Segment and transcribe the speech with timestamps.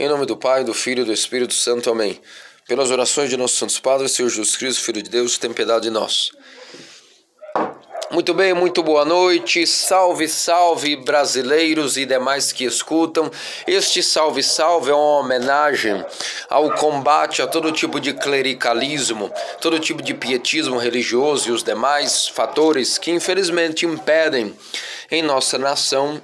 [0.00, 1.90] Em nome do Pai, do Filho e do Espírito Santo.
[1.90, 2.20] Amém.
[2.68, 5.90] Pelas orações de nossos santos padres, Senhor Jesus Cristo, Filho de Deus, tem piedade de
[5.90, 6.30] nós.
[8.08, 9.66] Muito bem, muito boa noite.
[9.66, 13.28] Salve, salve, brasileiros e demais que escutam.
[13.66, 16.04] Este salve, salve é uma homenagem
[16.48, 22.28] ao combate a todo tipo de clericalismo, todo tipo de pietismo religioso e os demais
[22.28, 24.54] fatores que infelizmente impedem
[25.10, 26.22] em nossa nação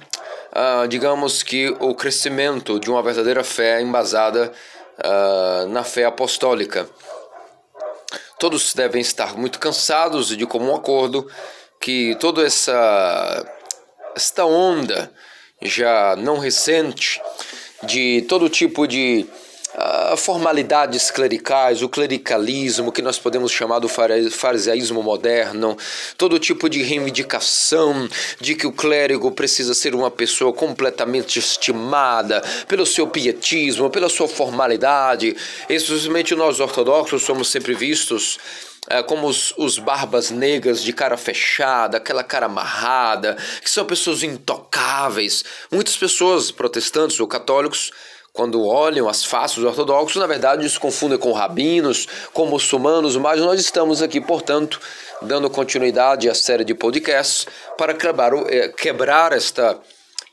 [0.55, 4.51] uh, digamos que o crescimento de uma verdadeira fé embasada
[4.99, 6.89] uh, na fé apostólica.
[8.39, 11.29] Todos devem estar muito cansados e de comum acordo
[11.79, 13.45] que toda essa
[14.15, 15.11] esta onda
[15.61, 17.21] já não recente
[17.83, 19.25] de todo tipo de
[19.75, 25.77] uh, formalidades clericais, o clericalismo, que nós podemos chamar do farisaísmo moderno,
[26.17, 28.07] todo tipo de reivindicação
[28.39, 34.27] de que o clérigo precisa ser uma pessoa completamente estimada pelo seu pietismo, pela sua
[34.27, 35.35] formalidade.
[35.69, 38.39] Especialmente nós ortodoxos somos sempre vistos
[38.87, 44.21] é, como os, os, barbas negras de cara fechada, aquela cara amarrada, que são pessoas
[44.21, 45.43] intocáveis.
[45.71, 47.91] Muitas pessoas, protestantes ou católicos,
[48.35, 53.39] quando olham as faces dos ortodoxos, na verdade se confundem com rabinos, com muçulmanos, mas
[53.39, 54.79] nós estamos aqui, portanto,
[55.21, 57.47] dando continuidade à série de podcasts
[57.77, 59.79] para quebrar, eh, quebrar esta,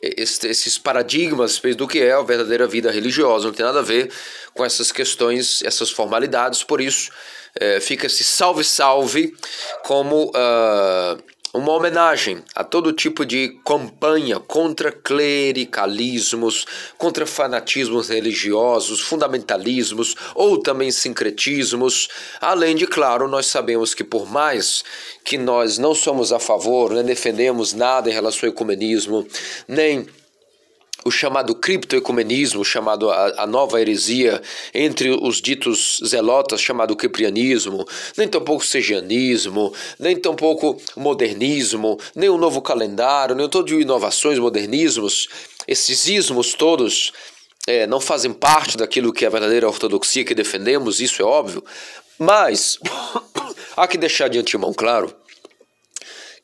[0.03, 3.47] esses paradigmas do que é a verdadeira vida religiosa.
[3.47, 4.13] Não tem nada a ver
[4.53, 7.11] com essas questões, essas formalidades, por isso
[7.55, 9.33] é, fica esse salve-salve
[9.85, 10.31] como.
[10.31, 16.65] Uh, uma homenagem a todo tipo de campanha contra clericalismos,
[16.97, 22.09] contra fanatismos religiosos, fundamentalismos ou também sincretismos.
[22.41, 24.83] Além de, claro, nós sabemos que por mais
[25.23, 29.27] que nós não somos a favor, nem defendemos nada em relação ao ecumenismo,
[29.69, 30.07] nem
[31.05, 34.41] o chamado criptoecumenismo, chamado a, a, nova heresia
[34.73, 37.87] entre os ditos zelotas, chamado ciprianismo,
[38.17, 45.29] nem tampouco segianismo, nem tampouco modernismo, nem o novo calendário, nem todo de inovações, modernismos,
[45.67, 47.13] esses ismos todos
[47.67, 51.65] é, não fazem parte daquilo que é a verdadeira ortodoxia que defendemos, isso é óbvio,
[52.19, 52.79] mas
[53.77, 55.15] há que deixar de antemão claro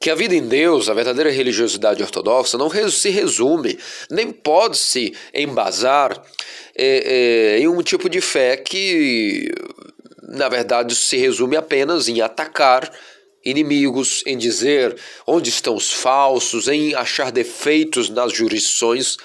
[0.01, 3.79] que a vida em Deus, a verdadeira religiosidade ortodoxa, não se resume,
[4.11, 6.23] nem pode se embasar
[6.75, 9.53] é, é, em um tipo de fé que,
[10.23, 12.91] na verdade, se resume apenas em atacar
[13.45, 19.17] inimigos, em dizer onde estão os falsos, em achar defeitos nas jurisdições,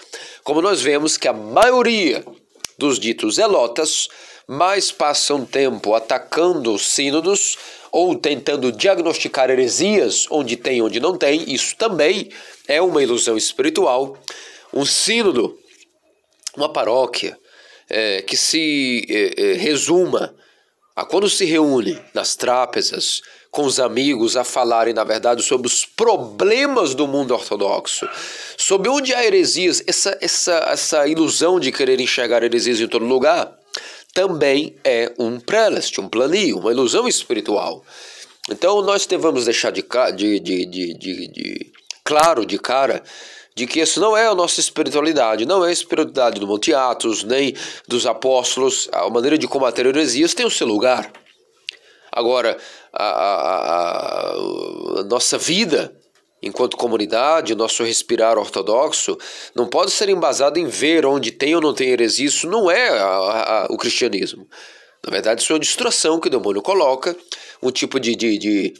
[0.43, 2.23] como nós vemos que a maioria
[2.77, 4.07] dos ditos zelotas
[4.47, 7.57] mais passam tempo atacando os sínodos
[7.93, 12.31] ou tentando diagnosticar heresias onde tem onde não tem, isso também
[12.67, 14.17] é uma ilusão espiritual.
[14.73, 15.55] Um sínodo,
[16.57, 17.37] uma paróquia,
[17.87, 20.33] é, que se é, é, resuma
[20.95, 23.21] a quando se reúne nas trápezas
[23.51, 28.09] com os amigos a falarem, na verdade, sobre os problemas do mundo ortodoxo,
[28.57, 33.55] sobre onde há heresias, essa, essa, essa ilusão de querer enxergar heresias em todo lugar,
[34.13, 37.83] também é um prelest, um planio, uma ilusão espiritual.
[38.49, 39.81] Então nós devemos deixar de,
[40.11, 41.71] de, de, de,
[42.03, 43.01] claro, de cara,
[43.55, 47.23] de que isso não é a nossa espiritualidade, não é a espiritualidade do Monte Atos,
[47.23, 47.55] nem
[47.87, 48.87] dos apóstolos.
[48.91, 51.11] A maneira de combater heresias tem o seu lugar.
[52.11, 52.57] Agora,
[52.91, 54.31] a, a,
[54.99, 55.95] a nossa vida
[56.43, 59.17] enquanto comunidade, nosso respirar ortodoxo,
[59.55, 62.27] não pode ser embasado em ver onde tem ou não tem heresia.
[62.27, 64.47] Isso não é a, a, o cristianismo.
[65.05, 67.15] Na verdade, isso é uma distração que o demônio coloca,
[67.61, 68.73] um tipo de, de, de,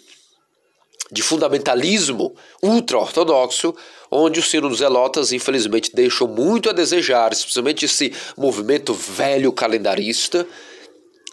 [1.12, 3.75] de fundamentalismo ultra-ortodoxo,
[4.09, 10.47] onde os sínodos zelotas, infelizmente, deixam muito a desejar, especialmente esse movimento velho calendarista,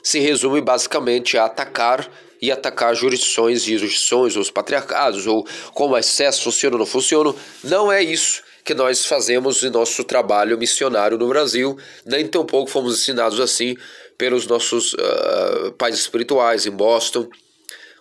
[0.02, 5.96] se resume basicamente a atacar e atacar jurisdições e jurisdições, ou os patriarcados, ou como
[5.96, 7.34] excesso funciona ou não funciona.
[7.62, 13.00] Não é isso que nós fazemos em nosso trabalho missionário no Brasil, nem tampouco fomos
[13.00, 13.76] ensinados assim
[14.16, 17.28] pelos nossos uh, pais espirituais em Boston.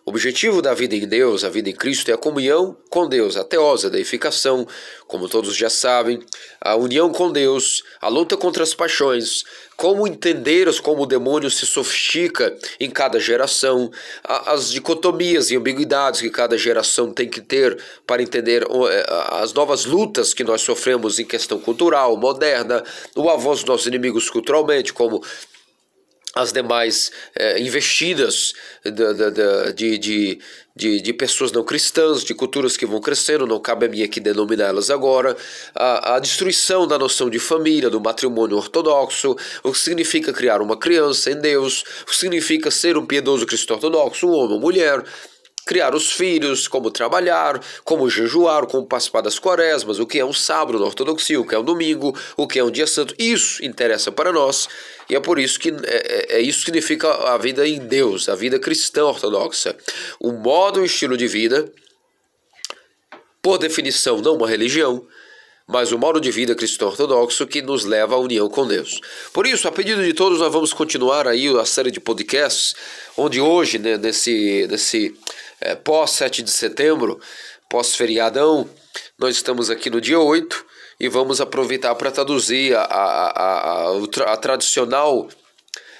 [0.09, 3.43] Objetivo da vida em Deus, a vida em Cristo, é a comunhão com Deus, a
[3.43, 4.67] teosa, a deificação,
[5.05, 6.19] como todos já sabem,
[6.59, 9.43] a união com Deus, a luta contra as paixões,
[9.77, 13.91] como entender como o demônio se sofistica em cada geração,
[14.23, 17.77] as dicotomias e ambiguidades que cada geração tem que ter
[18.07, 19.05] para entender é,
[19.43, 22.83] as novas lutas que nós sofremos em questão cultural, moderna,
[23.15, 25.23] o avô dos nossos inimigos culturalmente, como
[26.35, 28.53] as demais é, investidas
[28.85, 30.39] de, de,
[30.75, 34.19] de, de, pessoas não cristãs, de culturas que vão crescendo, não cabe a mim aqui
[34.19, 35.35] denominá-las agora,
[35.73, 40.77] a, a destruição da noção de família, do matrimônio ortodoxo, o que significa criar uma
[40.77, 45.03] criança em Deus, o que significa ser um piedoso cristão ortodoxo, um homem ou mulher,
[45.69, 50.33] criar os filhos, como trabalhar, como jejuar, como participar das quaresmas, o que é um
[50.33, 53.13] sábado na ortodoxia, o que é um domingo, o que é um dia santo.
[53.19, 54.67] Isso interessa para nós
[55.07, 58.27] e é por isso que é, é, é isso que significa a vida em Deus,
[58.29, 59.75] a vida cristã ortodoxa.
[60.19, 61.71] O modo e estilo de vida,
[63.39, 65.05] por definição, não uma religião,
[65.67, 68.99] mas o modo de vida cristão ortodoxo que nos leva à união com Deus.
[69.31, 72.75] Por isso, a pedido de todos, nós vamos continuar aí a série de podcasts,
[73.15, 75.15] onde hoje, né, nesse, nesse
[75.61, 77.19] é, pós 7 de setembro,
[77.69, 78.69] pós-feriadão,
[79.17, 80.65] nós estamos aqui no dia 8
[80.99, 85.29] e vamos aproveitar para traduzir a, a, a, a, a tradicional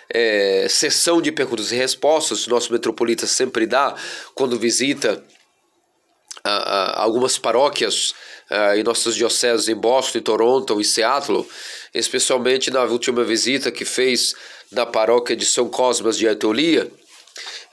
[0.10, 3.96] é, sessão de perguntas e respostas que o nosso metropolita sempre dá
[4.34, 5.24] quando visita
[6.96, 8.14] algumas paróquias
[8.50, 11.46] uh, em nossas dioceses em Boston, Toronto e Seattle,
[11.94, 14.34] especialmente na última visita que fez
[14.72, 16.90] na paróquia de São Cosmas de Aetolia,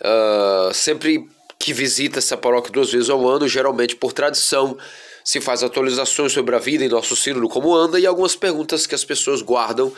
[0.01, 4.77] uh, sempre que visita essa paróquia duas vezes ao ano, geralmente por tradição,
[5.25, 8.95] se faz atualizações sobre a vida em nosso sínodo como anda e algumas perguntas que
[8.95, 9.93] as pessoas guardam.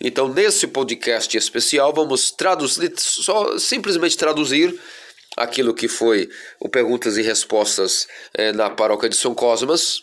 [0.00, 4.80] Então, nesse podcast especial, vamos traduzir, só simplesmente traduzir
[5.36, 6.28] aquilo que foi
[6.58, 10.02] o perguntas e respostas eh, na paróquia de São Cosmas,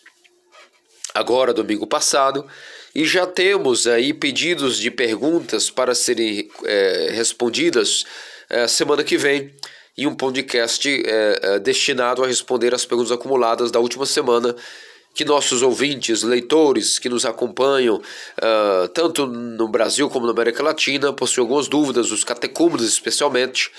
[1.13, 2.48] agora domingo passado,
[2.94, 8.06] e já temos aí pedidos de perguntas para serem eh, respondidas
[8.50, 9.54] eh, semana que vem
[9.97, 14.55] e um podcast é, é, destinado a responder as perguntas acumuladas da última semana
[15.17, 21.11] que nossos ouvintes, leitores que nos acompanham, uh, tanto no Brasil como na América Latina,
[21.11, 23.71] possuem algumas dúvidas, os catecúmenos especialmente,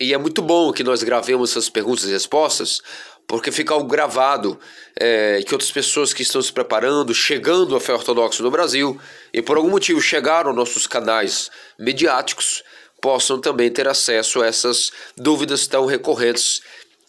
[0.00, 2.80] e é muito bom que nós gravemos essas perguntas e respostas,
[3.26, 4.56] porque fica algo gravado
[4.94, 8.96] é, que outras pessoas que estão se preparando, chegando à fé ortodoxa no Brasil,
[9.34, 12.62] e por algum motivo chegaram aos nossos canais mediáticos,
[13.00, 16.60] possam também ter acesso a essas dúvidas tão recorrentes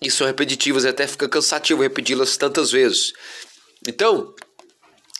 [0.02, 3.14] e são repetitivas até fica cansativo repeti-las tantas vezes.
[3.88, 4.34] Então,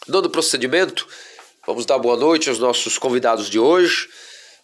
[0.08, 1.08] dando procedimento,
[1.66, 4.08] vamos dar boa noite aos nossos convidados de hoje.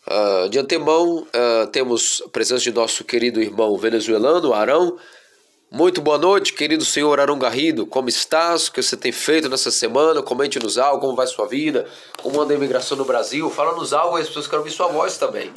[0.08, 4.98] Uh, de antemão, uh, temos a presença de nosso querido irmão venezuelano, Arão.
[5.72, 7.88] Muito boa noite, querido senhor Arão Garrido.
[7.88, 8.68] Como estás?
[8.68, 10.22] O que você tem feito nessa semana?
[10.22, 11.86] Comente-nos algo, como vai sua vida,
[12.22, 13.50] como anda a imigração no Brasil.
[13.50, 15.52] Fala-nos algo, as pessoas querem ouvir sua voz também.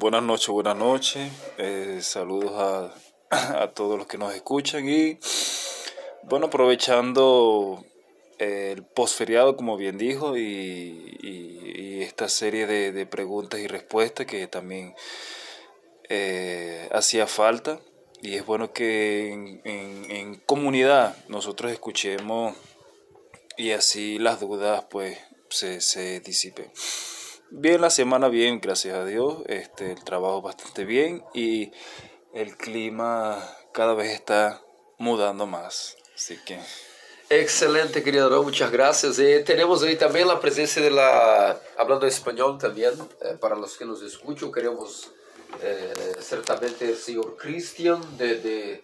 [0.00, 1.32] Buenas noches, buenas noches.
[1.58, 2.94] Eh, saludos a,
[3.62, 5.18] a, todos los que nos escuchan y
[6.22, 7.84] bueno, aprovechando
[8.38, 14.26] eh, el posferiado, como bien dijo, y, y, esta serie de, de, preguntas y respuestas
[14.26, 14.94] que también
[16.08, 17.80] eh, hacía falta.
[18.22, 22.54] Y es bueno que en, en, en comunidad nosotros escuchemos
[23.56, 25.18] y así las dudas pues
[25.50, 26.70] se, se disipen.
[27.50, 29.38] Bien, la semana bien, gracias a Dios.
[29.46, 31.72] Este, el trabajo bastante bien y
[32.34, 33.42] el clima
[33.72, 34.60] cada vez está
[34.98, 35.96] mudando más.
[36.14, 36.60] Así que.
[37.30, 39.18] Excelente, querido muchas gracias.
[39.18, 42.92] Y tenemos ahí también la presencia de la, hablando español también,
[43.22, 45.10] eh, para los que nos escuchan, queremos
[45.62, 48.82] eh, certamente el señor Cristian de,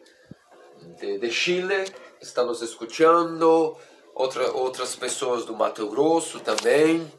[1.00, 1.84] de, de, Chile,
[2.18, 3.76] está escuchando,
[4.14, 7.12] otra, otras personas de Mato Grosso también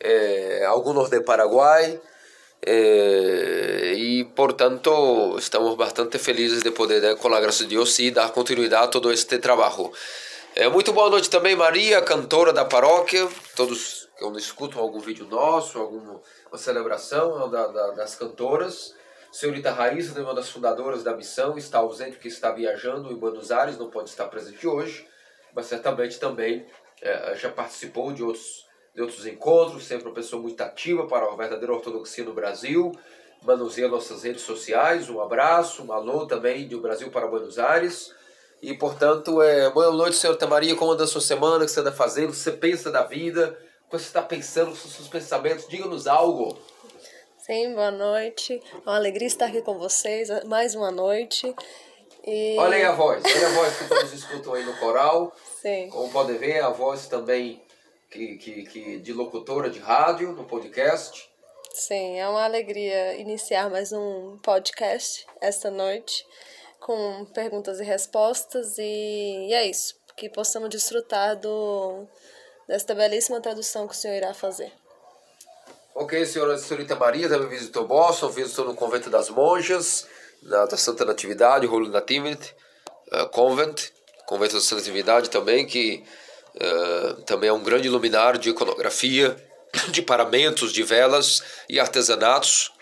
[0.00, 2.00] eh, algunos de Paraguay.
[2.62, 8.12] Eh, y por tanto estamos bastante felizes de poder, com a graça de Deus, sim,
[8.12, 9.92] dar continuidade a todo este trabalho.
[10.54, 13.28] É, muito boa noite também, Maria, cantora da paróquia.
[13.54, 16.20] Todos que escutam algum vídeo nosso, alguma
[16.54, 18.94] celebração da, da, das cantoras.
[19.30, 23.76] Senhorita Raíssa, uma das fundadoras da missão, está ausente porque está viajando em Buenos Aires,
[23.76, 25.06] não pode estar presente hoje,
[25.54, 26.66] mas certamente também
[27.02, 28.65] é, já participou de outros
[28.96, 32.92] de outros encontros, sempre uma pessoa muito ativa para a verdadeira ortodoxia no Brasil,
[33.42, 38.14] manuseia nossas redes sociais, um abraço, um alô também do Brasil para Buenos Aires.
[38.62, 41.80] E, portanto, é, boa noite, senhora Maria, como anda a sua semana, o que você
[41.80, 45.08] anda fazendo, o que você pensa da vida, o que você está pensando, os seus
[45.08, 46.58] pensamentos, diga-nos algo.
[47.36, 51.54] Sim, boa noite, é uma alegria estar aqui com vocês, mais uma noite.
[52.26, 52.56] E...
[52.58, 55.36] Olha aí a voz, olha a voz que todos escutam aí no coral.
[55.60, 55.90] Sim.
[55.90, 57.65] Como podem ver, a voz também
[58.10, 61.28] que, que, que de locutora de rádio, no podcast.
[61.72, 66.24] Sim, é uma alegria iniciar mais um podcast esta noite
[66.80, 72.06] com perguntas e respostas e, e é isso, que possamos desfrutar do,
[72.66, 74.72] desta belíssima tradução que o senhor irá fazer.
[75.94, 80.06] Ok, senhora senhorita Maria também visitou Boston, visitou no convento das monjas,
[80.42, 82.54] na, da Santa Natividade, Holy Nativity
[83.12, 83.90] uh, Convent,
[84.26, 86.04] convento da Santa Natividade também, que
[86.60, 89.36] uh, também é um grande luminar de iconografia,
[89.88, 92.72] de paramentos, de velas e artesanatos.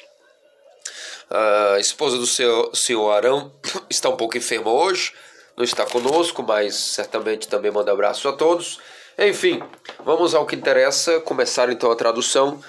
[1.30, 3.52] A esposa do senhor, senhor Arão
[3.88, 5.12] está um pouco enferma hoje,
[5.56, 8.78] não está conosco, mas certamente também manda abraço a todos.
[9.18, 9.62] Enfim,
[10.04, 12.62] vamos ao que interessa, começar então a tradução.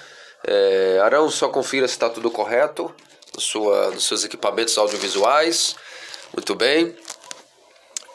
[0.47, 2.93] É, Arão, só confira se está tudo correto
[3.39, 5.75] sua, nos seus equipamentos audiovisuais.
[6.33, 6.95] Muito bem.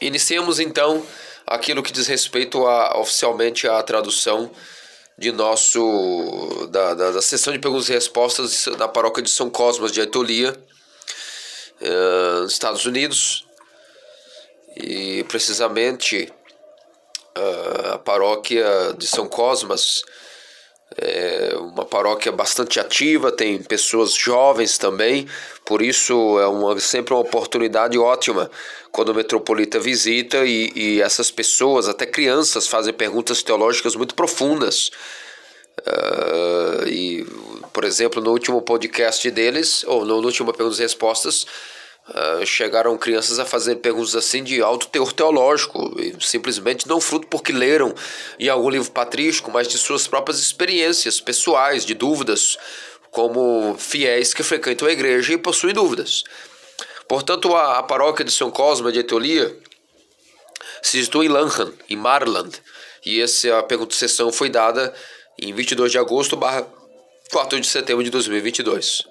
[0.00, 1.04] Iniciemos então
[1.50, 4.50] aquilo que diz respeito a, oficialmente à tradução
[5.18, 9.92] de nosso da, da, da, sessão de perguntas e respostas na paróquia de São Cosmas
[9.92, 10.56] de Aitolia,
[12.42, 13.44] nos Estados Unidos,
[14.76, 16.32] e precisamente
[17.36, 20.02] uh, a paróquia de São Cosmas
[20.96, 25.26] é uma paróquia bastante ativa, tem pessoas jovens também,
[25.64, 28.50] por isso é uma, sempre uma oportunidade ótima
[28.90, 34.90] quando o metropolita visita e, e essas pessoas, até crianças, fazem perguntas teológicas muito profundas.
[35.80, 37.26] Uh, e,
[37.72, 41.46] por exemplo, no último podcast deles, ou no último Perguntas e Respostas,
[42.10, 47.52] uh, chegaram crianças a fazer perguntas assim de alto teor teológico, simplesmente não fruto porque
[47.52, 47.94] leram
[48.38, 52.58] em algum livro patrístico, mas de suas próprias experiências pessoais, de dúvidas,
[53.10, 56.24] como fiéis que frequentam a igreja e possuem dúvidas.
[57.08, 59.56] Portanto, a, a paróquia de São Cosme de Etolia
[60.82, 62.60] se situa em Lanham, em Marland,
[63.04, 64.94] e essa pergunta sessão foi dada
[65.38, 66.66] em 22 de agosto barra
[67.32, 69.08] 4 de setembro de 2022.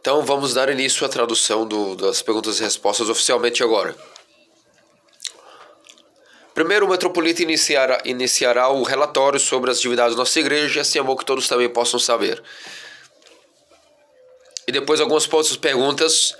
[0.00, 3.94] Então vamos dar início à tradução do, das perguntas e respostas oficialmente agora.
[6.54, 11.02] Primeiro, o metropolita iniciará, iniciará o relatório sobre as atividades da nossa igreja, assim é
[11.02, 12.42] bom que todos também possam saber.
[14.66, 16.34] E depois algumas outras perguntas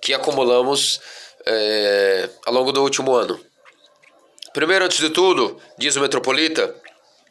[0.00, 1.00] que acumulamos
[1.46, 3.40] é, ao longo do último ano.
[4.52, 6.74] Primeiro, antes de tudo, diz o metropolita,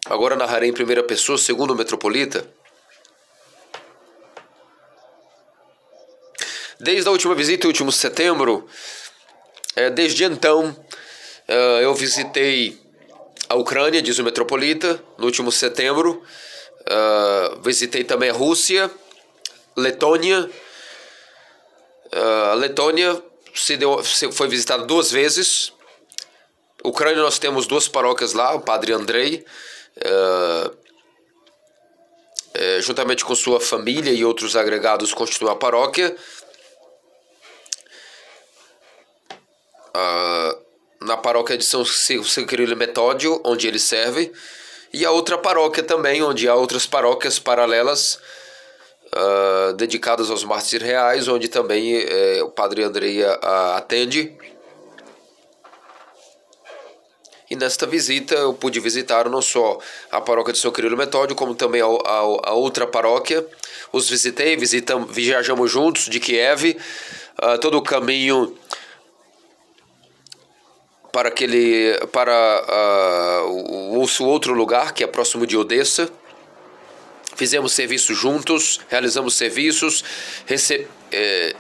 [0.06, 2.48] agora narrarei em primeira pessoa, segundo o metropolita.
[6.80, 8.68] Desde a última visita, último setembro,
[9.76, 10.76] é, desde então,
[11.50, 12.80] Uh, eu visitei
[13.50, 16.22] a Ucrânia, diz o metropolita, no último setembro.
[16.82, 18.92] Uh, visitei também a Rússia,
[19.76, 20.48] Letônia.
[22.14, 23.20] Uh, a Letônia
[23.56, 25.74] se deu, se foi visitada duas vezes.
[26.84, 29.44] Ucrânia nós temos duas paróquias lá, o Padre Andrei,
[29.98, 30.78] uh,
[32.54, 36.16] é, juntamente com sua família e outros agregados constituem a paróquia.
[41.02, 44.32] Na paróquia de São Cirilo Metódio, onde ele serve,
[44.92, 48.20] e a outra paróquia também, onde há outras paróquias paralelas
[49.16, 53.38] uh, dedicadas aos mártires reais, onde também uh, o padre Andrei uh,
[53.76, 54.36] atende.
[57.50, 59.80] E nesta visita eu pude visitar não só
[60.12, 63.46] a paróquia de São Quirilo Metódio, como também a, a, a outra paróquia.
[63.92, 66.78] Os visitei, visitamos, viajamos juntos de Kiev,
[67.42, 68.56] uh, todo o caminho
[71.20, 76.10] para aquele para uh, o, outro lugar que é próximo de Odessa.
[77.36, 80.02] Fizemos serviço juntos, realizamos serviços,
[80.46, 81.56] rece, eh,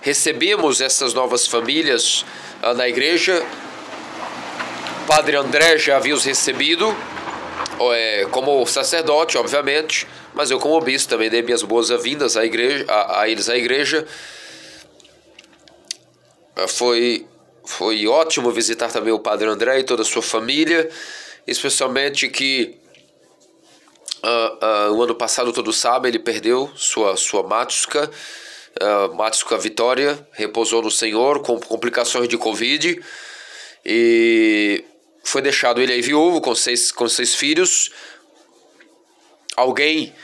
[0.00, 2.24] recebemos essas novas famílias
[2.62, 3.44] uh, na igreja.
[5.08, 6.96] Padre André já havia os recebido,
[7.92, 13.22] é, como sacerdote, obviamente, mas eu como bispo também dei minhas boas-vindas à igreja, a,
[13.22, 14.06] a eles à igreja.
[16.56, 17.26] Uh, foi
[17.64, 20.88] foi ótimo visitar também o Padre André e toda a sua família,
[21.46, 22.76] especialmente que
[24.22, 28.10] uh, uh, o ano passado, todos sabem, ele perdeu sua, sua Matsuka,
[28.80, 33.02] uh, Matsuka Vitória, repousou no Senhor com complicações de Covid
[33.84, 34.84] e
[35.22, 37.90] foi deixado ele aí viúvo com seis, com seis filhos.
[39.56, 40.14] Alguém,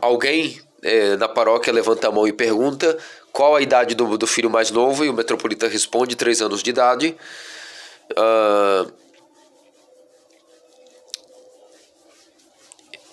[0.00, 2.96] alguém eh, na paróquia levanta a mão e pergunta
[3.36, 5.04] qual a idade do, do filho mais novo?
[5.04, 7.14] E o metropolita responde: três anos de idade.
[8.12, 8.90] Uh,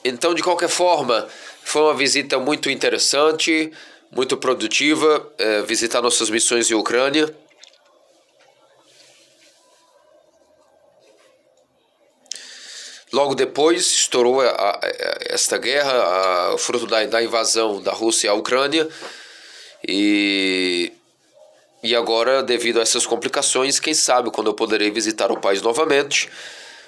[0.02, 1.28] então, de qualquer forma,
[1.62, 3.70] foi uma visita muito interessante,
[4.10, 7.36] muito produtiva, é, visitar nossas missões em Ucrânia.
[13.12, 18.34] Logo depois estourou a, a, a, esta guerra, fruto da, da invasão da Rússia à
[18.34, 18.88] Ucrânia.
[19.88, 20.92] E
[21.84, 26.30] e agora, devido a essas complicações, quem sabe quando eu poderei visitar o país novamente.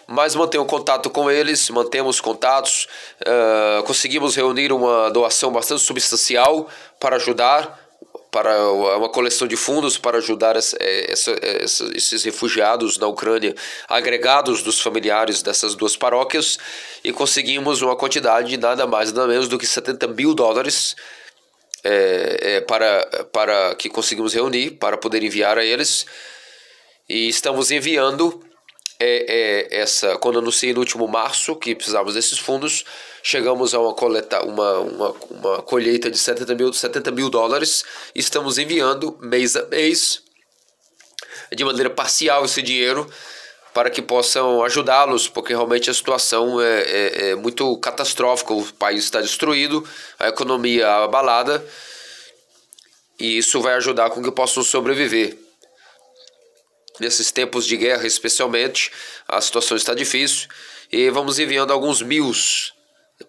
[0.07, 2.87] Mas mantenho contato com eles, mantemos contatos,
[3.21, 7.77] uh, conseguimos reunir uma doação bastante substancial para ajudar,
[8.31, 13.55] para uma coleção de fundos para ajudar essa, essa, essa, esses refugiados na Ucrânia,
[13.89, 16.57] agregados dos familiares dessas duas paróquias,
[17.03, 20.95] e conseguimos uma quantidade de nada mais nada menos do que 70 mil dólares
[21.85, 26.07] é, é, para, para que conseguimos reunir para poder enviar a eles.
[27.07, 28.43] E estamos enviando
[28.99, 30.17] é, é, essa.
[30.17, 32.83] Quando anunciei no último março que precisávamos desses fundos,
[33.21, 37.85] chegamos a uma, coleta, uma, uma, uma colheita de 70 mil, 70 mil dólares.
[38.15, 40.23] Estamos enviando mês a mês,
[41.55, 43.07] de maneira parcial, esse dinheiro
[43.75, 48.53] para que possam ajudá-los, porque realmente a situação é, é, é, muito catastrófica.
[48.53, 49.85] O país está destruído,
[50.17, 51.61] a economia abalada,
[53.19, 55.37] e isso vai ajudar com que possam sobreviver.
[57.01, 58.93] Nesses tempos de guerra, especialmente,
[59.27, 60.47] a situação está difícil
[60.89, 62.31] e vamos enviando alguns mil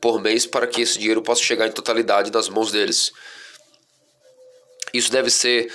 [0.00, 3.10] por mês para que esse dinheiro possa chegar em totalidade nas mãos deles.
[4.94, 5.72] Isso deve ser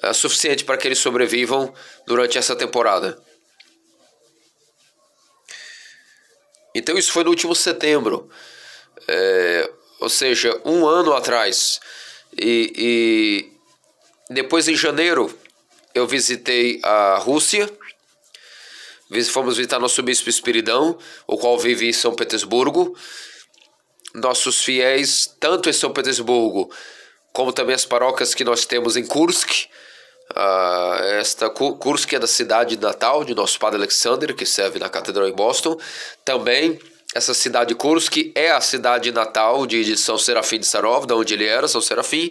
[0.00, 1.74] é, suficiente para que eles sobrevivam
[2.06, 3.20] durante essa temporada.
[6.74, 8.28] Então isso foi no último setembro,
[9.06, 11.80] é, ou seja, um ano atrás.
[12.36, 15.36] E, e depois em janeiro
[15.94, 17.70] eu visitei a Rússia,
[19.30, 22.96] fomos visitar nosso bispo Espiridão, o qual vive em São Petersburgo.
[24.14, 26.70] Nossos fiéis, tanto em São Petersburgo,
[27.32, 29.68] como também as paróquias que nós temos em Kursk,
[30.30, 35.28] Uh, esta Kursk é da cidade natal de nosso padre Alexander, que serve na catedral
[35.28, 35.76] em Boston.
[36.24, 36.78] Também
[37.14, 41.34] essa cidade Kursk é a cidade natal de, de São Serafim de Sarov, da onde
[41.34, 42.30] ele era, São Serafim,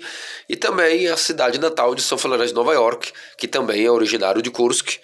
[0.50, 4.42] e também a cidade natal de São Florence de Nova York, que também é originário
[4.42, 4.98] de Kursk.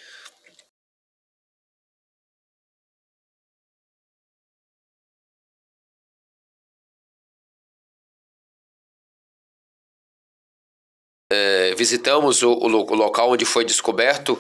[11.78, 14.32] Visitamos o, o, o, local onde foi descoberto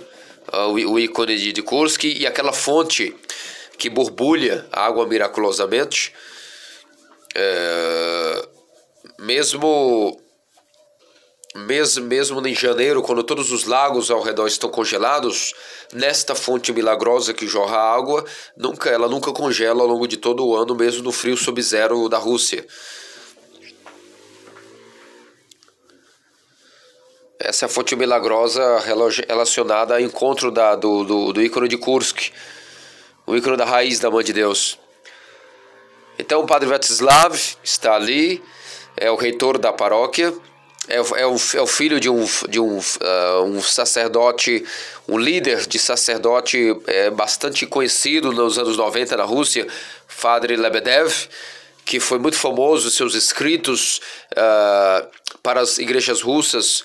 [0.51, 3.15] uh, o, o, ícone de, de Kursk e aquela fonte
[3.77, 6.11] que borbulha água miraculosamente.
[7.35, 8.47] É,
[9.19, 10.19] mesmo,
[11.55, 15.53] mesmo, mesmo em janeiro, quando todos os lagos ao redor estão congelados,
[15.93, 18.25] nesta fonte milagrosa que jorra água,
[18.57, 22.17] nunca, ela nunca congela ao longo de todo o ano, mesmo no frio sub-zero da
[22.17, 22.65] Rússia.
[27.39, 28.79] Essa é a fonte milagrosa
[29.27, 32.31] relacionada ao encontro da, do, do, do ícone de Kursk,
[33.27, 34.79] o ícone da raiz da Mãe de Deus.
[36.17, 38.43] Então o padre Vatislav está ali,
[38.95, 40.33] é o reitor da paróquia,
[40.87, 44.65] é, é, o, é o filho de um, de um, uh, um sacerdote,
[45.07, 49.67] um líder de sacerdote é, bastante conhecido nos anos 90 na Rússia,
[50.19, 51.13] Padre Lebedev,
[51.85, 55.07] que foi muito famoso, seus escritos uh,
[55.43, 56.83] para as igrejas russas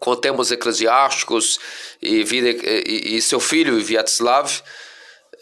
[0.00, 1.58] contemos eclesiásticos
[2.02, 4.62] e, vida, e, e seu filho Vyacheslav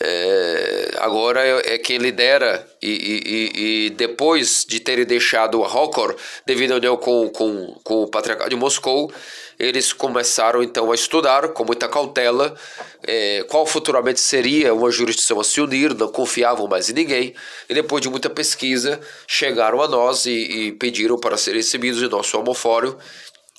[0.01, 6.17] é, agora é, é, quem lidera e, e, e, depois de terem deixado a Rokor
[6.45, 9.13] devido à união com, com, com o Patriarcado de Moscou
[9.59, 12.55] eles começaram então a estudar com muita cautela
[13.07, 17.35] é, qual futuramente seria uma jurisdição a se unir, não confiavam mais em ninguém,
[17.69, 22.09] e depois de muita pesquisa chegaram a nós e, e pediram para serem recebidos em
[22.09, 22.97] nosso homofório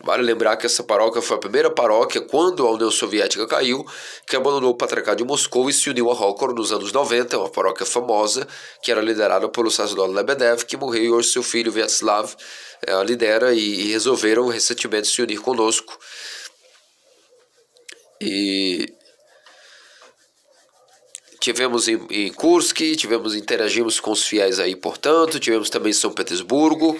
[0.03, 3.85] Vale lembrar que essa paróquia foi a primeira paróquia, quando a União Soviética caiu,
[4.27, 7.49] que abandonou o Patriarcado de Moscou e se uniu a Rokor nos anos 90, uma
[7.49, 8.45] paróquia famosa,
[8.83, 12.35] que era liderada pelo sacerdote Lebedev, que morreu e hoje seu filho Vyacheslav
[12.85, 15.97] é, lidera e, e resolveram recentemente se unir conosco.
[18.19, 18.93] E
[21.39, 26.11] tivemos em, em Kursk, tivemos interagimos com os fiéis aí, portanto, tivemos também em São
[26.11, 26.99] Petersburgo,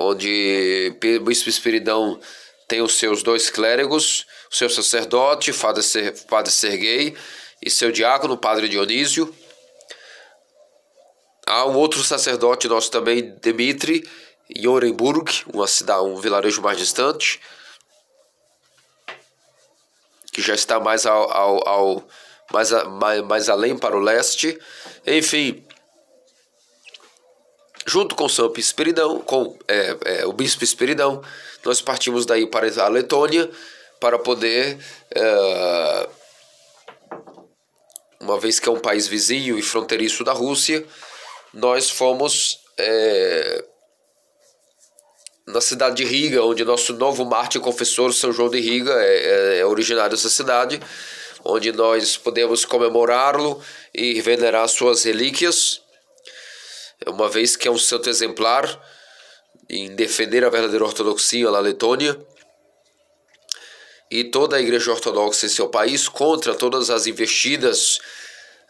[0.00, 2.18] onde bispo Espiridão
[2.66, 7.14] tem os seus dois clérigos, o seu sacerdote, Padre, Ser, Padre Serguei,
[7.62, 9.34] e seu diácono, Padre Dionísio.
[11.46, 14.08] Há um outro sacerdote nosso também, Dmitri,
[14.48, 17.38] em Orenburg, uma cidade, um vilarejo mais distante,
[20.32, 22.08] que já está mais, ao, ao, ao
[22.52, 24.58] mais, mais, mais além para o leste.
[25.06, 25.62] Enfim,
[27.90, 31.20] Junto com São Espiridão, com é, é, o Bispo Espiridão,
[31.64, 33.50] nós partimos daí para a Letônia
[33.98, 34.78] para poder,
[35.10, 36.08] é,
[38.20, 40.86] uma vez que é um país vizinho e fronteiriço da Rússia,
[41.52, 43.64] nós fomos é,
[45.48, 49.58] na cidade de Riga, onde nosso novo mártir confessor, São João de Riga, é, é,
[49.58, 50.80] é originário dessa cidade,
[51.44, 53.60] onde nós podemos comemorá-lo
[53.92, 55.82] e venerar suas relíquias,
[57.06, 58.80] uma vez que é um santo exemplar
[59.68, 62.18] em defender a verdadeira ortodoxia na Letônia.
[64.10, 68.00] E toda a igreja ortodoxa em seu país contra todas as investidas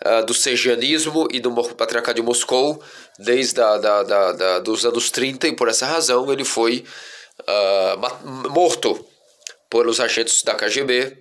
[0.05, 2.83] uh, do sergianismo e do patriarcado de Moscou
[3.19, 6.85] desde a, da, da, da, dos anos 30 e por essa razão ele foi
[7.41, 9.05] uh, morto
[9.69, 11.17] pelos agentes da KGB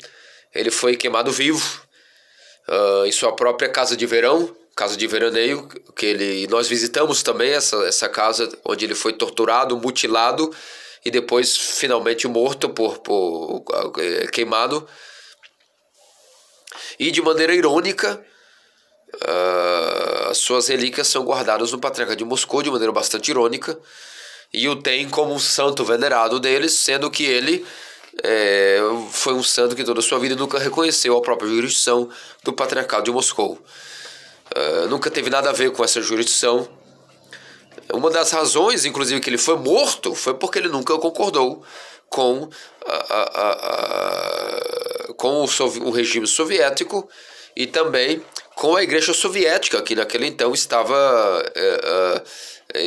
[0.54, 1.82] ele foi queimado vivo
[2.68, 7.52] uh, em sua própria casa de verão casa de veraneio que ele nós visitamos também
[7.52, 10.50] essa, essa casa onde ele foi torturado mutilado
[11.04, 13.64] e depois finalmente morto por, por
[14.00, 14.88] eh, queimado.
[16.98, 18.24] E de maneira irônica,
[19.16, 23.78] uh, as suas relíquias são guardadas no Patriarca de Moscou de maneira bastante irônica
[24.54, 27.66] e o tem como um santo venerado deles, sendo que ele
[28.24, 28.80] é,
[29.12, 32.10] foi um santo que toda a sua vida nunca reconheceu a própria jurisdição
[32.44, 33.62] do Patriarcado de Moscou.
[34.56, 36.68] Uh, nunca teve nada a ver com essa jurisdição
[37.94, 41.64] uma das razões, inclusive, que ele foi morto foi porque ele nunca concordou
[42.08, 42.50] com,
[42.86, 43.52] a, a,
[45.10, 47.10] a, com o, o regime soviético
[47.56, 48.24] e também
[48.56, 52.24] com a igreja soviética, que naquele então estava é,
[52.74, 52.80] é,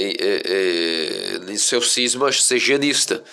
[0.44, 3.24] é, em seu cisma sejanista.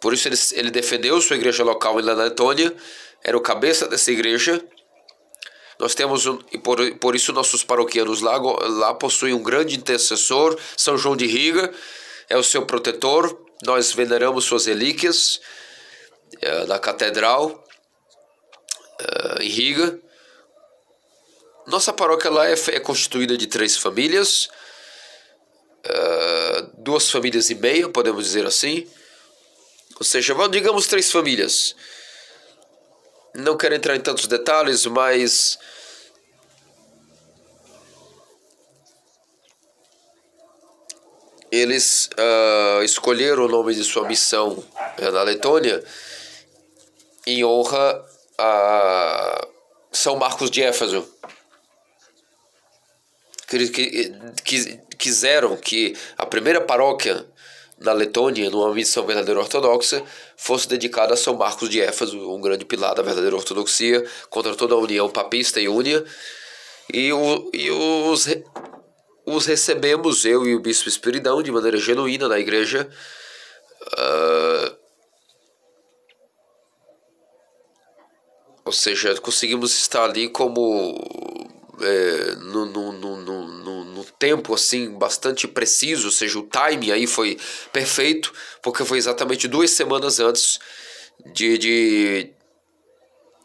[0.00, 2.74] Por isso ele, ele defendeu sua igreja local em Letônia,
[3.22, 4.62] era o cabeça dessa igreja,
[5.78, 10.58] nós temos, um, e por, por isso nossos paroquianos lá, lá possuem um grande intercessor,
[10.76, 11.72] São João de Riga,
[12.28, 13.42] é o seu protetor.
[13.62, 15.40] Nós veneramos suas relíquias
[16.40, 17.64] é, na catedral
[19.00, 19.98] é, em Riga.
[21.66, 24.48] Nossa paróquia lá é, é constituída de três famílias,
[25.82, 28.86] é, duas famílias e meia, podemos dizer assim.
[29.98, 31.74] Ou seja, digamos três famílias.
[33.34, 35.58] Não quero entrar em tantos detalhes, mas
[41.50, 44.64] eles uh, escolheram o nome de sua missão
[44.98, 45.82] eh, na Letônia
[47.26, 48.04] em honra
[48.38, 49.48] a
[49.92, 51.08] São Marcos de Éfeso.
[53.48, 54.12] Que,
[54.98, 57.24] quiseram que a primeira paróquia
[57.78, 60.02] na Letônia, numa missão verdadeira ortodoxa,
[60.36, 64.74] fosse dedicada a São Marcos de Éfeso, um grande pilar da verdadeira ortodoxia, contra toda
[64.74, 66.04] a união papista e únia.
[66.92, 68.28] E, o, e os,
[69.26, 72.88] os recebemos, eu e o Bispo Espiridão, de maneira genuína na igreja.
[73.82, 74.76] Uh,
[78.64, 80.96] ou seja, conseguimos estar ali como
[81.82, 83.48] é, no, no, no, no,
[83.94, 87.38] no, tempo assim bastante preciso, ou seja, o timing aí foi
[87.72, 90.58] perfeito, porque foi exatamente duas semanas antes
[91.32, 92.30] de, de,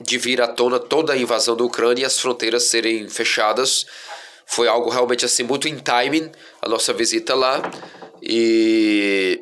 [0.01, 3.85] de vir à tona toda a invasão da Ucrânia e as fronteiras serem fechadas.
[4.45, 6.31] Foi algo realmente assim muito em timing
[6.61, 7.61] a nossa visita lá
[8.21, 9.41] e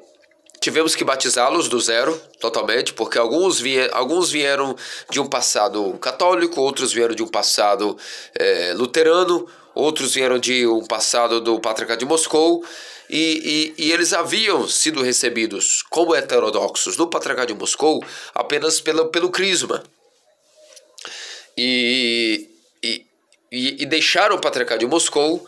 [0.59, 4.75] tivemos que batizá-los do zero, totalmente, porque alguns, vie alguns vieram
[5.09, 7.97] de um passado católico, outros vieram de um passado
[8.37, 12.65] é, luterano, outros vieram de um passado do Patriarcado de Moscou,
[13.09, 18.03] e, e, e, eles haviam sido recebidos como heterodoxos no Patriarcado de Moscou
[18.35, 19.81] apenas pelo, pelo crisma.
[21.57, 22.49] E,
[22.83, 23.05] e,
[23.51, 25.47] e, deixaram o Patriarcado de Moscou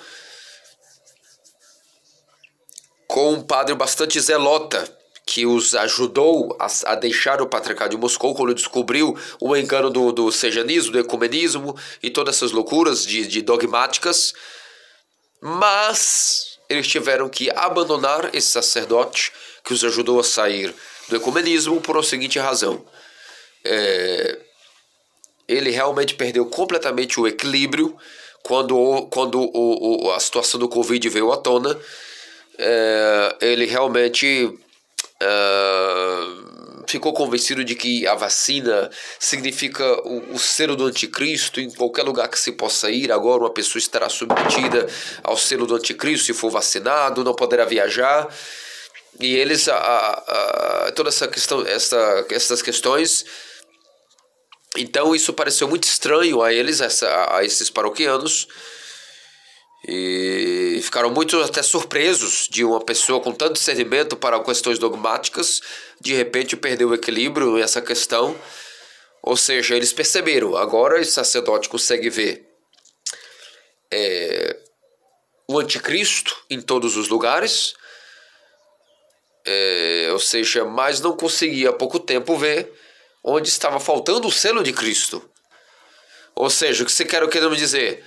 [3.08, 4.99] com um padre bastante zelota,
[5.30, 10.12] que os ajudou a, a, deixar o patriarcado de Moscou quando descobriu o engano do,
[10.12, 14.34] do sejanismo, do ecumenismo e todas essas loucuras de, de dogmáticas.
[15.40, 19.32] Mas eles tiveram que abandonar esse sacerdote
[19.64, 20.74] que os ajudou a sair
[21.08, 22.84] do ecumenismo por uma seguinte razão.
[23.64, 24.36] É,
[25.48, 27.96] ele realmente perdeu completamente o equilíbrio
[28.42, 31.80] quando, quando o, o, a situação do Covid veio à tona.
[32.58, 34.58] É, ele realmente
[35.22, 42.04] Uh, ficou convencido de que a vacina significa o, o selo do anticristo em qualquer
[42.04, 43.12] lugar que se possa ir.
[43.12, 44.88] Agora uma pessoa estará submetida
[45.24, 48.28] ao selo do anticristo se for vacinado, não poderá viajar.
[49.20, 53.26] E eles, a, a, a toda essa questão, essa, essas questões.
[54.78, 58.48] Então isso pareceu muito estranho a eles, essa, a esses paroquianos
[59.88, 65.62] e ficaram muito até surpresos de uma pessoa com tanto discernimento para questões dogmáticas
[66.02, 68.36] de repente perder o equilíbrio nessa questão.
[69.22, 72.48] Ou seja, eles perceberam, agora esse sacerdote consegue ver
[73.92, 74.58] é,
[75.48, 77.74] o anticristo em todos os lugares,
[79.46, 82.72] é, ou seja, mas não conseguia há pouco tempo ver
[83.24, 85.28] onde estava faltando o selo de Cristo.
[86.36, 88.06] Ou seja, o que você quer querendo dizer?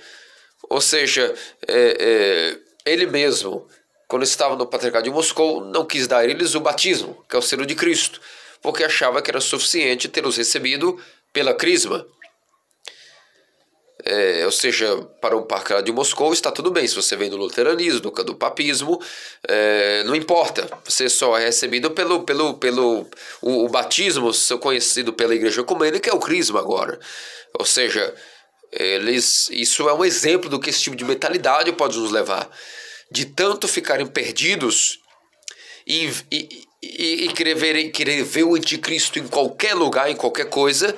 [0.73, 1.31] Ou seja,
[1.67, 3.67] é, é, ele mesmo,
[4.07, 7.39] quando estava no Patriarcado de Moscou, não quis dar a eles o batismo, que é
[7.39, 8.19] o selo de Cristo,
[8.59, 10.99] porque achava que era suficiente tê-los recebido
[11.31, 12.03] pela crisma.
[14.03, 16.87] É, ou seja, para o Parque de Moscou está tudo bem.
[16.87, 18.99] Se você vem do luteranismo, do, do papismo,
[19.47, 20.67] é, não importa.
[20.85, 23.07] Você só é recebido pelo, pelo, pelo
[23.43, 26.99] o, o batismo conhecido pela Igreja Ecumênica, é o crisma agora.
[27.59, 28.13] Ou seja,
[28.79, 32.49] eles, isso é um exemplo do que esse tipo de mentalidade pode nos levar.
[33.11, 34.99] De tanto ficarem perdidos
[35.85, 40.49] e, e, e, e querer, ver, querer ver o anticristo em qualquer lugar, em qualquer
[40.49, 40.95] coisa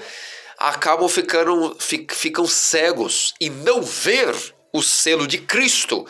[0.58, 4.34] acabam ficando ficam cegos e não ver
[4.74, 6.08] o selo de Cristo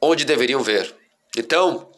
[0.00, 0.94] onde deveriam ver.
[1.36, 1.90] Então,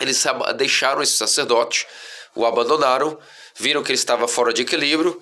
[0.00, 0.24] eles
[0.56, 1.86] deixaram esse sacerdote,
[2.34, 3.18] o abandonaram,
[3.56, 5.20] viram que ele estava fora de equilíbrio.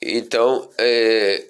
[0.00, 1.46] Então, é...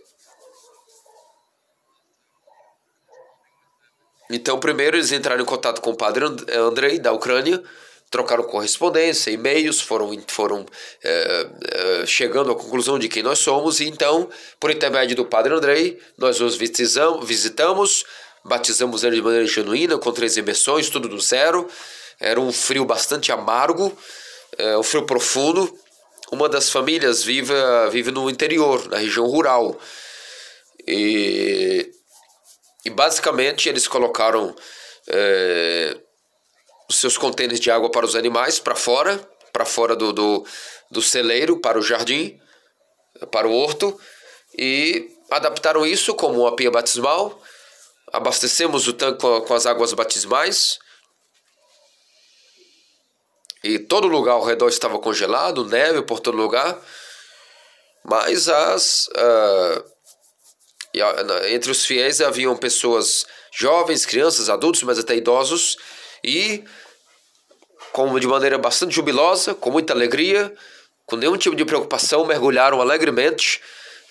[4.37, 7.63] então primeiro eles entraram em contato com o padre Andrei da Ucrânia
[8.11, 10.67] trocaram correspondência, e-mails, foram, foram
[11.03, 11.47] é,
[12.03, 14.29] é, chegando à conclusão de quem nós somos, e então,
[14.61, 18.05] por intermédio do Padre Andrei, nós os visitamos, visitamos
[18.45, 21.69] batizamos ele de maneira genuína, com três imersões, tudo do zero.
[22.21, 23.97] Era um frio bastante amargo,
[24.59, 25.73] é, um frio profundo.
[26.31, 27.53] Uma das famílias vive,
[27.91, 29.79] vive no interior, na região rural.
[30.87, 31.91] E,
[32.85, 34.55] e basicamente eles colocaram
[35.09, 35.97] é,
[36.89, 39.19] os seus contêineres de água para os animais para fora,
[39.53, 40.47] para fora do, do,
[40.91, 42.41] do celeiro, para o jardim,
[43.31, 43.99] para o horto,
[44.57, 47.41] e adaptaram isso como uma pia batismal.
[48.13, 50.79] Abastecemos o tanque com as águas batismais.
[53.65, 56.79] E todo lugar ao redor estava congelado, neve por todo lugar.
[58.05, 59.07] Mas as.
[59.07, 59.92] Uh,
[61.51, 65.77] entre os fiéis haviam pessoas jovens, crianças, adultos, mas até idosos.
[66.23, 66.65] E
[67.93, 70.53] como de maneira bastante jubilosa, com muita alegria,
[71.07, 73.61] com nenhum tipo de preocupação, mergulharam alegremente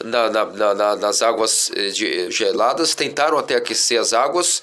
[0.03, 4.61] na, na, na, nas águas eh, geladas, tentaram até aquecer as águas,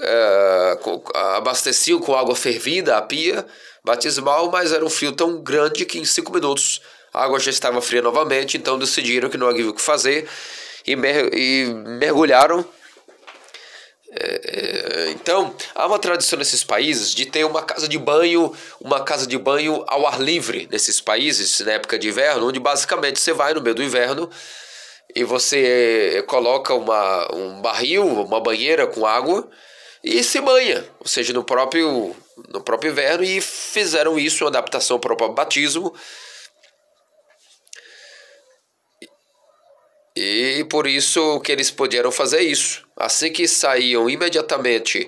[0.00, 0.78] é,
[1.36, 3.46] abasteciam com água fervida a pia
[3.82, 6.82] batismal, mas era um frio tão grande que em cinco minutos
[7.14, 10.28] a água já estava fria novamente, então decidiram que não havia o que fazer
[10.86, 12.64] e, mer e mergulharam
[14.18, 19.04] é, é, então, há uma tradição nesses países de ter uma casa de banho, uma
[19.04, 23.34] casa de banho ao ar livre nesses países, na época de inverno, onde basicamente você
[23.34, 24.30] vai no meio do inverno
[25.14, 29.46] e você coloca uma, um barril, uma banheira com água
[30.02, 32.16] e se banha, ou seja, no próprio,
[32.48, 35.92] no próprio inverno, e fizeram isso, uma adaptação para o batismo.
[40.16, 42.88] E por isso que eles puderam fazer isso.
[42.96, 45.06] Assim que saíam imediatamente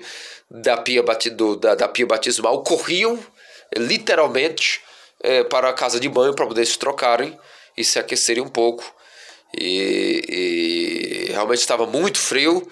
[0.49, 3.19] da pia, batido, da, da pia batismal, corriam
[3.75, 4.81] literalmente
[5.21, 7.37] é, para a casa de banho para poder se trocarem
[7.75, 8.83] e se aquecerem um pouco.
[9.57, 12.69] E, e realmente estava muito frio.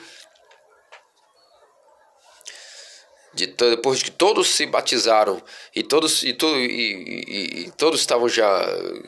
[3.33, 5.41] De, depois que todos se batizaram
[5.75, 8.63] e todos, e, to, e, e, e todos estavam já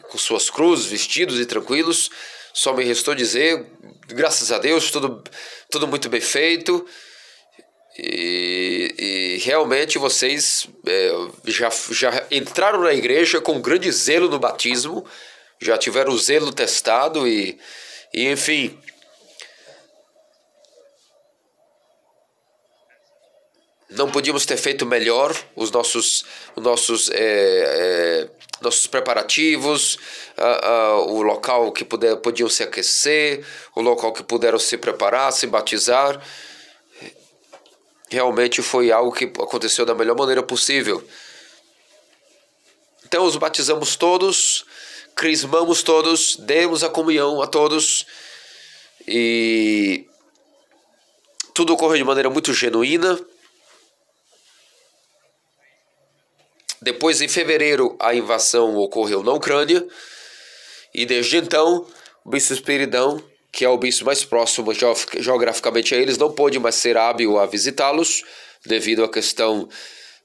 [0.09, 2.09] com suas cruzes, vestidos e tranquilos,
[2.59, 3.65] só me restou dizer,
[4.05, 5.23] graças a Deus, tudo,
[5.71, 6.85] tudo muito bem feito.
[7.97, 11.09] E, e realmente vocês é,
[11.45, 15.05] já, já entraram na igreja com grande zelo no batismo,
[15.61, 17.57] já tiveram o zelo testado e,
[18.13, 18.77] e enfim.
[23.89, 26.23] Não podíamos ter feito melhor os nossos,
[26.55, 28.29] os nossos, é, é,
[28.61, 29.97] nossos preparativos,
[31.07, 33.43] o local que puder, podiam se aquecer,
[33.75, 36.21] o local que puderam se preparar, se batizar.
[38.09, 41.03] Realmente foi algo que aconteceu da melhor maneira possível.
[43.05, 44.65] Então os batizamos todos,
[45.15, 48.05] crismamos todos, demos a comunhão a todos
[49.07, 50.07] e
[51.55, 53.19] tudo ocorreu de maneira muito genuína.
[56.81, 59.85] Depois, em fevereiro, a invasão ocorreu na Ucrânia.
[60.93, 61.85] E desde então,
[62.23, 64.71] o bispo Espiridão, que é o bispo mais próximo
[65.17, 68.23] geograficamente a eles, não pôde mais ser hábil a visitá-los,
[68.65, 69.67] devido à questão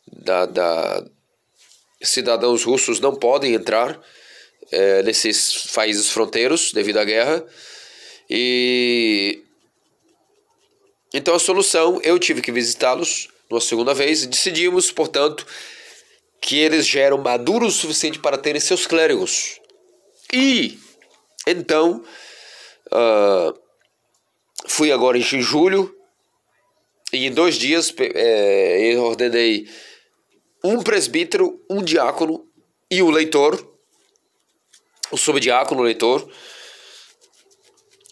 [0.06, 1.04] da, da
[2.02, 3.98] cidadãos russos não podem entrar
[4.70, 7.44] é, nesses países fronteiros devido à guerra.
[8.28, 9.42] E
[11.12, 15.46] Então a solução, eu tive que visitá-los uma segunda vez e decidimos, portanto,
[16.44, 19.58] que eles já eram maduros o suficiente para terem seus clérigos.
[20.30, 20.78] E
[21.46, 22.04] então
[22.92, 23.58] uh,
[24.66, 25.96] fui agora em julho
[27.10, 29.66] e em dois dias é, eu ordenei
[30.62, 32.46] um presbítero, um diácono
[32.90, 33.66] e o leitor,
[35.10, 36.30] o subdiácono, o leitor.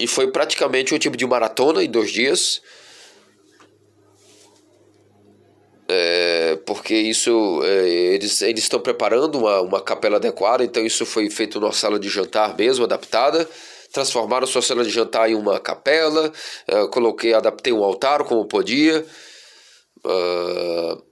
[0.00, 2.62] E foi praticamente um tipo de maratona em dois dias.
[5.94, 11.28] É, porque isso é, eles, eles estão preparando uma, uma capela adequada, então isso foi
[11.28, 13.46] feito numa sala de jantar mesmo, adaptada.
[13.92, 16.32] Transformaram sua sala de jantar em uma capela,
[16.66, 19.04] é, coloquei, adaptei um altar como podia.
[20.04, 21.02] Uh,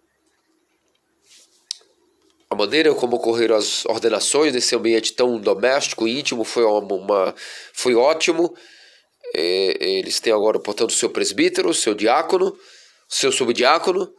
[2.48, 7.34] a maneira como ocorreram as ordenações desse ambiente tão doméstico, íntimo, foi, uma, uma
[7.74, 8.54] foi ótimo.
[9.36, 12.56] É, eles têm agora, portanto, seu presbítero, seu diácono,
[13.06, 14.10] seu subdiácono.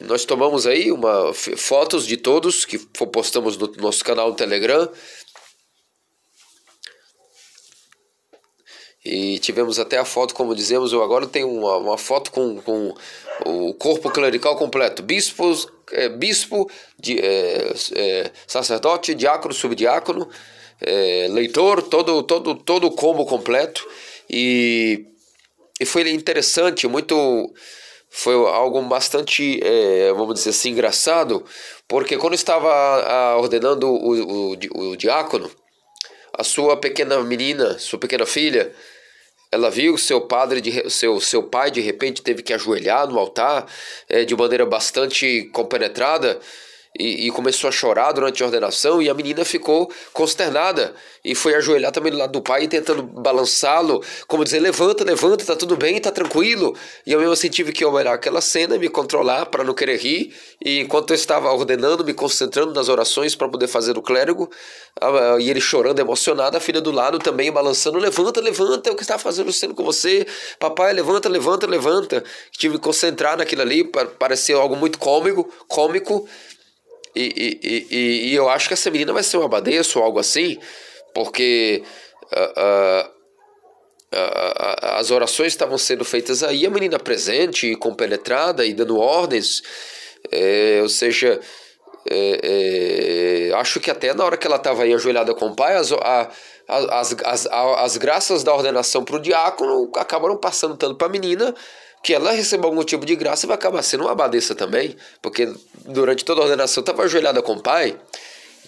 [0.00, 4.88] Nós tomamos aí uma, fotos de todos que postamos no nosso canal no Telegram.
[9.04, 12.94] E tivemos até a foto, como dizemos, eu agora tenho uma, uma foto com, com
[13.46, 20.28] o corpo clerical completo: bispos, é, bispo, de, é, é, sacerdote, diácono, subdiácono,
[20.80, 23.86] é, leitor, todo, todo, todo o combo completo.
[24.28, 25.06] E,
[25.80, 27.52] e foi interessante, muito.
[28.20, 31.44] Foi algo bastante, é, vamos dizer assim, engraçado,
[31.86, 35.48] porque quando estava ordenando o, o, o diácono,
[36.36, 38.74] a sua pequena menina, sua pequena filha,
[39.52, 43.68] ela viu seu padre, de, seu, seu pai de repente teve que ajoelhar no altar
[44.08, 46.40] é, de maneira bastante compenetrada
[46.96, 51.54] e, e, começou a chorar durante a ordenação e a menina ficou consternada e foi
[51.54, 56.00] ajoelhar também do lado do pai tentando balançá-lo, como dizer, levanta, levanta, tá tudo bem,
[56.00, 56.74] tá tranquilo.
[57.06, 59.98] E eu mesmo assim tive que olhar aquela cena e me controlar para não querer
[59.98, 60.34] rir.
[60.64, 64.50] E enquanto eu estava ordenando, me concentrando nas orações para poder fazer o clérigo,
[65.38, 69.02] e ele chorando, emocionado, a filha do lado também balançando, levanta, levanta, é o que
[69.02, 70.26] está fazendo sendo com você,
[70.58, 72.24] papai, levanta, levanta, levanta.
[72.52, 73.84] Tive que concentrar naquilo ali,
[74.18, 76.28] pareceu algo muito cômico, cômico
[77.14, 80.18] e, e, e, e, eu acho que essa menina vai ser uma abadesa ou algo
[80.18, 80.58] assim,
[81.14, 81.82] porque
[82.32, 83.08] uh, uh,
[84.14, 89.62] uh, as orações estavam sendo feitas aí, a menina presente, compenetrada e dando ordens,
[90.30, 91.40] é, ou seja,
[92.10, 95.76] é, é, acho que até na hora que ela estava aí ajoelhada com o pai,
[95.76, 96.30] as, a,
[96.66, 101.54] as, as, as graças da ordenação para o diácono acabaram passando tanto para a menina
[102.02, 105.52] que ela receba algum tipo de graça vai acabar sendo uma abadesa também, porque
[105.84, 107.98] durante toda a ordenação estava ajoelhada com o pai.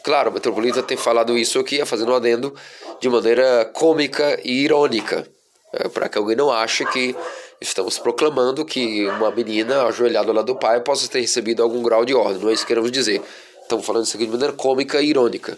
[0.03, 2.55] Claro, o metropolita tem falado isso aqui, fazendo um adendo
[3.01, 5.27] de maneira cômica e irônica,
[5.73, 7.15] é, para que alguém não ache que
[7.61, 12.15] estamos proclamando que uma menina ajoelhada lá do pai possa ter recebido algum grau de
[12.15, 13.23] ordem, não é isso que queremos dizer.
[13.63, 15.57] Estamos falando isso aqui de maneira cômica e irônica.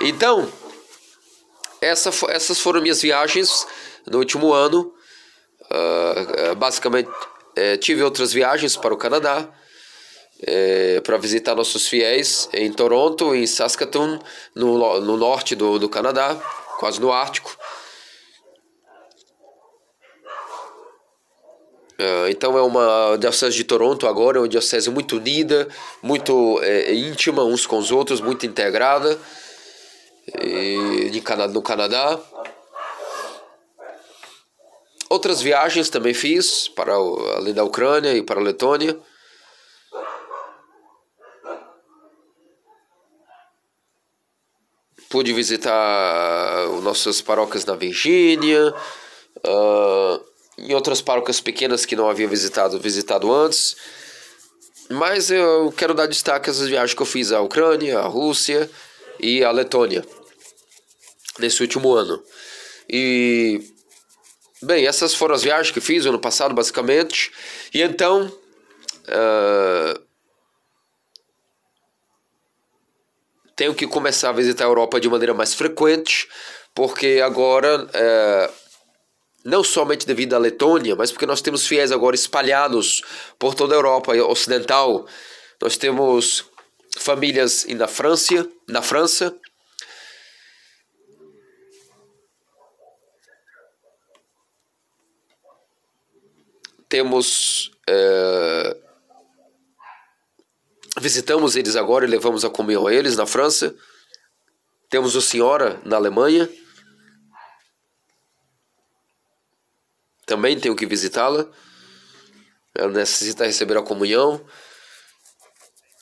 [0.00, 0.46] Então,
[1.80, 3.66] essa, essas foram minhas viagens
[4.06, 4.92] no último ano.
[5.70, 9.48] Uh, basicamente, uh, tive outras viagens para o Canadá
[10.40, 14.18] uh, para visitar nossos fiéis em Toronto, em Saskatoon,
[14.54, 16.36] no, no norte do, do Canadá,
[16.78, 17.56] quase no Ártico.
[21.98, 25.66] Uh, então é uma diocese de Toronto agora, é uma diocese muito unida,
[26.02, 29.18] muito é, íntima uns com os outros, muito integrada
[30.42, 32.20] e, no Canadá.
[35.08, 38.98] Outras viagens também fiz, para além da Ucrânia e para a Letônia.
[45.08, 48.74] Pude visitar nossas paróquias na Virgínia,
[49.38, 50.24] uh,
[50.58, 53.76] em outras paróquias pequenas que não havia visitado, visitado antes.
[54.90, 58.68] Mas eu quero dar destaque às viagens que eu fiz à Ucrânia, à Rússia
[59.20, 60.04] e à Letônia
[61.38, 62.22] nesse último ano.
[62.88, 63.60] E
[64.62, 67.30] Bem, essas foram as viagens que fiz ano passado, basicamente.
[67.72, 68.26] E então.
[69.08, 70.06] Uh,
[73.54, 76.28] tenho que começar a visitar a Europa de maneira mais frequente,
[76.74, 77.84] porque agora.
[77.84, 78.66] Uh,
[79.46, 83.00] não somente devido à Letônia, mas porque nós temos fiéis agora espalhados
[83.38, 85.06] por toda a Europa ocidental.
[85.62, 86.44] Nós temos
[86.98, 89.32] famílias na França, na França,
[96.88, 97.70] temos.
[97.88, 98.76] É,
[101.00, 103.74] visitamos eles agora e levamos a comunhão a eles na França.
[104.88, 106.48] Temos o Senhora na Alemanha.
[110.26, 111.46] também tenho que visitá-la.
[112.74, 114.44] Ela necessita receber a comunhão.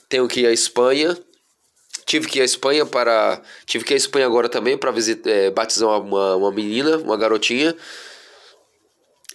[0.09, 1.17] Tenho que ir à Espanha.
[2.07, 3.41] Tive que ir à Espanha para.
[3.67, 4.93] Tive que ir à Espanha agora também para
[5.27, 7.77] é, batizar uma, uma menina, uma garotinha.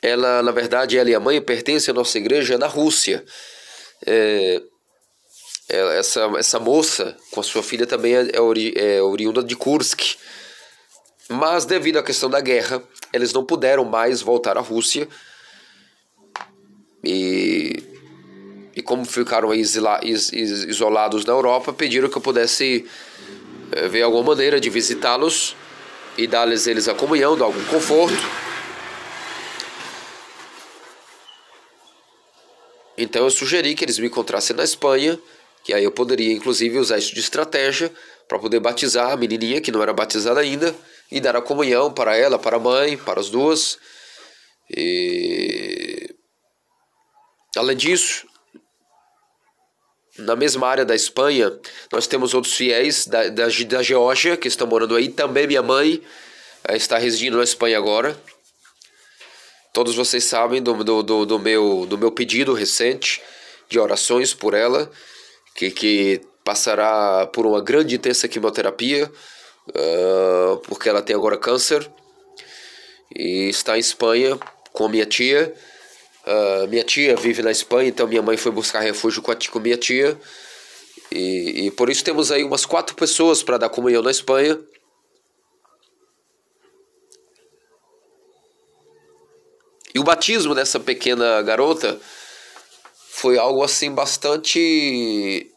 [0.02, 3.24] Ela, na verdade, ela e a mãe pertencem à nossa igreja na Rússia.
[4.06, 4.62] É,
[5.70, 10.18] essa, essa moça com a sua filha também é, é, ori, é oriunda de Kursk.
[11.30, 12.82] Mas devido à questão da guerra,
[13.14, 15.08] eles não puderam mais voltar à Rússia.
[17.04, 17.84] E,
[18.76, 22.86] e como ficaram isla, is, is, isolados na Europa, pediram que eu pudesse
[23.72, 25.56] é, ver alguma maneira de visitá-los
[26.18, 28.49] e dar-lhes eles a comunhão, dar algum conforto.
[33.00, 35.20] Então eu sugeri que eles me encontrassem na Espanha
[35.64, 37.91] que aí eu poderia inclusive usar isso de estratégia
[38.28, 40.76] para poder batizar a menininha que não era batizada ainda
[41.12, 43.78] e dar a comunhão para ela, para a mãe, para as duas.
[44.76, 46.08] E
[47.56, 48.28] além disso,
[50.18, 51.52] na mesma área da Espanha,
[51.91, 55.10] nós temos outros fiéis da, da, da Geórgia que estão morando aí.
[55.10, 56.02] Também minha mãe
[56.68, 58.20] eh, está residindo na Espanha agora.
[59.74, 63.22] Todos vocês sabem do, do, do, do meu, do meu pedido recente
[63.70, 64.90] de orações por ela
[65.56, 69.12] que, que passará por uma grande intensa quimioterapia,
[69.70, 71.90] uh, porque ela tem agora câncer,
[73.16, 74.40] e está em Espanha
[74.72, 75.54] com minha tia.
[76.26, 79.60] Uh, minha tia vive na Espanha, então minha mãe foi buscar refúgio com, a, com
[79.60, 80.18] minha tia.
[81.12, 84.58] E, e por isso temos aí umas quatro pessoas para dar comunhão na Espanha.
[89.94, 92.00] E o batismo dessa pequena garota
[93.10, 95.52] foi algo assim bastante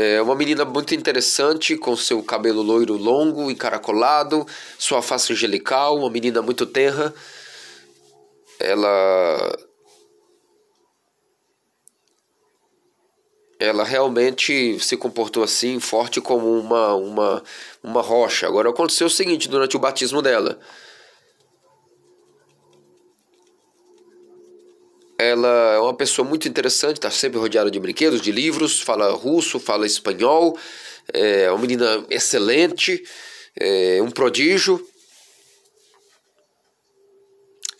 [0.00, 4.46] É uma menina muito interessante, com seu cabelo loiro longo, encaracolado,
[4.78, 7.12] sua face angelical, uma menina muito terra.
[8.60, 9.67] Ela.
[13.58, 17.42] Ela realmente se comportou assim, forte como uma, uma,
[17.82, 18.46] uma rocha.
[18.46, 20.58] Agora aconteceu o seguinte durante o batismo dela.
[25.18, 29.58] Ela é uma pessoa muito interessante, está sempre rodeada de brinquedos, de livros, fala russo,
[29.58, 30.56] fala espanhol,
[31.12, 33.02] é uma menina excelente,
[33.58, 34.86] é um prodígio.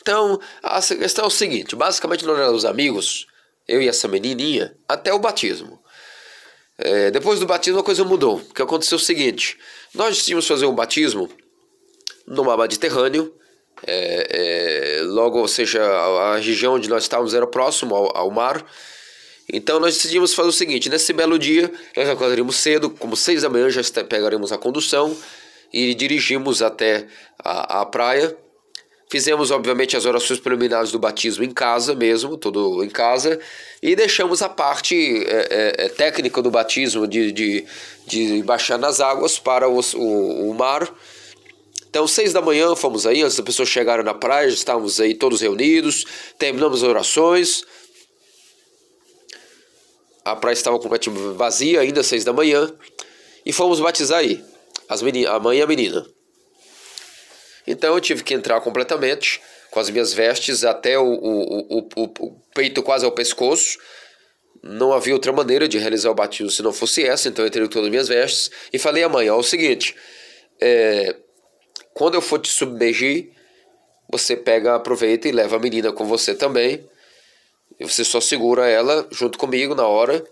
[0.01, 3.29] Então, a questão é o seguinte: basicamente nós éramos amigos,
[3.69, 5.79] eu e essa menininha, até o batismo.
[6.79, 9.59] É, depois do batismo a coisa mudou, porque aconteceu o seguinte:
[9.95, 11.29] nós decidimos fazer um batismo
[12.27, 13.35] no mar Mediterrâneo,
[13.87, 18.31] é, é, logo, ou seja, a, a, região onde nós estávamos era próximo ao, ao,
[18.31, 18.65] mar.
[19.53, 23.49] Então nós decidimos fazer o seguinte: nesse belo dia, nós acordaríamos cedo, como seis da
[23.49, 25.17] manhã, já pegaremos a condução
[25.73, 27.07] e dirigimos até
[27.39, 28.37] a, a praia.
[29.11, 33.41] Fizemos, obviamente, as orações preliminares do batismo em casa mesmo, tudo em casa,
[33.83, 37.65] e deixamos a parte é, é, é técnica do batismo de, de,
[38.07, 40.93] de baixar nas águas para os, o, o mar
[41.89, 46.05] então, seis da manhã, fomos aí, as pessoas chegaram na praia, estávamos aí todos reunidos,
[46.39, 47.65] terminamos as orações.
[50.23, 52.71] A praia estava completamente vazia, ainda seis da manhã,
[53.45, 54.45] e fomos batizar aí,
[54.87, 56.07] as meninas, a mãe e a menina.
[57.71, 62.41] Então, eu tive que entrar completamente, com as minhas vestes até o, o, o, o
[62.55, 63.79] peito quase ao pescoço.
[64.63, 67.65] Não havia outra maneira de realizar o batismo se não fosse essa, então eu entrei
[67.65, 69.95] com todas as minhas vestes e falei à mãe: ó, é o seguinte,
[70.59, 71.15] é,
[71.93, 73.31] quando eu for te submergir,
[74.11, 76.89] você pega, aproveita e leva a menina com você também.
[77.79, 80.25] E você só segura ela junto comigo na hora.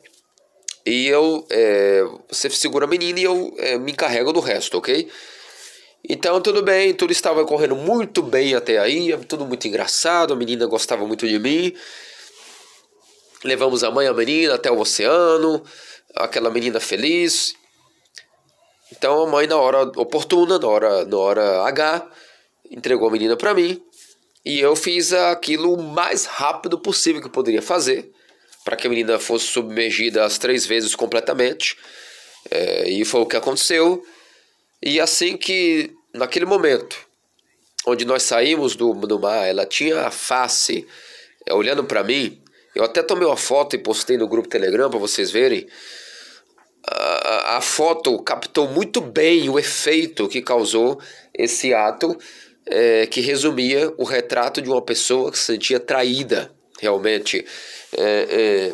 [0.85, 1.47] E eu.
[1.51, 5.09] É, você segura a menina e eu é, me encarrego do resto, ok?
[6.09, 10.65] Então tudo bem, tudo estava correndo muito bem até aí, tudo muito engraçado, a menina
[10.67, 11.75] gostava muito de mim.
[13.43, 15.63] Levamos a mãe e a menina até o oceano,
[16.15, 17.55] aquela menina feliz.
[18.93, 22.09] Então a mãe, na hora oportuna, na hora, na hora H,
[22.71, 23.83] entregou a menina para mim
[24.45, 28.13] e eu fiz aquilo o mais rápido possível que eu poderia fazer
[28.65, 31.77] para que a menina fosse submergida as três vezes completamente.
[32.51, 34.05] É, e foi o que aconteceu.
[34.83, 36.97] E assim que, naquele momento,
[37.87, 40.87] onde nós saímos do, do mar, ela tinha a face
[41.47, 42.43] é, olhando para mim.
[42.75, 45.67] Eu até tomei uma foto e postei no grupo Telegram para vocês verem
[46.87, 51.01] a, a foto captou muito bem o efeito que causou
[51.35, 52.17] esse ato,
[52.65, 56.51] é, que resumia o retrato de uma pessoa que se sentia traída,
[56.81, 57.45] realmente.
[57.97, 58.73] É,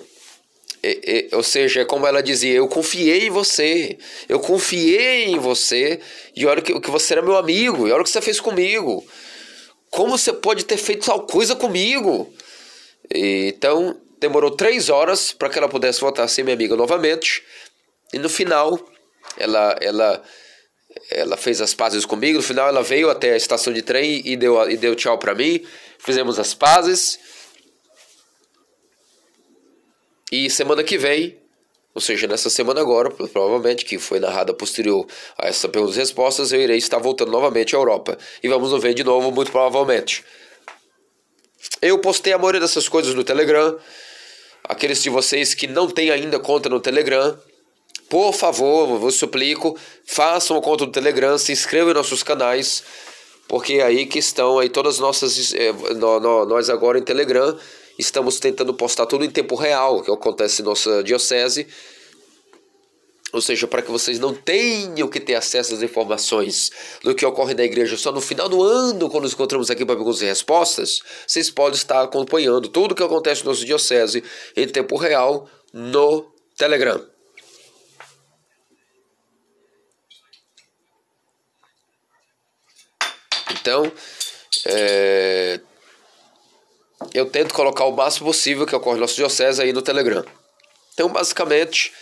[0.83, 3.97] é, é, é, ou seja, como ela dizia, eu confiei em você,
[4.28, 6.01] eu confiei em você,
[6.35, 9.07] e olha que, que você era meu amigo, e olha o que você fez comigo.
[9.91, 12.33] Como você pode ter feito tal coisa comigo?
[13.14, 17.45] E, então, demorou três horas para que ela pudesse voltar a ser minha amiga novamente.
[18.12, 18.78] E no final,
[19.37, 20.22] ela, ela,
[21.11, 22.39] ela fez as pazes comigo.
[22.39, 25.35] No final, ela veio até a estação de trem e deu, e deu tchau para
[25.35, 25.64] mim.
[25.99, 27.18] Fizemos as pazes.
[30.33, 31.37] E semana que vem,
[31.95, 35.07] ou seja, nessa semana agora, provavelmente, que foi narrada posterior
[35.37, 38.16] a essa perguntas e respostas, eu irei estar voltando novamente à Europa.
[38.43, 40.24] E vamos nos ver de novo, muito provavelmente.
[41.83, 43.76] Eu postei a maioria dessas coisas no Telegram.
[44.64, 47.39] Aqueles de vocês que não têm ainda conta no Telegram,
[48.09, 52.83] por favor, vos suplico, façam uma conta no Telegram, se inscrevam em nossos canais,
[53.47, 55.53] porque é aí que estão aí todas as nossas.
[55.53, 55.74] Eh,
[56.49, 57.55] nós agora em Telegram
[57.99, 61.66] estamos tentando postar tudo em tempo real, que acontece em nossa diocese.
[63.32, 66.70] Ou seja, para que vocês não tenham que ter acesso às informações
[67.03, 69.97] do que ocorre na igreja só no final do ano, quando nos encontramos aqui para
[69.97, 74.22] perguntas e respostas, vocês podem estar acompanhando tudo o que acontece na nossa diocese
[74.55, 77.03] em tempo real no Telegram.
[83.62, 83.90] Então,
[84.66, 85.61] é,
[87.15, 90.25] eu tento colocar o máximo possível que ocorre no nosso diocese aí no Telegram.
[90.95, 91.93] Então, basicamente,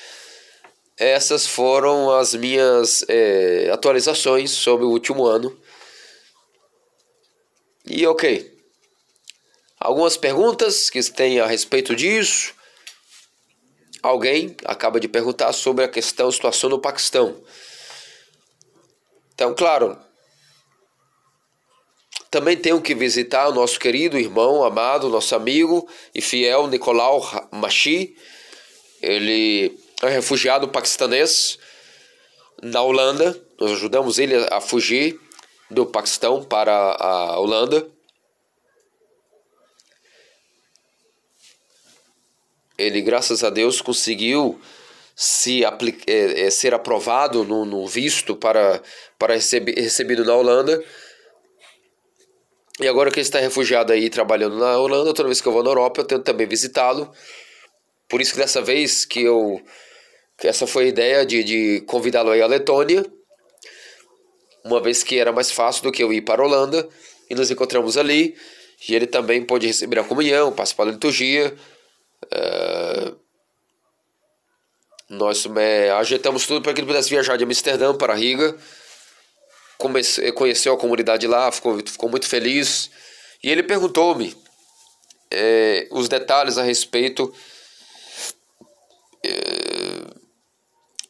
[0.96, 5.56] essas foram as minhas é, atualizações sobre o último ano.
[7.86, 8.58] E ok.
[9.78, 12.54] Algumas perguntas que tem a respeito disso.
[14.02, 17.42] Alguém acaba de perguntar sobre a questão situação no Paquistão.
[19.34, 19.98] Então, claro,
[22.30, 27.20] também tenho que visitar o nosso querido irmão, amado, nosso amigo e fiel Nicolau
[27.50, 28.16] Machi.
[29.02, 31.58] Ele é refugiado paquistanês
[32.62, 33.36] na Holanda.
[33.58, 35.18] Nós ajudamos ele a fugir
[35.68, 37.86] do Paquistão para a Holanda.
[42.78, 44.60] Ele, graças a Deus, conseguiu
[45.14, 45.68] se é,
[46.46, 48.82] é, ser aprovado no, no, visto para,
[49.18, 50.82] para receber, recebido na Holanda.
[52.80, 55.62] E agora que ele está refugiado aí trabalhando na Holanda, toda vez que eu vou
[55.62, 57.12] na Europa, eu tento também visitá-lo.
[58.08, 59.60] Por isso que dessa vez que eu
[60.38, 63.04] que essa foi a ideia de, de convidá-lo aí à Letônia,
[64.64, 66.88] uma vez que era mais fácil do que eu ir para a Holanda,
[67.28, 68.34] e nos encontramos ali,
[68.88, 71.54] e ele também pôde receber a comunhão, participar da liturgia.
[72.24, 73.16] Uh,
[75.10, 78.56] nós é, ajeitamos tudo para que ele pudesse viajar de Amsterdã para Riga.
[79.80, 82.90] Comece, conheceu a comunidade lá, ficou, ficou muito feliz.
[83.42, 84.36] E ele perguntou-me
[85.30, 87.32] é, os detalhes a respeito
[89.24, 89.80] é,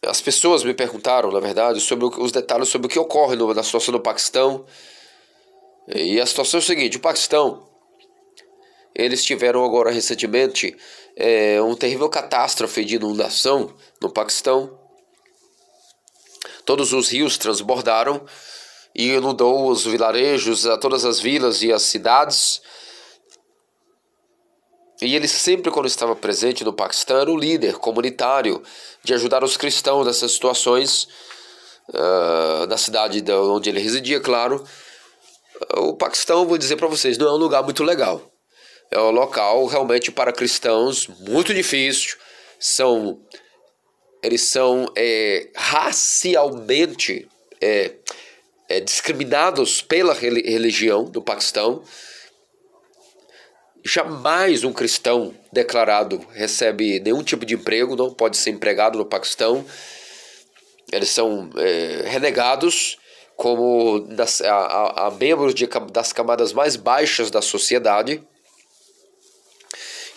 [0.07, 3.63] as pessoas me perguntaram, na verdade, sobre os detalhes sobre o que ocorre no, na
[3.63, 4.65] situação do Paquistão.
[5.89, 7.69] E a situação é o seguinte: o Paquistão,
[8.95, 10.77] eles tiveram agora recentemente
[11.17, 14.79] é, um terrível catástrofe de inundação no Paquistão.
[16.65, 18.25] Todos os rios transbordaram
[19.01, 22.61] e inundou os vilarejos, todas as vilas e as cidades.
[25.01, 28.63] E ele sempre, quando estava presente no Paquistão, era o líder comunitário
[29.03, 31.09] de ajudar os cristãos nessas situações,
[31.89, 34.63] uh, na cidade onde ele residia, claro.
[35.79, 38.21] O Paquistão, vou dizer para vocês, não é um lugar muito legal.
[38.91, 42.19] É um local realmente para cristãos muito difícil.
[42.59, 43.19] São,
[44.23, 47.27] eles são é, racialmente
[47.63, 47.95] é,
[48.71, 51.83] é, discriminados pela religião do Paquistão.
[53.85, 59.67] Jamais um cristão declarado recebe nenhum tipo de emprego, não pode ser empregado no Paquistão.
[60.93, 62.97] Eles são é, renegados
[63.37, 68.23] como das, a, a, a, membros de, das camadas mais baixas da sociedade.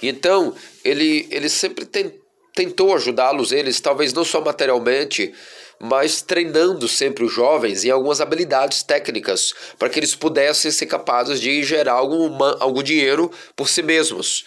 [0.02, 2.14] Então, ele, ele sempre tem,
[2.54, 5.34] tentou ajudá-los, eles, talvez não só materialmente,
[5.80, 11.40] mas treinando sempre os jovens em algumas habilidades técnicas para que eles pudessem ser capazes
[11.40, 14.46] de gerar algum, algum dinheiro por si mesmos.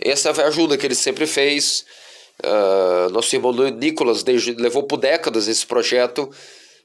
[0.00, 1.84] Essa foi a ajuda que ele sempre fez.
[2.42, 6.30] Uh, nosso irmão Nicolas levou por décadas esse projeto,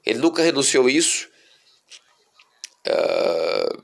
[0.06, 1.30] ele nunca renunciou a isso.
[2.86, 3.84] Uh,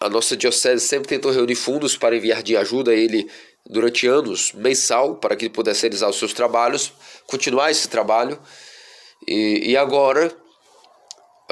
[0.00, 3.30] a nossa diocese sempre tentou reunir fundos para enviar de ajuda a ele
[3.70, 6.92] durante anos, mensal, para que ele pudesse realizar os seus trabalhos,
[7.26, 8.38] continuar esse trabalho.
[9.26, 10.34] E, e agora,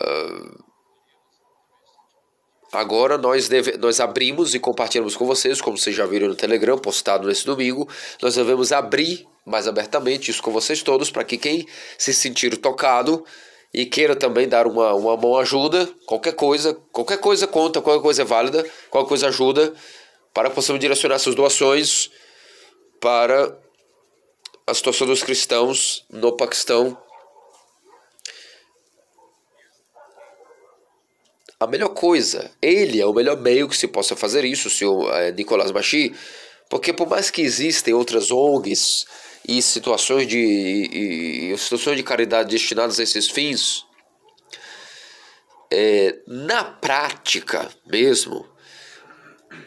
[0.01, 0.65] uh,
[2.73, 6.77] agora nós, deve, nós abrimos e compartilhamos com vocês, como vocês já viram no Telegram,
[6.77, 7.89] postado nesse domingo,
[8.21, 11.67] nós devemos abrir mais abertamente isso com vocês todos, para que quem
[11.97, 13.25] se sentir tocado
[13.73, 18.23] e queira também dar uma, uma mão ajuda, qualquer coisa, qualquer coisa conta, qualquer coisa
[18.23, 19.73] é válida, qualquer coisa ajuda,
[20.33, 22.11] para que possamos direcionar essas doações
[23.01, 23.59] para
[24.67, 26.97] a situação dos cristãos no Paquistão.
[31.59, 35.33] A melhor coisa, ele é o melhor meio que se possa fazer isso, senhor é,
[35.33, 36.15] Nicolás Machi,
[36.69, 39.07] porque por mais que existem outras ONGs
[39.47, 43.85] e situações de, e, e situações de caridade destinadas a esses fins,
[45.71, 48.47] é, na prática mesmo,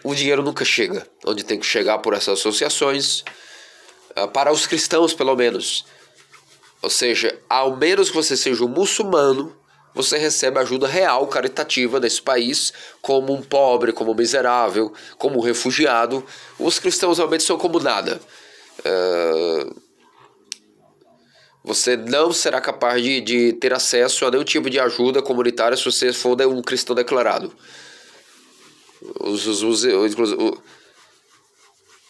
[0.04, 3.24] o dinheiro nunca chega onde tem que chegar por essas associações,
[4.16, 5.86] ah, para os cristãos pelo menos.
[6.82, 9.56] Ou seja, ao menos que você seja um muçulmano,
[9.94, 15.42] você recebe ajuda real, caritativa desse país, como um pobre, como um miserável, como um
[15.42, 16.26] refugiado.
[16.58, 18.20] Os cristãos realmente são como nada.
[18.80, 19.82] Uh,
[21.64, 25.86] você não será capaz de, de ter acesso a nenhum tipo de ajuda comunitária se
[25.86, 27.54] você for um cristão declarado.
[29.20, 29.86] Os, os,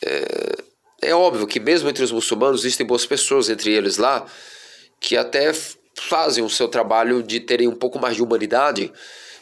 [0.03, 0.55] é,
[1.01, 4.25] é óbvio que mesmo entre os muçulmanos existem boas pessoas entre eles lá
[4.99, 5.51] que até
[5.99, 8.91] fazem o seu trabalho de terem um pouco mais de humanidade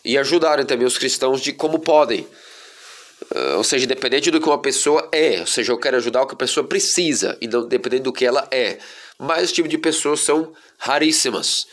[0.04, 2.26] e ajudarem também os cristãos de como podem.
[3.36, 6.28] Uh, ou seja, independente do que uma pessoa é, ou seja, eu quero ajudar o
[6.28, 8.78] que a pessoa precisa, e não dependendo do que ela é.
[9.18, 11.68] Mas esse tipo de pessoas são raríssimas.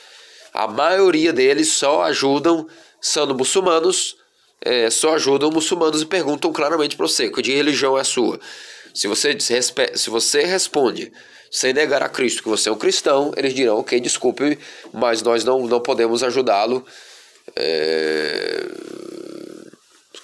[0.53, 2.67] A maioria deles só ajudam,
[3.01, 4.17] sendo muçulmanos,
[4.61, 8.41] é, só ajudam muçulmanos e perguntam claramente para você que religião é a sua.
[8.95, 11.13] Se você, se você responde
[11.51, 14.59] sem negar a Cristo que você é um cristão, eles dirão, ok, desculpe,
[14.93, 16.85] mas nós não, não podemos ajudá-lo.
[17.55, 18.65] É...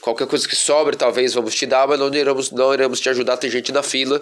[0.00, 3.36] Qualquer coisa que sobre, talvez vamos te dar, mas não iremos, não iremos te ajudar,
[3.36, 4.20] tem gente na fila.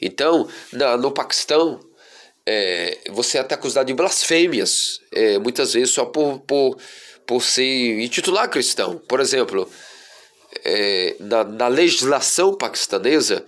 [0.00, 1.78] Então, na, no Paquistão,
[2.46, 6.78] é, você é até acusado de blasfêmias, é, muitas vezes só por, por,
[7.26, 8.98] por se intitular cristão.
[9.08, 9.68] Por exemplo,
[10.64, 13.44] é, na, na legislação paquistanesa,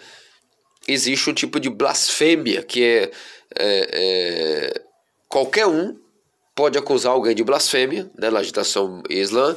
[0.87, 3.11] existe um tipo de blasfêmia que é,
[3.55, 4.83] é, é
[5.29, 5.99] qualquer um
[6.55, 9.55] pode acusar alguém de blasfêmia né, na agitação islã,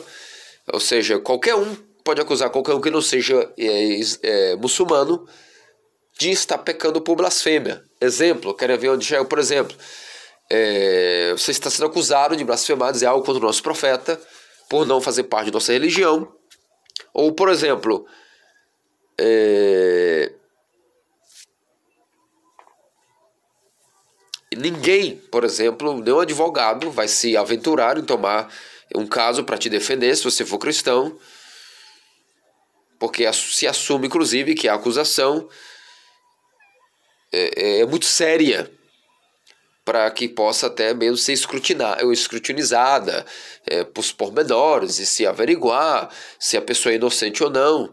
[0.72, 5.28] ou seja, qualquer um pode acusar qualquer um que não seja é, é, muçulmano
[6.20, 7.82] de estar pecando por blasfêmia.
[8.02, 9.76] Exemplo, quero ver onde chega, por exemplo,
[10.50, 14.20] é, você está sendo acusado de blasfemar, dizer algo contra o nosso profeta,
[14.70, 16.32] por não fazer parte da nossa religião.
[17.14, 18.06] Ou, por exemplo,
[19.20, 20.32] é,
[24.56, 28.52] Ninguém, por exemplo, nenhum advogado vai se aventurar em tomar
[28.96, 31.18] um caso para te defender se você for cristão,
[32.98, 35.48] porque se assume, inclusive, que a acusação
[37.32, 38.70] é, é, é muito séria
[39.90, 43.26] para que possa até mesmo ser escrutinizada
[43.66, 47.92] é, por pormenores e se averiguar se a pessoa é inocente ou não.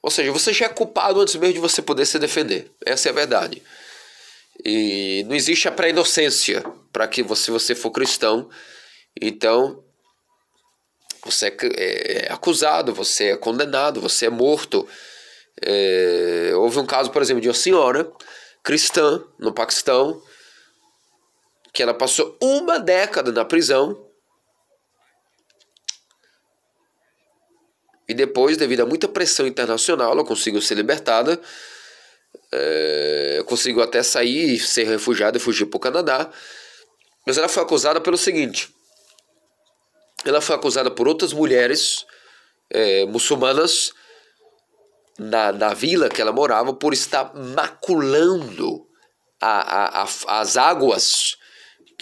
[0.00, 2.70] Ou seja, você já é culpado antes mesmo de você poder se defender.
[2.86, 3.60] Essa é a verdade.
[4.64, 8.48] E não existe a pré-inocência para que você, você for cristão.
[9.20, 9.82] Então,
[11.24, 11.56] você é,
[12.28, 14.86] é, acusado, você é condenado, você é morto.
[15.60, 18.08] É, houve um caso, por exemplo, de uma senhora
[18.62, 20.22] cristã no Paquistão
[21.72, 24.06] que ela passou uma década na prisão.
[28.06, 31.40] E depois, devido a muita pressão internacional, ela conseguiu ser libertada.
[32.52, 36.30] É, conseguiu até sair, ser refugiada e fugir para o Canadá.
[37.26, 38.74] Mas ela foi acusada pelo seguinte:
[40.24, 42.04] ela foi acusada por outras mulheres
[42.68, 43.92] é, muçulmanas
[45.18, 48.86] na, na vila que ela morava por estar maculando
[49.40, 51.36] a, a, a, as águas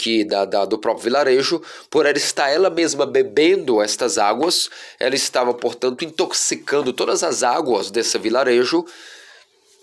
[0.01, 5.14] que da, da, do próprio vilarejo, por ela estar ela mesma bebendo estas águas, ela
[5.14, 8.86] estava, portanto, intoxicando todas as águas desse vilarejo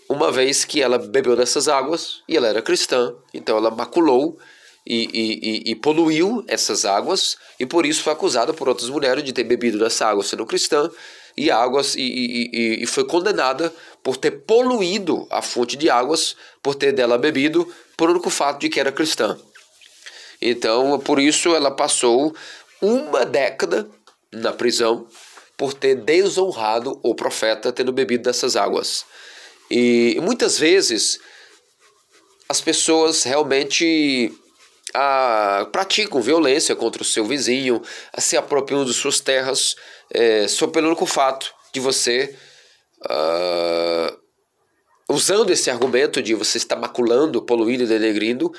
[0.10, 4.40] uma vez que ela bebeu dessas águas e ela era cristã, então ela maculou
[4.86, 9.24] e, e, e, e, poluiu essas águas e por isso foi acusada por outras mulheres
[9.24, 10.90] de ter bebido dessa água sendo cristã
[11.36, 16.94] e águas e, e, foi condenada por ter poluído a fonte de águas por ter
[16.94, 19.38] dela bebido por único fato de que era cristã.
[20.42, 22.36] Então por isso ela passou
[22.82, 23.90] uma década
[24.32, 25.08] na prisão
[25.56, 29.06] por ter desonrado o profeta tendo bebido dessas águas.
[29.70, 31.20] E muitas vezes
[32.48, 34.32] as pessoas realmente
[34.94, 37.82] a, praticam violência contra o seu vizinho,
[38.14, 39.76] a se apropriam de suas terras,
[40.14, 42.36] é, só pelo único fato de você,
[43.06, 44.18] uh,
[45.10, 48.52] usando esse argumento de você estar maculando, poluindo denegrindo,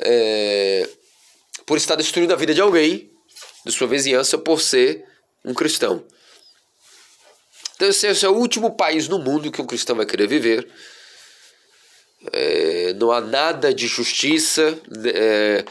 [0.00, 0.88] é,
[1.68, 3.12] por estar destruindo a vida de alguém,
[3.64, 5.04] de sua vizinhança, por ser
[5.44, 6.02] um cristão.
[7.76, 10.66] Então, esse é o último país no mundo que um cristão vai querer viver.
[12.32, 14.80] É, não há nada de justiça.
[15.14, 15.62] É,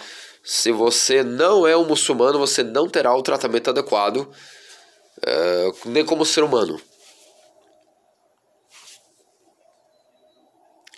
[0.43, 4.31] se você não é um muçulmano, você não terá o tratamento adequado,
[5.25, 6.79] é, nem como ser humano.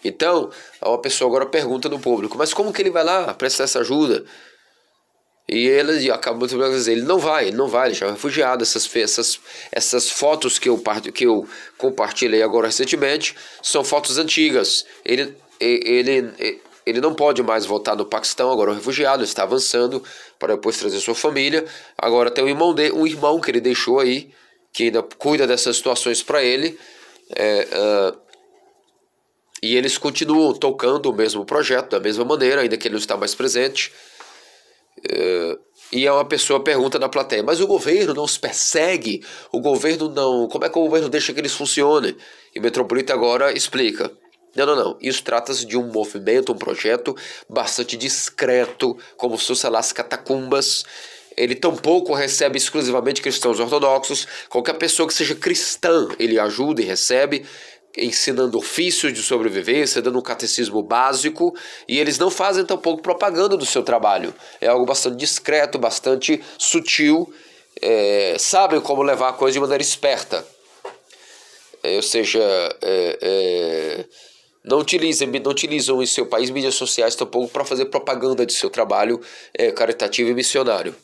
[0.03, 3.79] Então, uma pessoa agora pergunta no público, mas como que ele vai lá prestar essa
[3.79, 4.25] ajuda?
[5.51, 8.61] E ele dizer, ele não vai, ele não vai, ele já é refugiado.
[8.61, 9.39] Essas, essas,
[9.71, 10.79] essas fotos que eu,
[11.11, 14.85] que eu compartilhei agora recentemente são fotos antigas.
[15.03, 16.31] Ele, ele,
[16.85, 20.03] ele não pode mais voltar no Paquistão, agora é um refugiado, está avançando
[20.37, 21.65] para depois trazer sua família.
[21.97, 24.31] Agora tem um irmão, de, um irmão que ele deixou aí,
[24.71, 26.77] que ainda cuida dessas situações para ele.
[27.35, 27.67] É,
[28.13, 28.19] uh,
[29.63, 33.17] e eles continuam tocando o mesmo projeto da mesma maneira, ainda que ele não está
[33.17, 33.91] mais presente.
[35.07, 35.57] É,
[35.91, 39.23] e é uma pessoa pergunta na plateia, mas o governo não os persegue?
[39.51, 40.47] O governo não.
[40.47, 42.15] Como é que o governo deixa que eles funcionem?
[42.53, 44.11] E o Metropolita agora explica.
[44.55, 44.97] Não, não, não.
[45.01, 47.15] Isso trata-se de um movimento, um projeto
[47.49, 50.83] bastante discreto, como se fosse lá as catacumbas.
[51.37, 54.27] Ele tampouco recebe exclusivamente cristãos ortodoxos.
[54.49, 57.45] Qualquer pessoa que seja cristã, ele ajuda e recebe
[57.97, 61.55] ensinando ofícios de sobrevivência, dando um catecismo básico,
[61.87, 64.33] e eles não fazem tampouco propaganda do seu trabalho.
[64.61, 67.33] É algo bastante discreto, bastante sutil,
[67.81, 70.45] é, sabem como levar a coisa de maneira esperta.
[71.81, 72.39] É, ou seja,
[72.81, 74.05] é, é
[74.63, 78.69] não, utilizem, não utilizam em seu país mídias sociais tampouco para fazer propaganda de seu
[78.69, 79.19] trabalho
[79.53, 80.95] é, caritativo e missionário.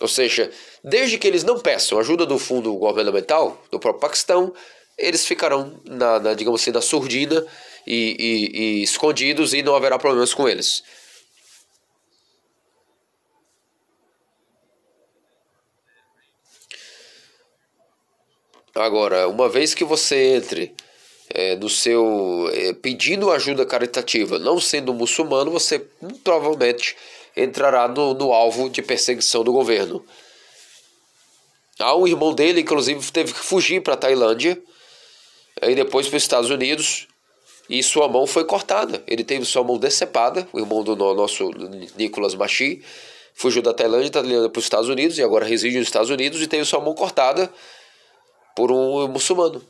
[0.00, 0.50] Ou seja,
[0.84, 4.52] desde que eles não peçam ajuda do fundo governamental do próprio Paquistão,
[4.98, 7.44] eles ficarão na, na digamos assim, na surdina
[7.86, 10.82] e, e, e escondidos e não haverá problemas com eles.
[18.74, 20.74] Agora, uma vez que você entre
[21.30, 25.78] é, no seu é, pedindo ajuda caritativa, não sendo muçulmano, você
[26.22, 26.96] provavelmente
[27.36, 30.04] entrará no, no alvo de perseguição do governo.
[31.78, 34.60] Há um irmão dele, inclusive, teve que fugir para a Tailândia
[35.62, 37.08] e depois para os Estados Unidos
[37.68, 39.02] e sua mão foi cortada.
[39.06, 41.50] Ele teve sua mão decepada, o irmão do nosso
[41.96, 42.82] Nicolas Machi,
[43.34, 46.64] fugiu da Tailândia para os Estados Unidos e agora reside nos Estados Unidos e teve
[46.64, 47.50] sua mão cortada
[48.54, 49.62] por um muçulmano.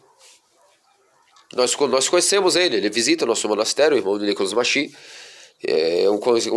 [1.54, 4.94] Nós, nós conhecemos ele, ele visita o nosso monastério, o irmão do Nicolas Machi.
[5.66, 6.04] É,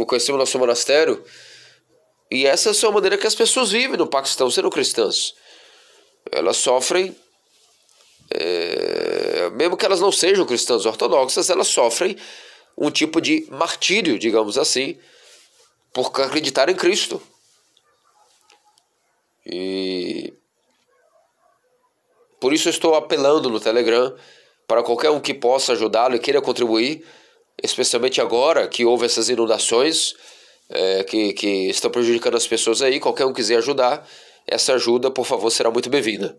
[0.05, 1.23] conheci o nosso monastério.
[2.29, 5.33] E essa é a maneira que as pessoas vivem no Paquistão, sendo cristãs.
[6.31, 7.15] Elas sofrem,
[8.29, 12.17] é, mesmo que elas não sejam cristãs ortodoxas, elas sofrem
[12.77, 14.97] um tipo de martírio, digamos assim,
[15.93, 17.21] por acreditar em Cristo.
[19.45, 20.33] E
[22.39, 24.13] por isso eu estou apelando no Telegram
[24.67, 27.05] para qualquer um que possa ajudá-lo e queira contribuir
[27.61, 30.15] especialmente agora que houve essas inundações
[30.69, 32.99] é, que, que estão prejudicando as pessoas aí.
[32.99, 34.07] Qualquer um quiser ajudar,
[34.45, 36.37] essa ajuda, por favor, será muito bem-vinda.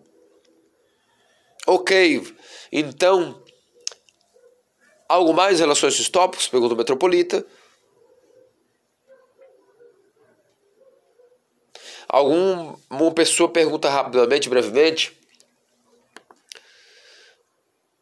[1.67, 2.23] Ok,
[2.73, 3.43] então,
[5.09, 6.49] algo mais em relação a esses tópicos?
[6.49, 7.45] Pergunta o Metropolita.
[12.09, 15.13] Alguma pessoa pergunta rapidamente, brevemente.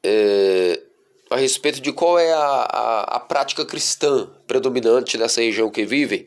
[0.04, 0.85] É,
[1.30, 6.26] a respeito de qual é a, a, a, prática cristã predominante nessa região que vivem.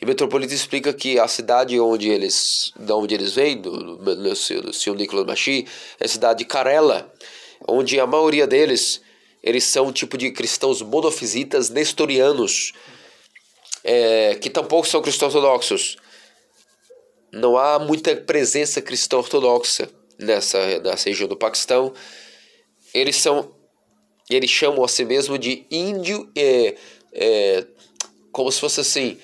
[0.00, 4.72] E Metropolita explica que a cidade onde eles, da onde eles vêm, do, do, do
[4.72, 5.66] senhor Nicolas Machi,
[6.00, 7.12] é a cidade de Carela,
[7.66, 9.02] onde a maioria deles
[9.42, 12.72] eles são um tipo de cristãos monofisitas nestorianos,
[13.84, 15.96] é, que tampouco são cristãos ortodoxos.
[17.32, 19.88] Não há muita presença cristã ortodoxa
[20.18, 21.92] nessa, nessa região do Paquistão.
[22.92, 23.57] Eles são
[24.34, 26.74] eles chamam a si mesmo de índio, é,
[27.12, 27.64] é,
[28.30, 29.18] como se fosse assim,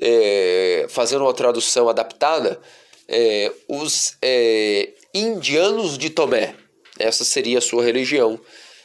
[0.00, 2.60] é, fazendo uma tradução adaptada,
[3.08, 6.54] é, os é, indianos de Tomé.
[6.98, 8.38] Essa seria a sua religião.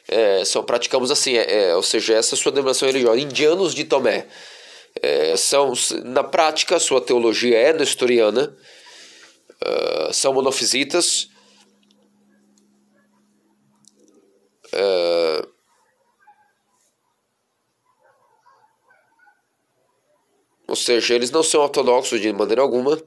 [0.08, 1.36] É, são praticamos assim,
[1.76, 4.26] ou seja, essa é a sua denominação religiosa, indianos de Tomé.
[5.38, 5.74] são,
[6.04, 8.56] na prática, sua teologia é nestoriana,
[9.64, 11.30] uh, são monofisitas,
[14.74, 15.60] Uh,
[20.80, 23.00] seja, eles não são ortodoxos de maneira alguma.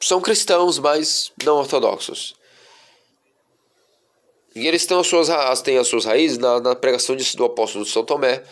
[0.00, 2.34] São cristãos, mas não ortodoxos.
[4.54, 7.86] E eles têm as suas, têm as suas raízes na, na pregação de, do apóstolo
[7.86, 8.44] São Tomé,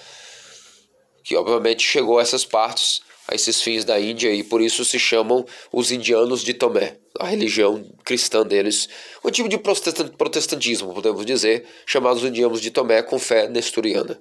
[1.22, 4.98] que obviamente chegou a essas partes, a esses fins da Índia, e por isso se
[4.98, 8.88] chamam os indianos de Tomé, a religião cristã deles,
[9.24, 14.20] um tipo de protestantismo, podemos dizer, chamados indianos de Tomé, com fé nestoriana.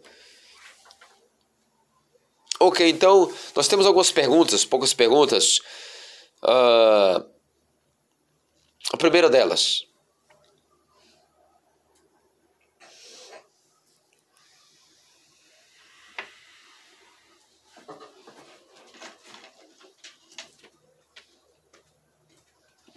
[2.60, 5.60] Ok, então nós temos algumas perguntas, poucas perguntas.
[6.44, 7.26] Uh,
[8.94, 9.89] a primeira delas.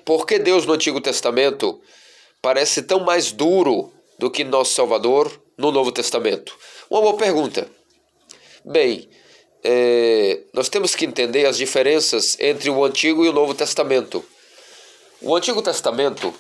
[0.05, 1.81] Por que Deus no Antigo Testamento
[2.41, 6.57] parece tão mais duro do que nosso Salvador no Novo Testamento?
[6.91, 7.71] Uma boa pergunta.
[8.65, 9.09] Bem,
[9.63, 14.25] é, nós temos que entender as diferenças entre o Antigo e o Novo Testamento.
[15.21, 16.35] O Antigo Testamento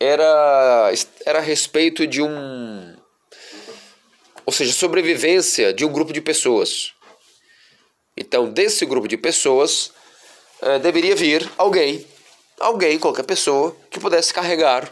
[0.00, 0.90] era,
[1.26, 2.96] era a respeito de um.
[4.46, 6.92] Ou seja, sobrevivência de um grupo de pessoas.
[8.16, 9.90] Então, desse grupo de pessoas,
[10.62, 12.06] é, deveria vir alguém,
[12.60, 14.90] alguém, qualquer pessoa, que pudesse carregar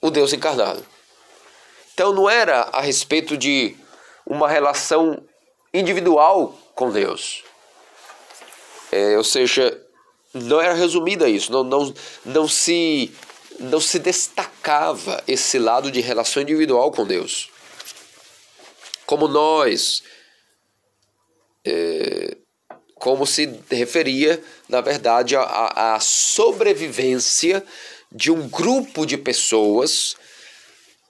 [0.00, 0.84] o Deus encarnado.
[1.94, 3.76] Então, não era a respeito de
[4.26, 5.22] uma relação
[5.72, 7.42] individual com Deus.
[8.92, 9.80] É, ou seja,
[10.34, 13.12] não era resumida isso, não, não, não, se,
[13.58, 17.50] não se destacava esse lado de relação individual com Deus.
[19.06, 20.02] Como nós,
[21.64, 22.36] é,
[22.98, 27.62] como se referia, na verdade, à sobrevivência
[28.10, 30.16] de um grupo de pessoas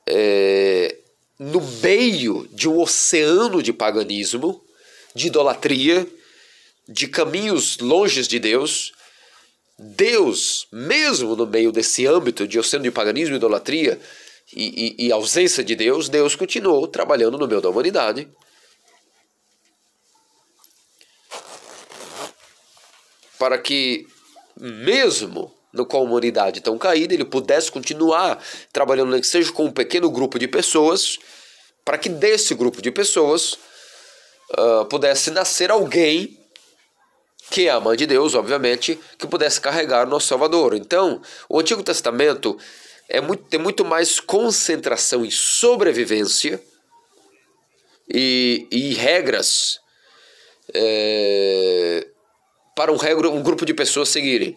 [0.07, 0.97] é,
[1.39, 4.63] no meio de um oceano de paganismo,
[5.15, 6.07] de idolatria,
[6.89, 8.93] de caminhos longes de Deus,
[9.79, 14.01] Deus, mesmo no meio desse âmbito de oceano de paganismo e idolatria
[14.55, 18.27] e, e, e ausência de Deus, Deus continuou trabalhando no meio da humanidade.
[23.39, 24.07] Para que,
[24.57, 30.11] mesmo qual a humanidade tão caída, ele pudesse continuar trabalhando, que seja com um pequeno
[30.11, 31.19] grupo de pessoas,
[31.85, 33.59] para que desse grupo de pessoas
[34.53, 36.39] uh, pudesse nascer alguém
[37.51, 40.75] que é a mãe de Deus, obviamente, que pudesse carregar o nosso Salvador.
[40.75, 42.59] Então, o Antigo Testamento
[43.09, 46.61] é muito, tem muito mais concentração em sobrevivência
[48.13, 49.79] e, e regras
[50.75, 52.09] é,
[52.77, 54.57] para um, regra, um grupo de pessoas seguirem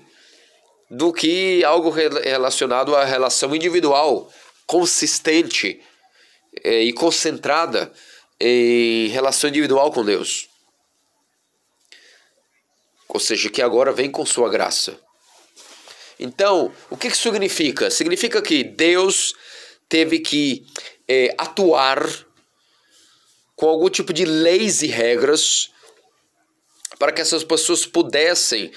[0.91, 4.29] do que algo relacionado à relação individual,
[4.67, 5.81] consistente
[6.63, 7.93] é, e concentrada
[8.39, 10.49] em relação individual com Deus.
[13.07, 14.99] Ou seja, que agora vem com sua graça.
[16.19, 17.89] Então, o que isso significa?
[17.89, 19.33] Significa que Deus
[19.87, 20.65] teve que
[21.07, 22.05] é, atuar
[23.55, 25.71] com algum tipo de leis e regras
[26.99, 28.71] para que essas pessoas pudessem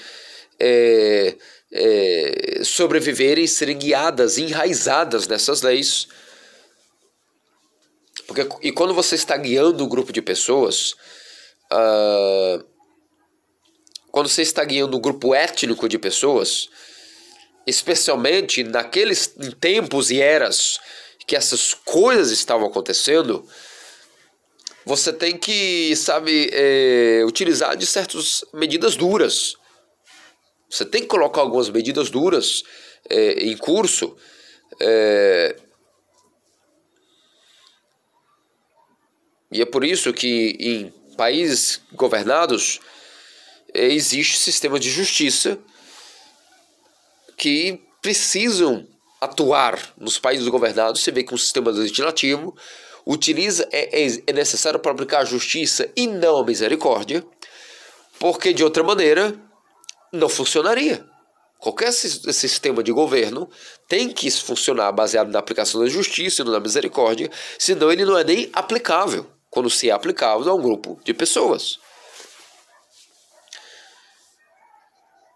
[0.57, 1.35] é,
[1.73, 6.07] é, sobreviverem, serem guiadas, enraizadas nessas leis.
[8.25, 10.93] Porque, e quando você está guiando um grupo de pessoas,
[11.71, 12.65] uh,
[14.09, 16.69] quando você está guiando um grupo étnico de pessoas,
[17.67, 20.79] especialmente naqueles tempos e eras
[21.27, 23.45] que essas coisas estavam acontecendo,
[24.85, 29.55] você tem que, sabe, é, utilizar de certas medidas duras
[30.73, 32.63] você tem que colocar algumas medidas duras
[33.07, 34.17] é, em curso.
[34.79, 35.55] É,
[39.51, 42.79] e é por isso que em países governados
[43.71, 45.59] é, existe sistema de justiça
[47.37, 48.87] que precisam
[49.21, 51.03] atuar nos países governados.
[51.03, 52.57] Você vê que um sistema legislativo
[53.05, 57.25] utiliza é, é, é necessário para aplicar justiça e não a misericórdia,
[58.19, 59.35] porque de outra maneira
[60.11, 61.05] não funcionaria.
[61.57, 63.49] Qualquer sistema de governo
[63.87, 68.23] tem que funcionar baseado na aplicação da justiça e na misericórdia, senão ele não é
[68.23, 71.79] nem aplicável, quando se é aplicável a um grupo de pessoas.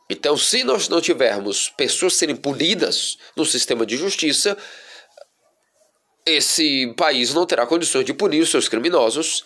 [0.10, 4.58] Então, se nós não tivermos pessoas serem punidas no sistema de justiça,
[6.28, 9.44] esse país não terá condições de punir os seus criminosos.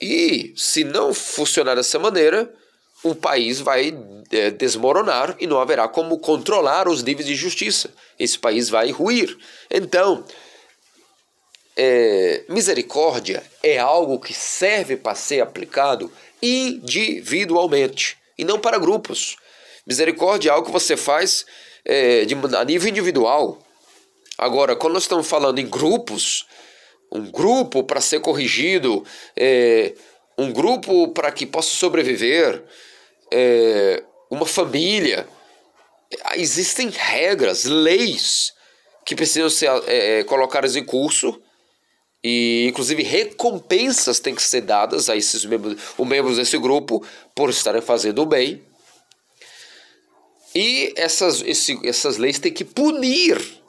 [0.00, 2.52] E se não funcionar dessa maneira,
[3.02, 3.96] o país vai
[4.30, 7.90] é, desmoronar e não haverá como controlar os níveis de justiça.
[8.18, 9.36] Esse país vai ruir.
[9.70, 10.24] Então,
[11.76, 16.10] é, misericórdia é algo que serve para ser aplicado
[16.42, 19.36] individualmente e não para grupos.
[19.86, 21.44] Misericórdia é algo que você faz
[21.84, 23.63] é, de, a nível individual.
[24.36, 26.46] Agora, quando nós estamos falando em grupos,
[27.10, 29.04] um grupo para ser corrigido,
[29.36, 29.94] é,
[30.36, 32.62] um grupo para que possa sobreviver,
[33.32, 35.26] é, uma família,
[36.34, 38.52] existem regras, leis
[39.04, 41.40] que precisam ser é, é, colocadas em curso
[42.22, 47.50] e inclusive recompensas têm que ser dadas a esses membros, os membros desse grupo por
[47.50, 48.64] estarem fazendo o bem.
[50.54, 53.62] E essas, esse, essas leis têm que punir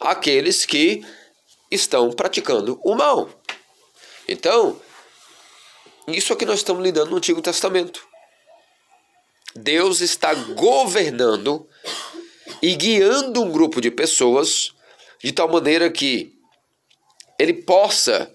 [0.00, 1.04] aqueles que
[1.70, 3.28] estão praticando o mal.
[4.28, 4.80] Então,
[6.08, 8.06] isso é que nós estamos lidando no Antigo Testamento.
[9.54, 11.68] Deus está governando
[12.62, 14.72] e guiando um grupo de pessoas
[15.22, 16.34] de tal maneira que
[17.38, 18.30] ele possa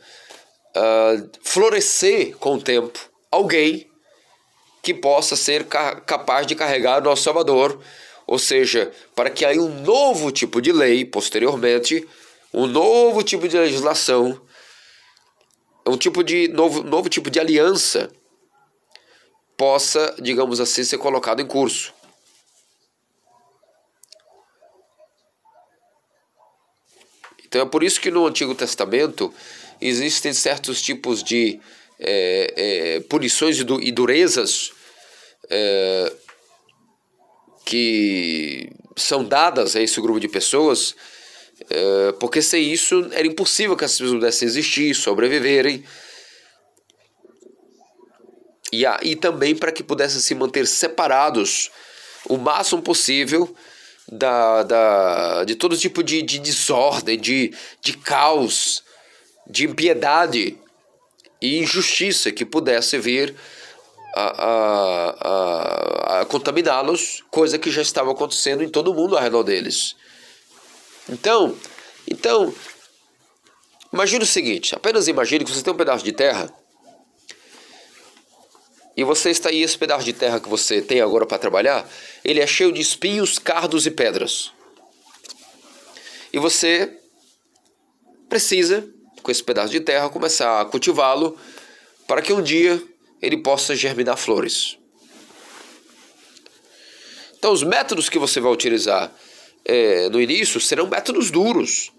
[0.75, 3.89] uh, florescer com o tempo alguém
[4.81, 7.79] que possa ser ca capaz de carregar o nosso Salvador,
[8.25, 12.07] ou seja, para que aí um novo tipo de lei posteriormente,
[12.53, 14.39] um novo tipo de legislação,
[15.85, 18.11] um tipo de novo, novo tipo de aliança
[19.57, 21.93] possa, digamos assim, ser colocado em curso.
[27.45, 29.33] Então é por isso que no Antigo Testamento
[29.81, 31.59] existem certos tipos de
[31.99, 34.71] é, é, punições e durezas
[35.49, 36.13] é,
[37.65, 40.95] que são dadas a esse grupo de pessoas,
[41.69, 45.83] é, porque sem isso era impossível que as pessoas pudessem existir, sobreviverem.
[48.71, 51.69] E, a, e também para que pudessem se manter separados
[52.29, 53.53] o máximo possível
[54.11, 58.83] da, da, de todo tipo de, de desordem, de, de caos,
[59.47, 60.57] de impiedade
[61.41, 63.35] e injustiça que pudesse vir
[64.13, 64.45] a,
[65.27, 69.95] a, a, contaminá-los, coisa que já estava acontecendo em todo mundo ao redor deles.
[71.09, 71.55] Então,
[72.07, 72.53] então,
[73.91, 76.53] imagine o seguinte: apenas imagine que você tem um pedaço de terra
[78.95, 81.89] e você está aí, esse pedaço de terra que você tem agora para trabalhar,
[82.23, 84.51] ele é cheio de espinhos, cardos e pedras.
[86.33, 86.97] E você
[88.29, 88.87] precisa,
[89.23, 91.37] com esse pedaço de terra, começar a cultivá-lo
[92.07, 92.81] para que um dia
[93.21, 94.77] ele possa germinar flores.
[97.37, 99.13] Então, os métodos que você vai utilizar
[99.65, 101.91] é, no início serão métodos duros.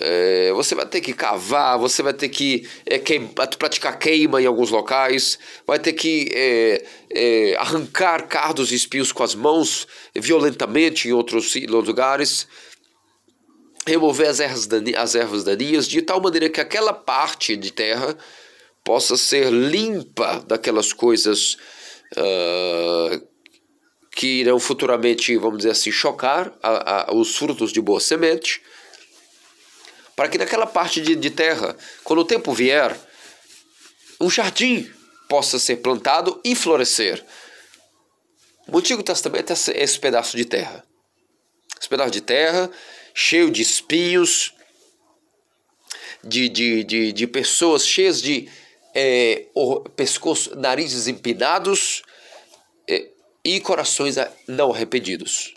[0.00, 4.46] É, você vai ter que cavar, você vai ter que é, queima, praticar queima em
[4.46, 11.08] alguns locais, vai ter que é, é, arrancar cardos e espinhos com as mãos violentamente
[11.08, 12.48] em outros lugares,
[13.86, 14.68] remover as ervas,
[14.98, 18.16] as ervas daninhas de tal maneira que aquela parte de terra
[18.84, 21.56] possa ser limpa daquelas coisas
[22.16, 23.26] uh,
[24.14, 28.62] que irão futuramente, vamos dizer assim, chocar a, a, os frutos de boa semente
[30.14, 32.96] para que naquela parte de, de terra, quando o tempo vier,
[34.20, 34.88] um jardim
[35.28, 37.24] possa ser plantado e florescer.
[38.68, 40.84] O Antigo Testamento é esse pedaço de terra.
[41.78, 42.70] Esse pedaço de terra,
[43.12, 44.54] cheio de espinhos,
[46.22, 48.48] de, de, de, de pessoas cheias de
[48.94, 49.46] é,
[49.96, 52.02] pescoço, narizes empinados
[52.88, 53.08] é,
[53.44, 54.16] e corações
[54.46, 55.54] não arrependidos.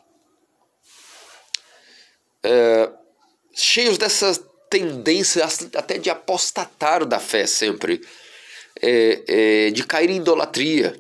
[2.44, 2.90] É,
[3.54, 4.34] cheios dessa
[4.70, 8.02] tendência até de apostatar da fé sempre,
[8.82, 9.24] é,
[9.68, 11.00] é, de cair em idolatria.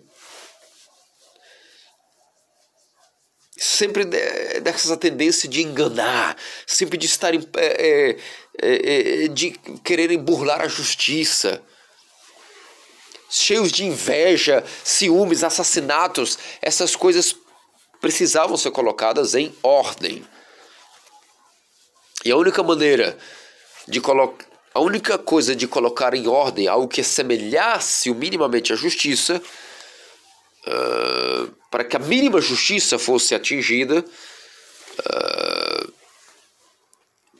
[3.59, 7.41] Sempre dessa tendência de enganar, sempre de estarem.
[7.55, 8.17] É, é,
[8.59, 9.51] é, é, de
[9.83, 11.63] quererem burlar a justiça
[13.30, 17.36] cheios de inveja, ciúmes, assassinatos, essas coisas
[17.99, 20.25] precisavam ser colocadas em ordem.
[22.23, 23.17] E a única maneira
[23.88, 24.45] de colocar
[24.78, 29.41] a única coisa de colocar em ordem algo que assemelhasse minimamente a justiça,
[30.67, 34.05] uh, para que a mínima justiça fosse atingida,
[34.99, 35.93] uh,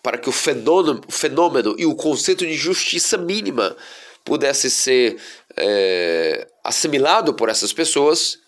[0.02, 3.78] para que o fenômeno, o fenômeno e o conceito de justiça mínima
[4.26, 5.22] pudesse ser
[5.58, 8.40] é, assimilado por essas pessoas,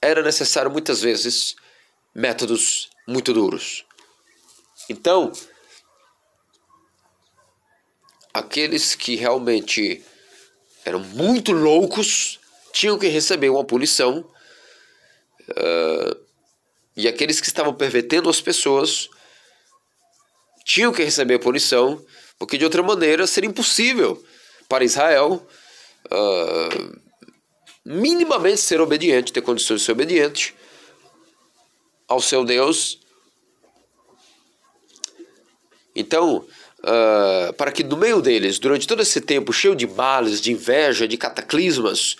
[0.00, 1.54] era necessário muitas vezes
[2.14, 3.84] métodos muito duros.
[4.88, 5.32] Então,
[8.32, 10.02] aqueles que realmente
[10.84, 12.40] eram muito loucos
[12.72, 14.20] tinham que receber uma punição,
[15.50, 16.28] uh,
[16.96, 19.08] e aqueles que estavam pervertendo as pessoas
[20.64, 22.04] tinham que receber punição,
[22.38, 24.24] porque de outra maneira seria impossível
[24.68, 25.46] para Israel
[26.06, 27.00] uh,
[27.84, 30.54] minimamente ser obediente, ter condições de ser obediente
[32.06, 33.00] ao seu Deus.
[35.94, 36.46] Então,
[36.80, 41.08] uh, para que no meio deles, durante todo esse tempo cheio de males, de inveja,
[41.08, 42.16] de cataclismas,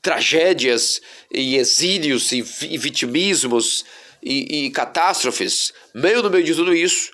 [0.00, 3.84] tragédias e exílios e vitimismos
[4.22, 7.13] e, e catástrofes, meio no meio de tudo isso,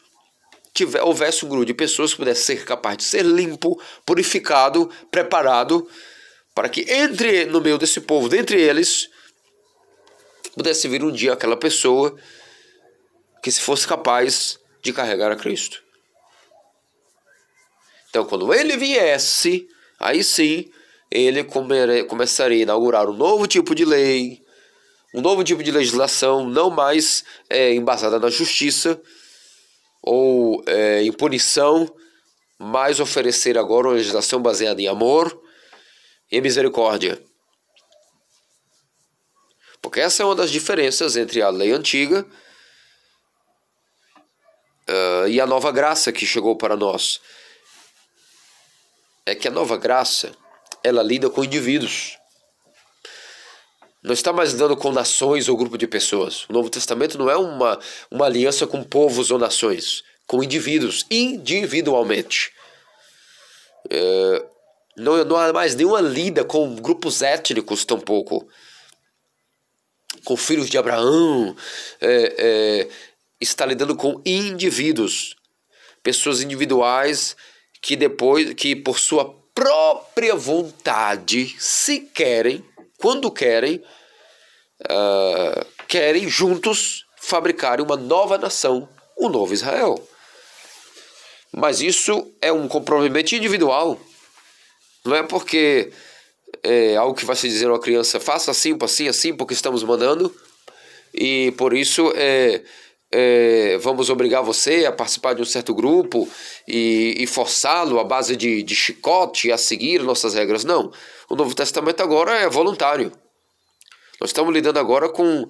[0.73, 5.89] tiver, houvesse um grupo de pessoas que pudesse ser capaz de ser limpo, purificado, preparado,
[6.55, 9.09] para que entre no meio desse povo, dentre eles,
[10.55, 12.17] pudesse vir um dia aquela pessoa
[13.43, 15.83] que se fosse capaz de carregar a Cristo.
[18.09, 19.69] Então, quando ele viesse,
[19.99, 20.71] aí sim,
[21.11, 21.45] ele
[22.09, 24.43] começaria a inaugurar um novo tipo de lei,
[25.15, 29.01] um novo tipo de legislação, não mais é, embasada na justiça
[30.03, 31.93] ou é, em punição,
[32.59, 35.41] mas oferecer agora uma legislação baseada em amor
[36.31, 37.23] e misericórdia.
[39.83, 42.27] Porque essa é uma das diferenças entre a lei antiga
[44.89, 47.21] uh, e a nova graça que chegou para nós.
[49.25, 50.33] É que a nova graça
[50.83, 52.20] ela lida com indivíduos.
[54.03, 56.45] Não está mais lidando com nações ou grupo de pessoas.
[56.49, 57.79] O Novo Testamento não é uma,
[58.11, 62.53] uma aliança com povos ou nações, com indivíduos, individualmente.
[63.91, 64.45] É,
[64.97, 68.49] não, não há mais nenhuma lida com grupos étnicos, tampouco.
[70.25, 71.55] Com filhos de Abraão.
[72.01, 72.89] É, é,
[73.41, 75.35] está lidando com indivíduos,
[76.03, 77.37] pessoas individuais
[77.81, 82.65] que depois, que por sua própria vontade, se querem,
[83.01, 83.83] quando querem,
[84.83, 88.89] uh, querem juntos fabricarem uma nova nação,
[89.19, 90.07] um novo Israel.
[91.53, 94.01] Mas isso é um comprometimento individual.
[95.05, 95.93] Não é porque
[96.63, 99.83] é algo que vai se dizer a uma criança, faça assim, assim, assim, porque estamos
[99.83, 100.35] mandando,
[101.13, 102.63] e por isso é,
[103.13, 106.29] é, vamos obrigar você a participar de um certo grupo
[106.67, 110.65] e, e forçá-lo à base de, de chicote a seguir nossas regras.
[110.65, 110.93] Não.
[111.29, 113.13] O Novo Testamento agora é voluntário.
[114.21, 115.49] Nós estamos lidando agora com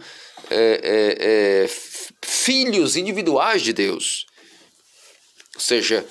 [0.50, 1.70] é, é, é
[2.24, 4.26] filhos individuais de Deus.
[5.54, 6.06] Ou seja,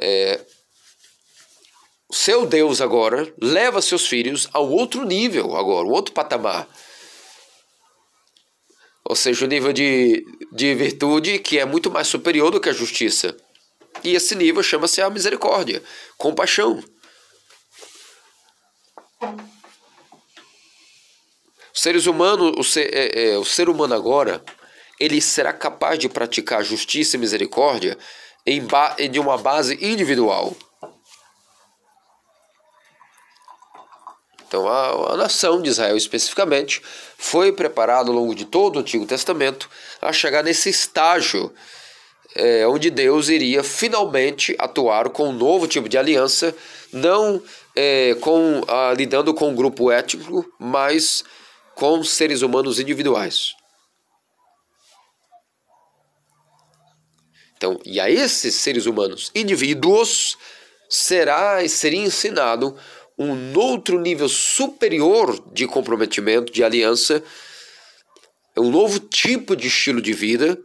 [0.00, 0.40] é,
[2.10, 6.66] seu Deus agora leva seus filhos ao outro nível agora, o outro patamar
[9.08, 12.72] ou seja, o nível de, de virtude que é muito mais superior do que a
[12.72, 13.36] justiça.
[14.04, 15.82] E esse nível chama-se a misericórdia,
[16.16, 16.82] compaixão.
[21.74, 24.42] Os seres humanos, o ser, é, é, o ser humano agora,
[24.98, 27.98] ele será capaz de praticar justiça e misericórdia
[28.46, 28.62] em,
[28.98, 30.56] em uma base individual.
[34.46, 36.80] Então, a, a, nação de Israel especificamente
[37.18, 39.68] foi preparada ao longo de todo o Antigo Testamento
[40.00, 41.52] a chegar nesse estágio
[42.36, 46.54] é, onde Deus iria finalmente atuar com um novo tipo de aliança,
[46.92, 47.42] não
[47.74, 51.24] é, com a, lidando com um grupo étnico, mas
[51.74, 53.54] com seres humanos individuais.
[57.56, 60.36] Então, e a esses seres humanos indivíduos
[60.88, 62.76] será seria ensinado
[63.18, 67.22] um outro nível superior de comprometimento, de aliança,
[68.56, 70.58] um novo tipo de estilo de vida,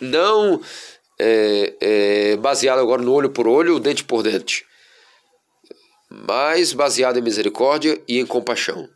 [0.00, 0.60] não
[1.18, 4.66] é, é, baseado agora no olho por olho, dente por dente,
[6.08, 8.88] mas baseado em misericórdia e em compaixão.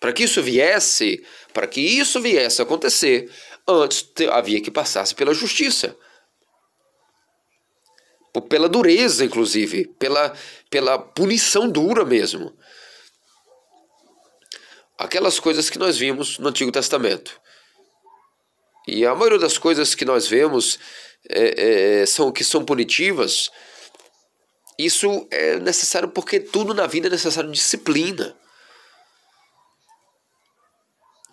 [0.00, 3.30] Para que isso viesse, para que isso viesse a acontecer,
[3.66, 5.96] antes havia que passasse pela justiça
[8.42, 10.32] pela dureza, inclusive, pela,
[10.70, 12.52] pela punição dura mesmo.
[14.98, 17.40] Aquelas coisas que nós vimos no Antigo Testamento.
[18.86, 20.78] E a maioria das coisas que nós vemos
[21.28, 23.50] é, é, são que são punitivas.
[24.78, 28.36] Isso é necessário porque tudo na vida é necessário disciplina.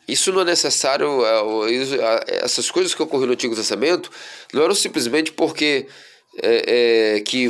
[0.07, 1.23] Isso não é necessário.
[1.25, 4.11] É, essas coisas que ocorreram no Antigo Testamento
[4.51, 5.87] não eram simplesmente porque
[6.41, 7.47] é, é, que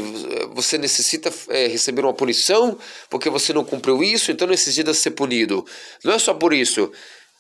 [0.54, 2.78] você necessita é, receber uma punição
[3.10, 5.66] porque você não cumpriu isso, então necessita ser punido.
[6.04, 6.92] Não é só por isso,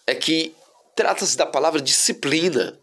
[0.07, 0.55] é que
[0.95, 2.79] trata-se da palavra disciplina.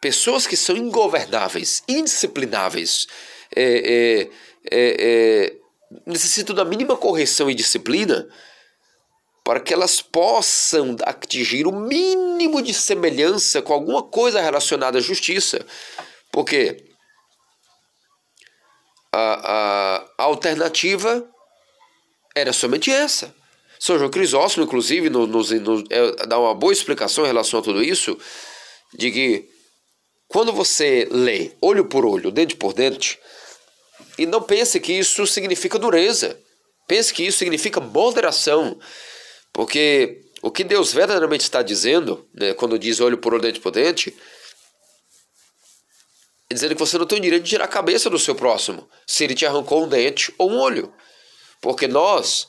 [0.00, 3.06] Pessoas que são ingovernáveis, indisciplináveis,
[3.54, 4.28] é,
[4.70, 5.52] é,
[6.06, 8.28] necessitam da mínima correção e disciplina
[9.44, 15.64] para que elas possam atingir o mínimo de semelhança com alguma coisa relacionada à justiça.
[16.30, 16.84] Porque
[19.12, 21.28] a, a, a alternativa
[22.34, 23.34] era somente essa.
[23.78, 27.62] São João Crisóstomo, inclusive, nos, nos, nos é, dá uma boa explicação em relação a
[27.62, 28.16] tudo isso,
[28.94, 29.48] de que
[30.28, 33.18] quando você lê olho por olho, dente por dente,
[34.16, 36.38] e não pense que isso significa dureza,
[36.86, 38.78] pense que isso significa moderação,
[39.52, 43.70] porque o que Deus verdadeiramente está dizendo, né, quando diz olho por olho, dente por
[43.70, 44.16] dente,
[46.50, 48.88] é dizendo que você não tem o direito de tirar a cabeça do seu próximo,
[49.06, 50.92] se ele te arrancou um dente ou um olho.
[51.60, 52.48] Porque nós,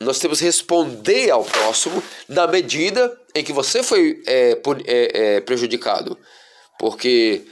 [0.00, 4.52] nós temos que responder ao próximo na medida em que você foi é,
[4.86, 6.18] é, é, prejudicado.
[6.78, 7.44] Porque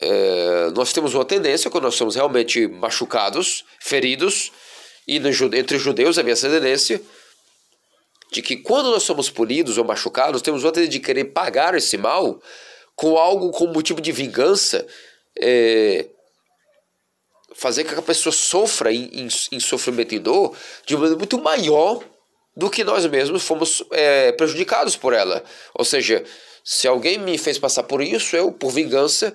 [0.00, 4.50] é, nós temos uma tendência, quando nós somos realmente machucados, feridos,
[5.08, 7.00] e no, entre os judeus havia essa tendência
[8.30, 11.96] de que quando nós somos punidos ou machucados, temos uma tendência de querer pagar esse
[11.96, 12.42] mal
[12.94, 14.86] com algo como motivo de vingança,
[15.40, 16.06] é,
[17.54, 20.54] fazer com que a pessoa sofra em, em, em, sofrimento e dor
[20.84, 22.02] de uma maneira muito maior
[22.54, 25.42] do que nós mesmos fomos é, prejudicados por ela.
[25.74, 26.22] Ou seja,
[26.62, 29.34] se alguém me fez passar por isso, eu, por vingança,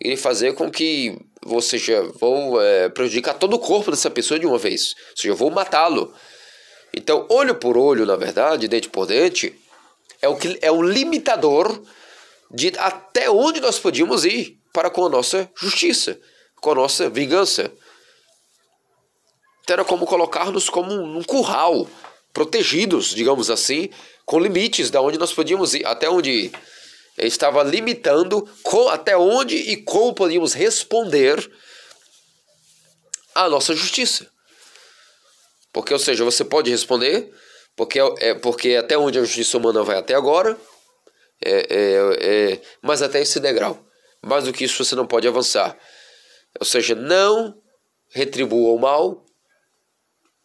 [0.00, 4.46] irei fazer com que, ou seja, vou é, prejudicar todo o corpo dessa pessoa de
[4.46, 4.94] uma vez.
[5.10, 6.12] Ou seja, vou matá-lo.
[6.92, 9.54] Então, olho por olho, na verdade, dente por dente,
[10.22, 11.82] é o, que, é o limitador
[12.50, 16.18] de até onde nós podíamos ir para com a nossa justiça,
[16.60, 17.72] com a nossa vingança.
[19.62, 21.88] Então, era como colocar-nos como um curral,
[22.32, 23.88] protegidos, digamos assim,
[24.26, 26.52] com limites da onde nós podíamos ir, até onde.
[27.16, 31.50] Ele estava limitando com, até onde e como podíamos responder
[33.34, 34.28] à nossa justiça.
[35.72, 37.32] Porque, ou seja, você pode responder,
[37.76, 40.56] porque, é, porque até onde a justiça humana vai até agora,
[41.44, 43.84] é, é, é, mas até esse degrau.
[44.22, 45.76] Mais do que isso você não pode avançar.
[46.58, 47.60] Ou seja, não
[48.10, 49.24] retribua o mal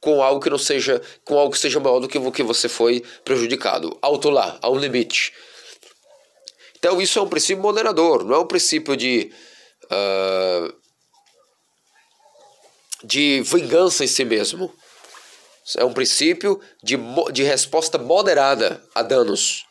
[0.02, 2.68] com algo que não seja com algo que seja maior do que o que você
[2.68, 3.98] foi prejudicado.
[4.02, 5.34] Alto lá, ao limite.
[6.80, 9.32] Então isso é um princípio moderador, não é um princípio de
[9.86, 10.74] uh,
[13.04, 14.74] de vingança em si mesmo.
[15.78, 16.98] É um princípio de,
[17.32, 19.66] de resposta moderada a danos.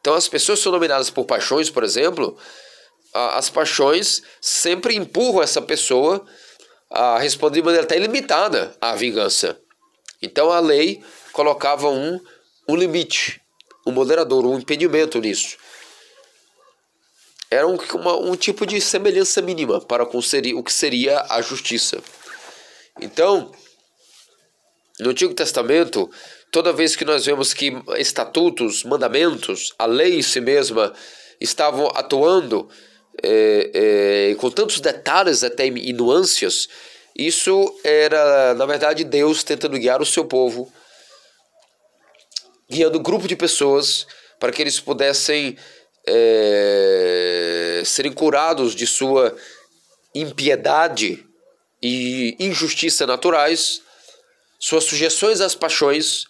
[0.00, 2.36] Então as pessoas são dominadas por paixões, por exemplo,
[3.12, 6.24] as paixões sempre empurram essa pessoa
[6.90, 9.60] a responder de maneira até ilimitada à vingança.
[10.22, 12.18] Então a lei colocava um,
[12.68, 13.40] um limite,
[13.86, 15.56] um moderador, um impedimento nisso.
[17.50, 22.00] Era um, uma, um tipo de semelhança mínima para com o que seria a justiça.
[23.00, 23.50] Então,
[25.00, 26.10] no Antigo Testamento,
[26.52, 30.92] toda vez que nós vemos que estatutos, mandamentos, a lei em si mesma
[31.40, 32.68] estavam atuando
[33.22, 36.68] é, é, com tantos detalhes até e nuances,
[37.16, 40.72] isso era, na verdade, Deus tentando guiar o seu povo,
[42.70, 44.06] guiando um grupo de pessoas
[44.38, 45.58] para que eles pudessem
[46.06, 49.36] é, serem curados de sua
[50.14, 51.26] impiedade
[51.82, 53.82] e injustiça naturais,
[54.58, 56.24] suas sugestões às paixões,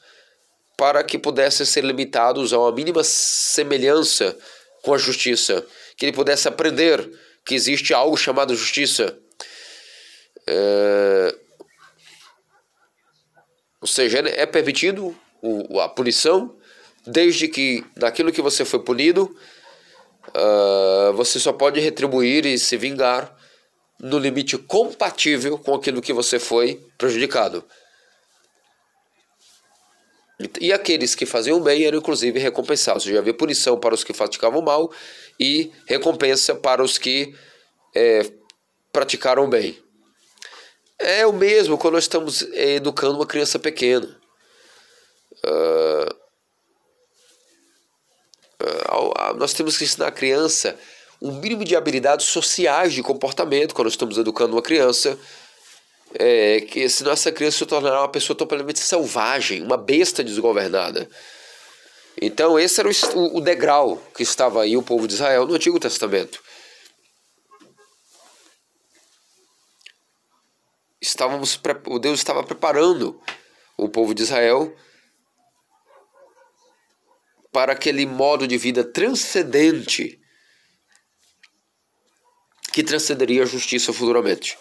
[0.76, 4.36] para que pudessem ser limitados a uma mínima semelhança
[4.82, 7.06] com a justiça, que ele pudesse aprender
[7.44, 9.18] que existe algo chamado justiça.
[10.46, 11.34] É...
[13.80, 15.16] Ou seja, é permitido
[15.80, 16.56] a punição,
[17.06, 19.34] desde que naquilo que você foi punido,
[20.28, 23.34] uh, você só pode retribuir e se vingar
[23.98, 27.64] no limite compatível com aquilo que você foi prejudicado.
[30.58, 33.04] E aqueles que faziam bem eram inclusive recompensados.
[33.04, 34.90] Já havia punição para os que praticavam mal
[35.38, 37.34] e recompensa para os que
[37.94, 38.30] é,
[38.90, 39.78] praticaram bem.
[40.98, 44.19] É o mesmo quando nós estamos é, educando uma criança pequena.
[45.44, 46.14] Uh,
[48.62, 50.78] uh, nós temos que ensinar a criança
[51.20, 55.18] um mínimo de habilidades sociais de comportamento quando estamos educando uma criança
[56.14, 61.08] é, que senão essa criança se tornará uma pessoa totalmente selvagem, uma besta desgovernada.
[62.20, 65.78] Então, esse era o, o degrau que estava aí o povo de Israel no Antigo
[65.78, 66.42] Testamento.
[71.00, 73.20] Estávamos, o Deus estava preparando
[73.76, 74.74] o povo de Israel
[77.52, 80.18] para aquele modo de vida transcendente
[82.72, 84.56] que transcenderia a justiça futuramente.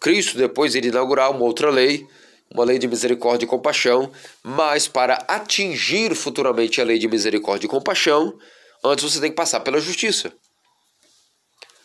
[0.00, 2.06] Cristo depois iria inaugurar uma outra lei
[2.52, 4.12] uma lei de misericórdia e compaixão,
[4.42, 8.38] mas para atingir futuramente a lei de misericórdia e compaixão,
[8.84, 10.28] antes você tem que passar pela justiça.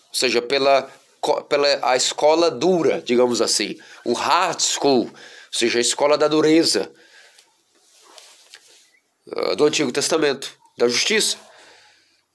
[0.09, 0.91] Ou seja, pela,
[1.47, 5.11] pela a escola dura, digamos assim, o hard school, ou
[5.51, 6.91] seja, a escola da dureza
[9.55, 11.37] do Antigo Testamento, da justiça.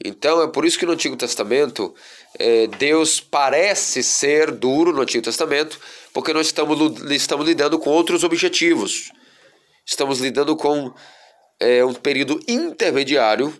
[0.04, 1.94] Então é por isso que no Antigo Testamento
[2.38, 5.78] é, Deus parece ser duro no Antigo Testamento,
[6.12, 9.12] porque nós estamos, estamos lidando com outros objetivos.
[9.86, 10.92] Estamos lidando com
[11.60, 13.56] é, um período intermediário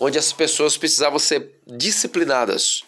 [0.00, 2.82] onde as pessoas precisavam ser disciplinadas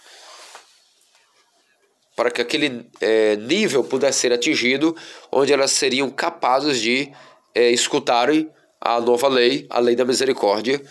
[2.17, 4.97] para que aquele é, nível pudesse ser atingido,
[5.31, 7.13] onde elas seriam capazes de
[7.55, 8.51] é, escutarem
[8.85, 10.83] a nova lei, a lei da misericórdia,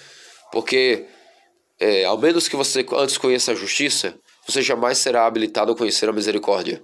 [0.52, 1.06] porque
[1.80, 4.16] é, ao menos que você antes conheça a justiça,
[4.48, 6.82] você jamais será habilitado a conhecer a misericórdia.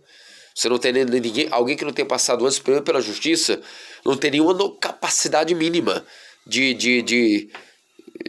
[0.54, 3.62] Você não tem ninguém, alguém que não tenha passado antes pela justiça,
[4.06, 6.06] não tem nenhuma capacidade mínima
[6.46, 7.50] de, de, de,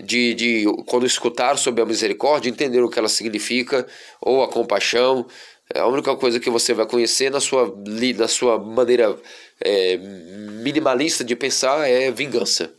[0.02, 3.86] de, de, quando escutar sobre a misericórdia, entender o que ela significa,
[4.20, 5.26] ou a compaixão.
[5.74, 7.74] É a única coisa que você vai conhecer na sua,
[8.16, 9.18] na sua maneira
[9.60, 12.74] é, minimalista de pensar é vingança.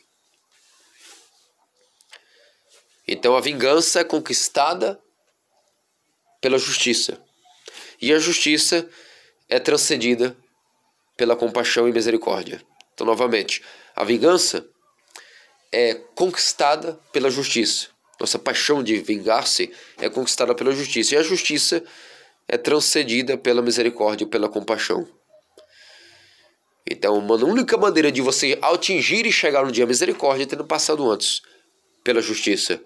[3.08, 5.00] Então a vingança é conquistada
[6.42, 7.22] pela justiça.
[8.02, 8.88] E a justiça
[9.50, 10.38] é transcendida
[11.18, 12.62] pela compaixão e misericórdia.
[12.94, 13.62] Então, novamente,
[13.96, 14.66] a vingança
[15.72, 17.88] é conquistada pela justiça.
[18.20, 21.16] Nossa paixão de vingar-se é conquistada pela justiça.
[21.16, 21.84] E a justiça
[22.48, 25.08] é transcendida pela misericórdia e pela compaixão.
[26.90, 30.66] Então, uma única maneira de você atingir e chegar no dia da misericórdia é tendo
[30.66, 31.40] passado antes
[32.04, 32.82] pela justiça.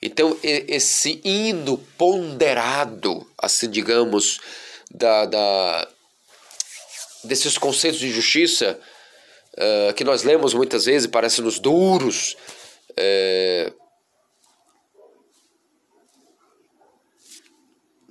[0.00, 4.40] Então, esse hino ponderado, assim digamos,
[4.90, 5.88] da, da,
[7.24, 8.80] desses conceitos de justiça,
[9.58, 12.34] uh, que nós lemos muitas vezes, parecem-nos duros,
[12.92, 13.74] uh,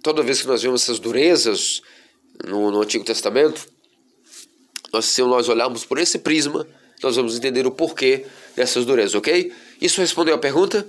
[0.03, 1.81] toda vez que nós vemos essas durezas
[2.43, 3.67] no, no Antigo Testamento,
[4.91, 6.67] nós, se nós olharmos por esse prisma,
[7.03, 8.25] nós vamos entender o porquê
[8.55, 9.53] dessas durezas, ok?
[9.81, 10.87] Isso respondeu a pergunta?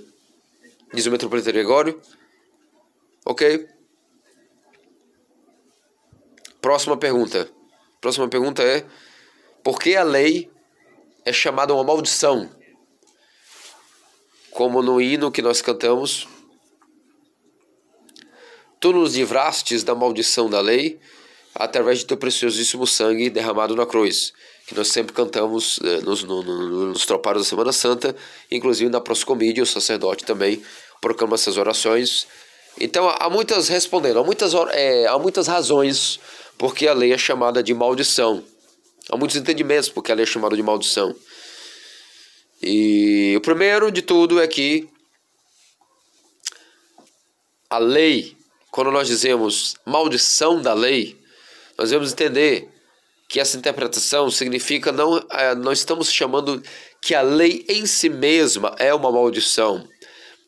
[0.93, 2.01] diz o metropolitano Gregório.
[3.25, 3.67] Ok?
[6.61, 7.49] Próxima pergunta.
[7.99, 8.85] Próxima pergunta é:
[9.63, 10.49] por que a lei
[11.25, 12.49] é chamada uma maldição?
[14.51, 16.27] Como no hino que nós cantamos,
[18.79, 20.99] tu nos livrastes da maldição da lei
[21.59, 24.31] através de teu preciosíssimo sangue derramado na cruz,
[24.67, 28.15] que nós sempre cantamos eh, nos, no, no, nos tropados da Semana Santa,
[28.51, 30.61] inclusive na proscomídia, o sacerdote também
[31.01, 32.27] proclama essas orações.
[32.79, 36.19] Então há muitas respondendo, há muitas, é, há muitas razões
[36.57, 38.43] porque a lei é chamada de maldição.
[39.09, 41.15] Há muitos entendimentos porque a lei é chamada de maldição.
[42.61, 44.87] E o primeiro de tudo é que
[47.69, 48.35] a lei,
[48.69, 51.17] quando nós dizemos maldição da lei,
[51.77, 52.69] nós devemos entender
[53.29, 56.63] que essa interpretação significa não, é, nós estamos chamando
[57.01, 59.87] que a lei em si mesma é uma maldição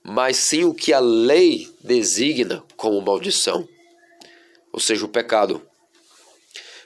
[0.03, 3.67] mas sim o que a lei designa como maldição,
[4.71, 5.61] ou seja, o pecado.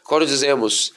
[0.03, 0.93] Quando dizemos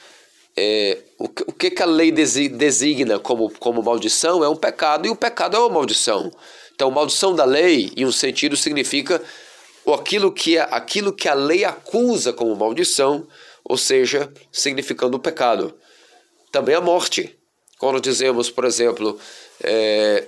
[0.55, 5.09] é, o, o que, que a lei designa como, como maldição é um pecado e
[5.09, 6.31] o pecado é uma maldição.
[6.73, 9.21] Então, maldição da lei, em um sentido, significa
[9.93, 13.27] aquilo que, aquilo que a lei acusa como maldição,
[13.63, 15.77] ou seja, significando o pecado.
[16.51, 17.37] Também a morte.
[17.77, 19.19] Quando dizemos, por exemplo,
[19.63, 20.27] é,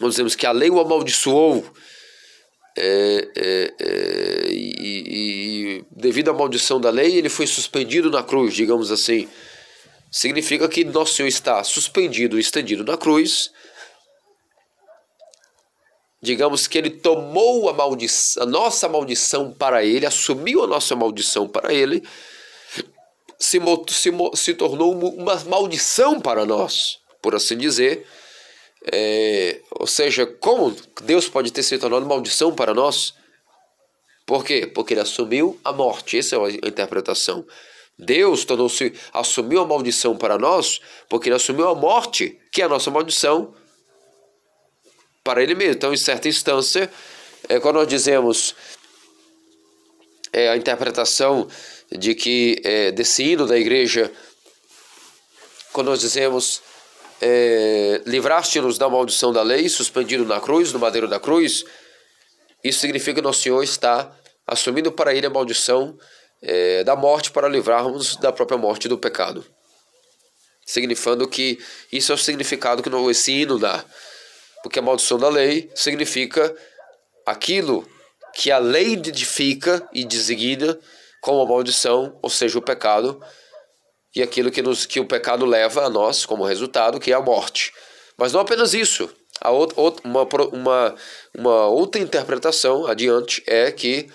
[0.00, 1.64] dizemos que a lei o amaldiçoou
[2.76, 8.54] é, é, é, e, e, devido à maldição da lei ele foi suspendido na cruz,
[8.54, 9.28] digamos assim.
[10.10, 13.50] Significa que nosso Senhor está suspendido, estendido na cruz.
[16.20, 21.48] Digamos que ele tomou a, maldição, a nossa maldição para ele, assumiu a nossa maldição
[21.48, 22.02] para ele,
[23.38, 28.04] se, se, se tornou uma maldição para nós, por assim dizer
[28.92, 33.14] é, ou seja, como Deus pode ter se tornado maldição para nós?
[34.26, 34.66] Por quê?
[34.66, 36.18] Porque ele assumiu a morte.
[36.18, 37.46] Essa é a interpretação.
[37.98, 42.68] Deus tornou-se, assumiu a maldição para nós, porque ele assumiu a morte, que é a
[42.68, 43.52] nossa maldição,
[45.28, 45.74] para ele mesmo.
[45.74, 46.90] Então, em certa instância,
[47.50, 48.54] é, quando nós dizemos
[50.32, 51.46] é, a interpretação
[51.92, 54.10] de que é, desse hino da igreja,
[55.70, 56.62] quando nós dizemos
[57.20, 61.62] é, livraste-nos da maldição da lei, suspendido na cruz, no madeiro da cruz,
[62.64, 64.10] isso significa que nosso Senhor está
[64.46, 65.94] assumindo para ele a maldição
[66.40, 69.44] é, da morte para livrarmos da própria morte do pecado.
[70.64, 71.58] Significando que
[71.92, 73.84] isso é o significado que esse hino dá.
[74.62, 76.54] Porque a maldição da lei significa
[77.24, 77.88] aquilo
[78.34, 80.78] que a lei edifica e designa
[81.20, 83.20] como a maldição, ou seja, o pecado,
[84.14, 87.20] e aquilo que, nos, que o pecado leva a nós como resultado, que é a
[87.20, 87.72] morte.
[88.16, 89.08] Mas não apenas isso.
[89.40, 90.22] A outra, uma,
[90.52, 90.94] uma,
[91.36, 94.08] uma outra interpretação adiante é que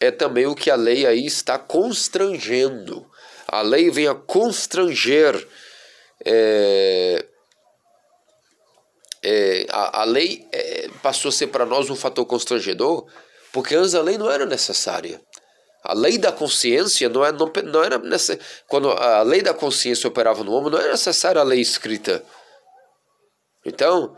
[0.00, 3.08] é também o que a lei aí está constrangendo.
[3.46, 5.46] A lei vem a constranger.
[6.24, 7.24] É,
[9.22, 13.06] é, a, a lei é, passou a ser para nós um fator constrangedor,
[13.52, 15.20] porque antes a lei não era necessária.
[15.82, 18.42] A lei da consciência não, é, não, não era necessária.
[18.66, 22.24] Quando a lei da consciência operava no homem, não era necessária a lei escrita.
[23.64, 24.16] Então,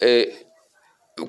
[0.00, 0.32] é,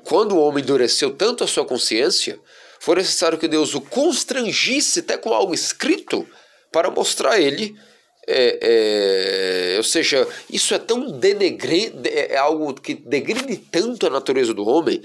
[0.04, 2.40] quando o homem endureceu tanto a sua consciência,
[2.80, 6.26] foi necessário que Deus o constrangisse até com algo escrito
[6.72, 7.76] para mostrar a ele.
[8.24, 14.10] É, é, ou seja, isso é tão denegre, é, é algo que degride tanto a
[14.10, 15.02] natureza do homem,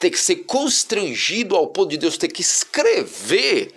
[0.00, 3.72] tem que ser constrangido ao ponto de Deus ter que escrever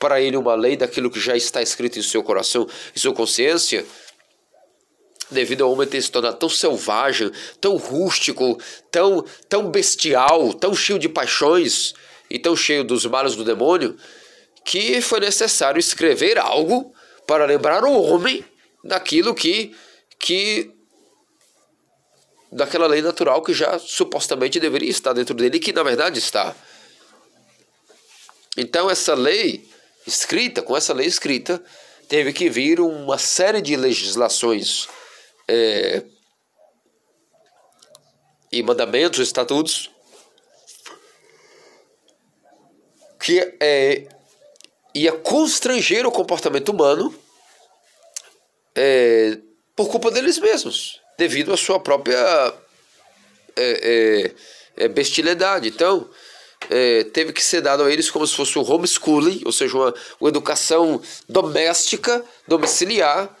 [0.00, 3.86] para ele uma lei daquilo que já está escrito em seu coração, em sua consciência,
[5.30, 7.30] devido ao homem ter se tornado tão selvagem,
[7.60, 8.58] tão rústico,
[8.90, 11.94] tão, tão bestial, tão cheio de paixões
[12.28, 13.96] e tão cheio dos males do demônio,
[14.64, 16.92] que foi necessário escrever algo
[17.26, 18.44] para lembrar o homem
[18.82, 19.74] daquilo que,
[20.18, 20.70] que
[22.52, 26.54] daquela lei natural que já supostamente deveria estar dentro dele, que na verdade está.
[28.56, 29.68] Então essa lei
[30.06, 31.62] escrita, com essa lei escrita,
[32.08, 34.86] teve que vir uma série de legislações
[35.48, 36.04] é,
[38.52, 39.90] e mandamentos, estatutos,
[43.18, 44.06] que é,
[44.94, 47.14] ia constranger o comportamento humano
[48.74, 49.38] é,
[49.74, 52.16] por culpa deles mesmos, devido à sua própria
[53.56, 54.32] é,
[54.76, 55.68] é, é bestialidade.
[55.68, 56.08] Então,
[56.70, 59.94] é, teve que ser dado a eles como se fosse um homeschooling, ou seja, uma,
[60.20, 63.34] uma educação doméstica, domiciliar,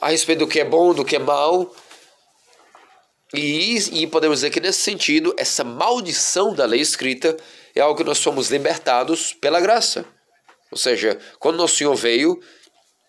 [0.00, 1.74] a respeito do que é bom, do que é mal.
[3.34, 7.36] E, e podemos dizer que nesse sentido, essa maldição da lei escrita
[7.74, 10.04] é algo que nós somos libertados pela graça.
[10.70, 12.38] Ou seja, quando nosso Senhor veio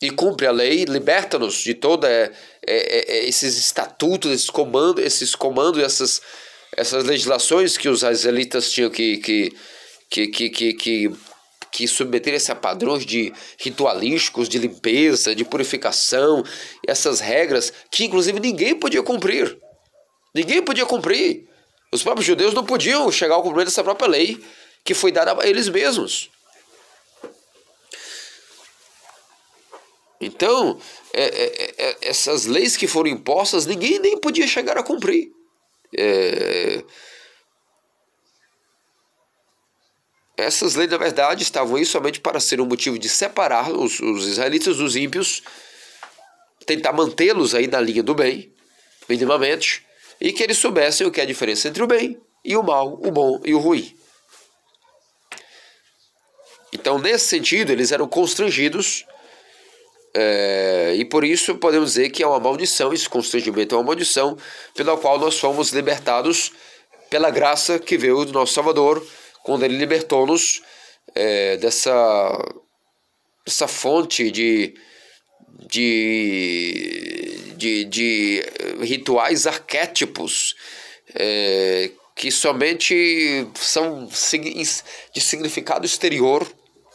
[0.02, 2.31] e cumpre a lei, liberta-nos de toda é,
[2.65, 6.22] é, é, esses estatutos, esses comandos, esses comandos, essas,
[6.76, 9.52] essas legislações que os israelitas tinham que, que,
[10.10, 11.11] que, que, que, que
[11.72, 16.44] que submeterem-se a padrões de ritualísticos, de limpeza, de purificação,
[16.88, 19.57] essas regras que inclusive ninguém podia cumprir.
[20.34, 21.48] Ninguém podia cumprir.
[21.91, 24.44] Os próprios judeus não podiam chegar ao cumprimento dessa própria lei
[24.84, 26.30] que foi dada a eles mesmos.
[30.21, 30.79] Então,
[31.13, 35.31] é, é, é, essas leis que foram impostas, ninguém nem podia chegar a cumprir.
[35.97, 36.83] É,
[40.39, 44.25] Essas leis, na verdade, estavam aí somente para ser um motivo de separar os, os
[44.25, 45.43] israelitas dos ímpios,
[46.65, 48.49] tentar mantê-los aí na linha do bem,
[49.09, 49.85] minimamente,
[50.21, 52.93] e que eles soubessem o que é a diferença entre o bem e o mal,
[52.93, 53.93] o bom e o ruim.
[56.71, 59.05] Então, nesse sentido, eles eram constrangidos,
[60.15, 64.38] é, e por isso podemos dizer que é uma maldição, esse constrangimento é uma maldição,
[64.76, 66.52] pela qual nós fomos libertados
[67.10, 69.06] pela graça que veio do nosso Salvador
[69.44, 70.61] quando ele libertou-nos
[71.15, 72.38] é, dessa,
[73.45, 74.76] dessa fonte de,
[75.68, 78.44] de, de, de
[78.81, 80.56] rituais arquétipos
[81.15, 86.45] é, que somente são de significado exterior,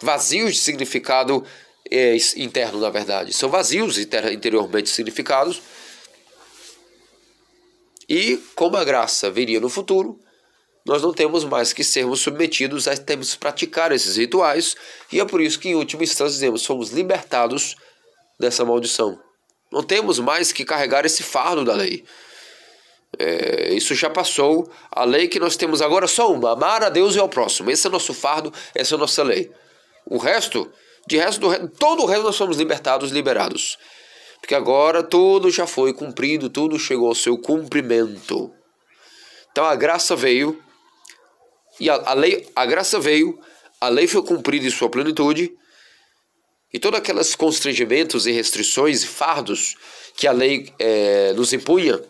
[0.01, 1.45] vazios de significado
[1.91, 3.33] é, interno, na verdade.
[3.33, 5.63] São vazios interiormente significados.
[8.09, 10.21] E como a graça viria no futuro,
[10.85, 14.77] nós não temos mais que sermos submetidos a termos que praticar esses rituais,
[15.11, 17.77] e é por isso que, em última instância, dizemos: somos libertados
[18.39, 19.19] dessa maldição.
[19.73, 22.05] Não temos mais que carregar esse fardo da lei.
[23.19, 24.71] É, isso já passou.
[24.91, 27.71] A lei que nós temos agora é só uma: amar a Deus e ao próximo.
[27.71, 29.51] Esse é o nosso fardo, essa é a nossa lei.
[30.05, 30.71] O resto,
[31.07, 33.79] de resto, do, todo o resto nós somos libertados, liberados.
[34.41, 38.53] Porque agora tudo já foi cumprido, tudo chegou ao seu cumprimento.
[39.51, 40.63] Então a graça veio
[41.81, 43.39] e a, a, lei, a graça veio,
[43.81, 45.53] a lei foi cumprida em sua plenitude,
[46.73, 49.77] e todos aqueles constrangimentos e restrições e fardos
[50.17, 52.01] que a lei é, nos impunha,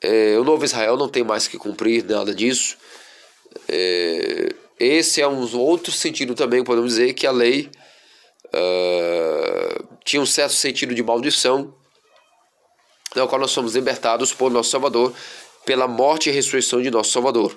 [0.00, 2.76] é, o novo Israel não tem mais que cumprir nada disso.
[3.68, 4.52] É,
[4.82, 7.70] esse é um outro sentido também, podemos dizer, que a lei
[8.46, 11.72] uh, tinha um certo sentido de maldição,
[13.14, 15.14] na qual nós somos libertados por nosso Salvador,
[15.64, 17.56] pela morte e ressurreição de nosso Salvador.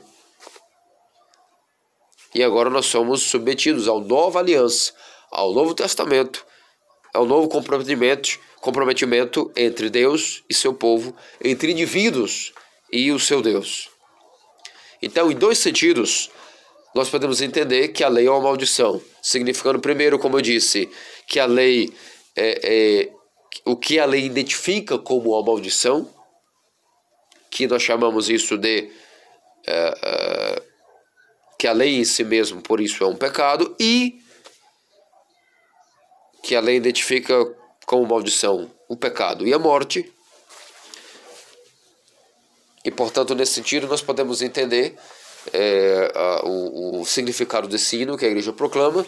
[2.35, 4.93] E agora nós somos submetidos à nova aliança,
[5.31, 6.45] ao Novo Testamento,
[7.14, 12.53] ao novo comprometimento, comprometimento entre Deus e seu povo, entre indivíduos
[12.91, 13.89] e o seu Deus.
[15.02, 16.30] Então, em dois sentidos,
[16.95, 20.89] nós podemos entender que a lei é uma maldição, significando, primeiro, como eu disse,
[21.27, 21.93] que a lei
[22.34, 23.11] é, é
[23.65, 26.09] o que a lei identifica como uma maldição,
[27.51, 28.89] que nós chamamos isso de
[29.67, 30.61] é, é,
[31.59, 34.22] que a lei em si mesmo, por isso, é um pecado, e
[36.43, 37.35] que a lei identifica
[37.85, 40.09] como maldição o pecado e a morte.
[42.85, 44.95] E, portanto, nesse sentido, nós podemos entender
[45.53, 49.05] é, a, o, o, significado desse hino que a igreja proclama,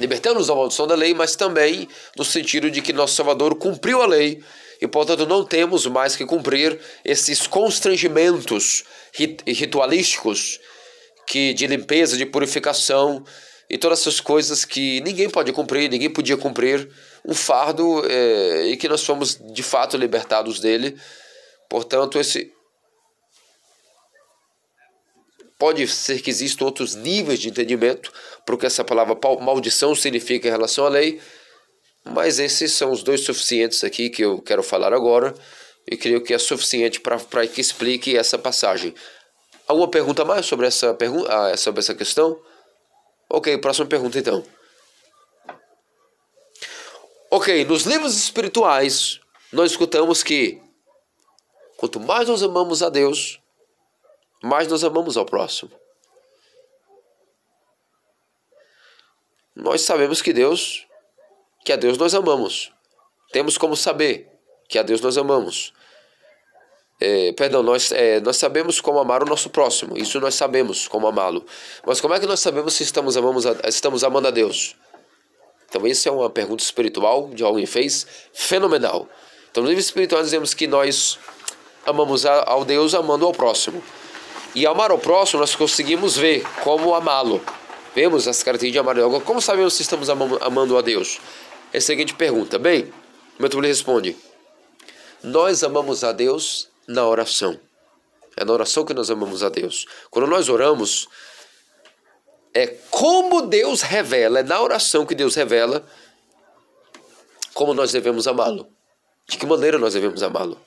[0.00, 4.06] libertando-nos da maldição da lei, mas também no sentido de que nosso Salvador cumpriu a
[4.06, 4.42] lei
[4.80, 10.58] e, portanto, não temos mais que cumprir esses constrangimentos rit ritualísticos
[11.26, 13.22] que de limpeza, de purificação
[13.68, 16.90] e todas essas coisas que ninguém pode cumprir, ninguém podia cumprir,
[17.24, 20.96] um fardo é, e que nós fomos de fato libertados dele.
[21.68, 22.52] Portanto, esse
[25.60, 28.10] Pode ser que existam outros níveis de entendimento
[28.46, 31.20] porque essa palavra maldição significa em relação à lei,
[32.02, 35.34] mas esses são os dois suficientes aqui que eu quero falar agora
[35.86, 38.94] e creio que é suficiente para que explique essa passagem.
[39.68, 42.40] Alguma pergunta mais sobre essa, pergunta, ah, sobre essa questão?
[43.28, 44.42] Ok, próxima pergunta então.
[47.30, 49.20] Ok, nos livros espirituais
[49.52, 50.58] nós escutamos que
[51.76, 53.38] quanto mais nós amamos a Deus,
[54.42, 55.70] mais nós amamos ao próximo.
[59.54, 60.86] Nós sabemos que Deus,
[61.64, 62.72] que a Deus nós amamos.
[63.32, 64.28] Temos como saber
[64.68, 65.72] que a Deus nós amamos.
[67.00, 69.96] É, perdão, nós, é, nós sabemos como amar o nosso próximo.
[69.96, 71.44] Isso nós sabemos como amá-lo.
[71.86, 74.76] Mas como é que nós sabemos se estamos, amamos a, estamos amando a Deus?
[75.68, 79.08] Então, essa é uma pergunta espiritual de alguém fez, fenomenal.
[79.50, 81.18] Então, no livro espiritual dizemos que nós
[81.86, 83.82] amamos a, ao Deus amando ao próximo.
[84.54, 87.42] E amar ao próximo nós conseguimos ver como amá-lo.
[87.94, 89.22] Vemos as características de amar a Deus.
[89.22, 91.20] Como sabemos se estamos amando a Deus?
[91.72, 92.58] É a seguinte pergunta.
[92.58, 92.92] Bem,
[93.38, 94.16] o meu responde:
[95.22, 97.58] Nós amamos a Deus na oração.
[98.36, 99.86] É na oração que nós amamos a Deus.
[100.10, 101.08] Quando nós oramos,
[102.54, 105.84] é como Deus revela, é na oração que Deus revela
[107.54, 108.68] como nós devemos amá-lo.
[109.28, 110.60] De que maneira nós devemos amá-lo.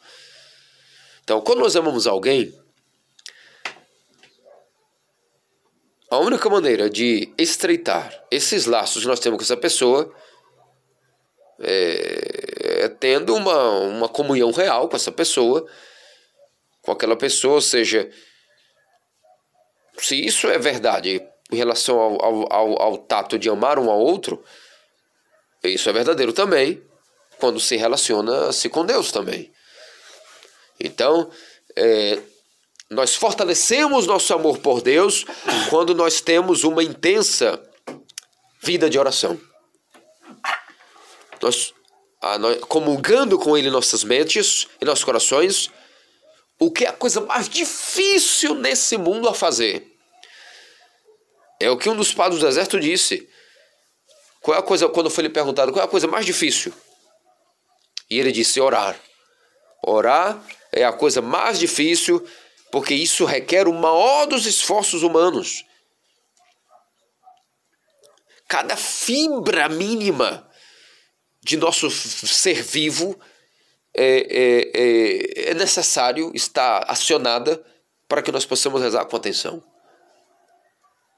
[1.24, 2.54] Então, quando nós amamos alguém,
[6.14, 10.14] A única maneira de estreitar esses laços que nós temos com essa pessoa
[11.60, 15.68] é, é tendo uma, uma comunhão real com essa pessoa,
[16.84, 18.12] com aquela pessoa, ou seja,
[19.98, 21.20] se isso é verdade
[21.52, 24.44] em relação ao, ao, ao, ao tato de amar um ao outro,
[25.64, 26.80] isso é verdadeiro também
[27.40, 29.52] quando se relaciona-se com Deus também.
[30.80, 31.32] Então,
[31.76, 32.20] é,
[32.94, 35.26] nós fortalecemos nosso amor por Deus
[35.70, 37.62] quando nós temos uma intensa
[38.62, 39.40] vida de oração.
[41.42, 41.74] Nós,
[42.22, 45.70] ah, nós comungando com Ele nossas mentes e nossos corações,
[46.60, 49.92] o que é a coisa mais difícil nesse mundo a fazer?
[51.60, 53.28] É o que um dos padres do deserto disse.
[54.42, 56.74] Qual é a coisa, quando foi lhe perguntado, qual é a coisa mais difícil?
[58.10, 59.00] E ele disse: orar.
[59.86, 60.42] Orar
[60.72, 62.26] é a coisa mais difícil
[62.74, 65.64] porque isso requer o maior dos esforços humanos.
[68.48, 70.50] Cada fibra mínima
[71.40, 73.16] de nosso ser vivo
[73.94, 77.64] é, é, é, é necessário estar acionada
[78.08, 79.64] para que nós possamos rezar com atenção.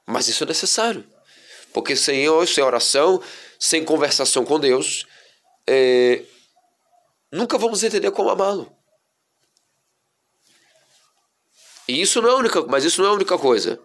[0.06, 1.10] Mas isso é necessário.
[1.72, 3.22] Porque sem, sem oração,
[3.58, 5.06] sem conversação com Deus,
[5.66, 6.22] é,
[7.32, 8.75] nunca vamos entender como amá-lo.
[11.88, 13.80] E isso não é única, mas isso não é a única coisa.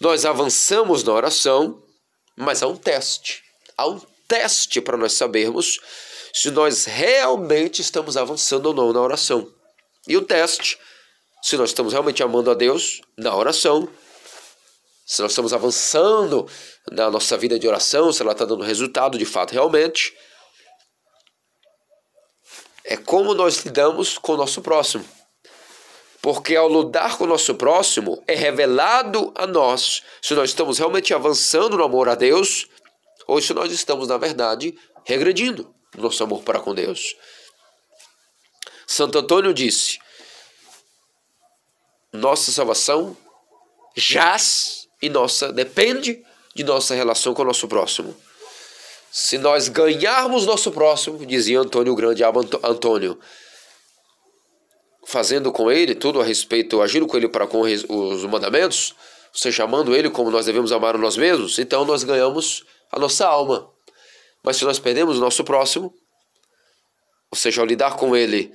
[0.00, 1.82] Nós avançamos na oração,
[2.36, 3.42] mas há um teste.
[3.76, 5.80] Há um teste para nós sabermos
[6.32, 9.52] se nós realmente estamos avançando ou não na oração.
[10.06, 10.78] E o teste,
[11.42, 13.88] se nós estamos realmente amando a Deus na oração,
[15.06, 16.48] se nós estamos avançando
[16.90, 20.16] na nossa vida de oração, se ela está dando resultado de fato realmente,
[22.84, 25.04] é como nós lidamos com o nosso próximo.
[26.24, 31.12] Porque ao lidar com o nosso próximo, é revelado a nós se nós estamos realmente
[31.12, 32.66] avançando no amor a Deus
[33.26, 34.74] ou se nós estamos, na verdade,
[35.04, 37.14] regredindo no nosso amor para com Deus.
[38.86, 39.98] Santo Antônio disse:
[42.10, 43.14] nossa salvação
[43.94, 46.24] jaz e nossa depende
[46.54, 48.16] de nossa relação com o nosso próximo.
[49.12, 53.20] Se nós ganharmos nosso próximo, dizia Antônio Grande Antônio,
[55.06, 58.94] fazendo com ele tudo a respeito, agindo com ele para com os mandamentos,
[59.32, 63.26] ou seja, amando ele como nós devemos amar nós mesmos, então nós ganhamos a nossa
[63.26, 63.70] alma.
[64.42, 65.92] Mas se nós perdemos o nosso próximo,
[67.30, 68.52] ou seja, ao lidar com ele,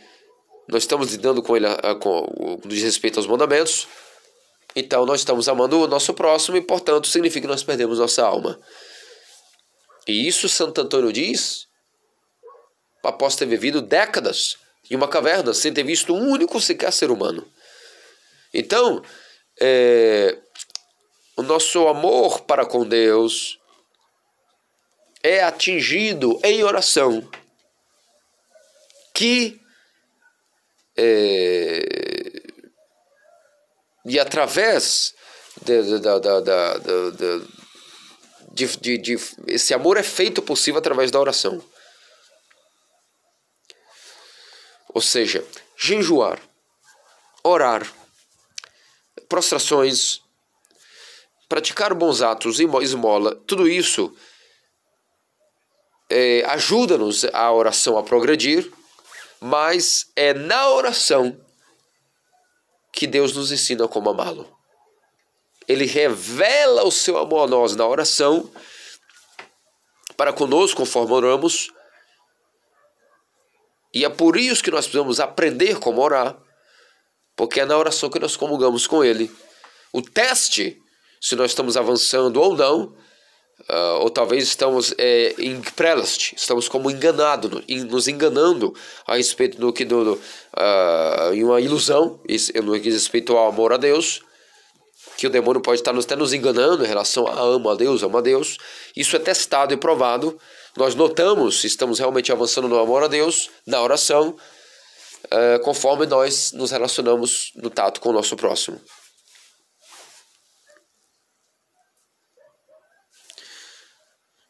[0.68, 1.68] nós estamos lidando com ele
[2.00, 3.88] com, diz respeito aos mandamentos,
[4.76, 8.60] então nós estamos amando o nosso próximo e, portanto, significa que nós perdemos nossa alma.
[10.08, 11.68] E isso Santo Antônio diz
[13.04, 14.58] após ter vivido décadas
[14.90, 17.48] em uma caverna sem ter visto um único sequer ser humano.
[18.54, 19.04] Então,
[19.60, 20.38] é,
[21.38, 23.60] o nosso amor para com Deus
[25.22, 27.30] é atingido em oração,
[29.14, 29.60] que
[30.98, 32.40] é,
[34.06, 35.14] e através
[35.62, 36.00] de, de,
[38.52, 39.18] de, de, de,
[39.48, 41.62] esse amor é feito possível através da oração.
[44.94, 45.46] Ou seja,
[45.78, 46.40] jejuar,
[47.44, 47.88] orar,
[49.28, 50.22] prostrações,
[51.48, 54.16] praticar bons atos, esmola, tudo isso
[56.10, 58.72] é, ajuda-nos a oração a progredir,
[59.40, 61.40] mas é na oração
[62.92, 64.58] que Deus nos ensina como amá-lo.
[65.68, 68.52] Ele revela o seu amor a nós na oração,
[70.18, 71.72] para conosco, conforme oramos,
[73.94, 76.38] e é por isso que nós precisamos aprender como orar,
[77.36, 79.32] porque é na oração que nós comungamos com Ele.
[79.92, 80.78] O teste,
[81.20, 82.94] se nós estamos avançando ou não,
[83.68, 88.74] uh, ou talvez estamos é, em prelast, estamos como enganados, nos enganando
[89.08, 92.22] a respeito do que do, do uh, em uma ilusão,
[92.64, 94.22] no que diz respeito ao amor a Deus,
[95.18, 98.04] que o demônio pode estar nos, até nos enganando em relação a amo a Deus,
[98.04, 98.58] amo a Deus.
[98.96, 100.40] Isso é testado e provado
[100.78, 104.38] nós notamos se estamos realmente avançando no amor a Deus, na oração,
[105.26, 108.80] uh, conforme nós nos relacionamos no tato com o nosso próximo.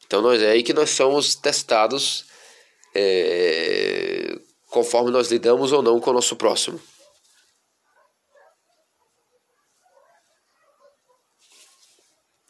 [0.06, 2.26] Então nós, é aí que nós somos testados
[2.96, 4.40] é,
[4.70, 6.82] conforme nós lidamos ou não com o nosso próximo.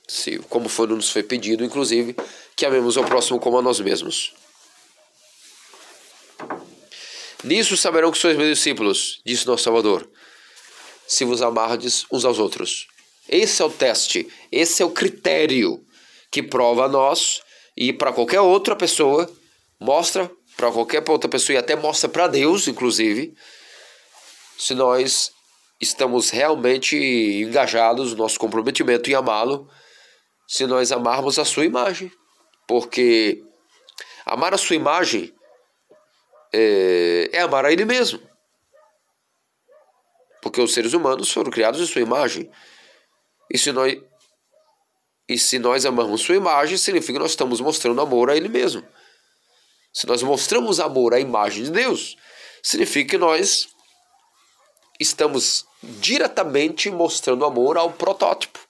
[0.10, 2.16] Se, como foi, nos foi pedido, inclusive,
[2.56, 4.34] que amemos ao próximo como a nós mesmos.
[7.44, 10.10] Nisso saberão que sois meus discípulos, disse nosso Salvador,
[11.08, 12.88] se vos amardes uns aos outros.
[13.28, 15.86] Esse é o teste, esse é o critério
[16.32, 17.42] que prova a nós
[17.78, 19.32] e para qualquer outra pessoa,
[19.80, 23.34] mostra para qualquer outra pessoa e até mostra para Deus, inclusive,
[24.58, 25.32] se nós
[25.80, 29.70] estamos realmente engajados no nosso comprometimento em amá-lo,
[30.50, 32.12] se nós amarmos a sua imagem.
[32.68, 33.44] Porque
[34.26, 35.32] amar a sua imagem
[36.52, 38.20] é, é amar a ele mesmo.
[40.42, 42.50] Porque os seres humanos foram criados em sua imagem.
[43.54, 43.96] E se nós,
[45.28, 48.84] e se nós amamos sua imagem, significa que nós estamos mostrando amor a ele mesmo.
[49.94, 52.18] Se nós mostramos amor à imagem de Deus,
[52.64, 53.68] significa que nós
[55.00, 58.69] estamos diretamente mostrando amor ao protótipo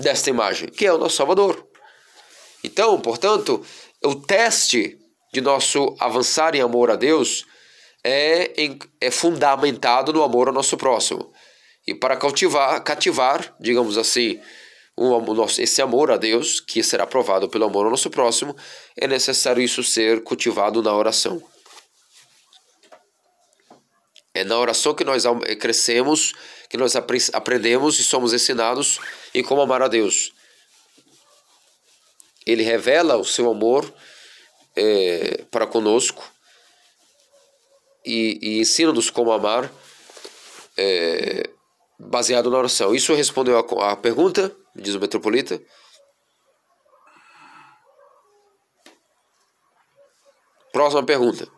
[0.00, 1.66] desta imagem, que é o nosso Salvador.
[2.62, 3.64] Então, portanto,
[4.04, 4.98] o teste
[5.32, 7.46] de nosso avançar em amor a Deus
[8.04, 8.52] é,
[9.00, 11.32] é fundamentado no amor ao nosso próximo.
[11.86, 14.40] E para cativar, cativar digamos assim,
[14.96, 18.54] nosso, esse amor a Deus, que será provado pelo amor ao nosso próximo,
[18.96, 21.42] é necessário isso ser cultivado na oração.
[24.34, 25.24] É na oração que nós
[25.58, 26.32] crescemos,
[26.68, 26.94] que nós
[27.32, 29.00] aprendemos e somos ensinados
[29.34, 30.32] em como amar a Deus
[32.46, 33.92] ele revela o seu amor
[34.74, 36.24] é, para conosco
[38.04, 39.70] e, e ensina-nos como amar
[40.76, 41.48] é,
[41.98, 42.94] baseado na oração.
[42.94, 45.60] Isso respondeu a pergunta, diz o metropolita.
[50.72, 51.48] Próxima pergunta.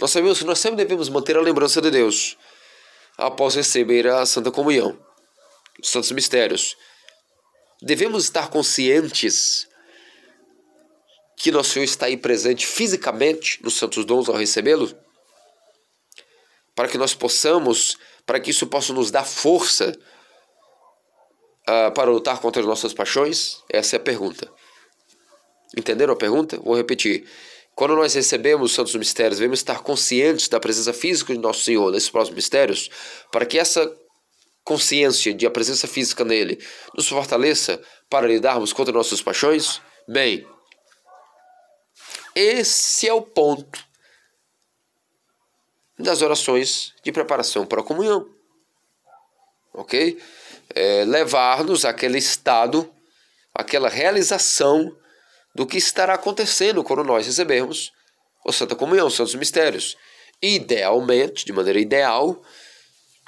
[0.00, 2.36] Nós sabemos que nós sempre devemos manter a lembrança de Deus
[3.20, 4.98] após receber a Santa Comunhão,
[5.82, 6.76] os Santos Mistérios.
[7.82, 9.66] Devemos estar conscientes
[11.36, 14.94] que nosso Senhor está aí presente fisicamente nos santos dons ao recebê-lo?
[16.80, 19.92] para que nós possamos, para que isso possa nos dar força
[21.68, 23.62] uh, para lutar contra as nossas paixões?
[23.68, 24.50] Essa é a pergunta.
[25.76, 26.58] Entenderam a pergunta?
[26.58, 27.28] Vou repetir.
[27.80, 31.90] Quando nós recebemos os santos mistérios, devemos estar conscientes da presença física de nosso Senhor
[31.90, 32.90] nesses próximos mistérios,
[33.32, 33.90] para que essa
[34.62, 36.62] consciência de a presença física nele
[36.94, 39.80] nos fortaleça para lidarmos contra nossas paixões?
[40.06, 40.46] Bem,
[42.34, 43.82] esse é o ponto
[45.98, 48.28] das orações de preparação para a comunhão.
[49.72, 50.22] Ok?
[50.74, 52.94] É, Levar-nos àquele estado,
[53.54, 54.99] àquela realização
[55.54, 57.92] do que estará acontecendo quando nós recebermos
[58.46, 59.96] a Santa Comunhão, os Santos Mistérios.
[60.42, 62.42] Idealmente, de maneira ideal,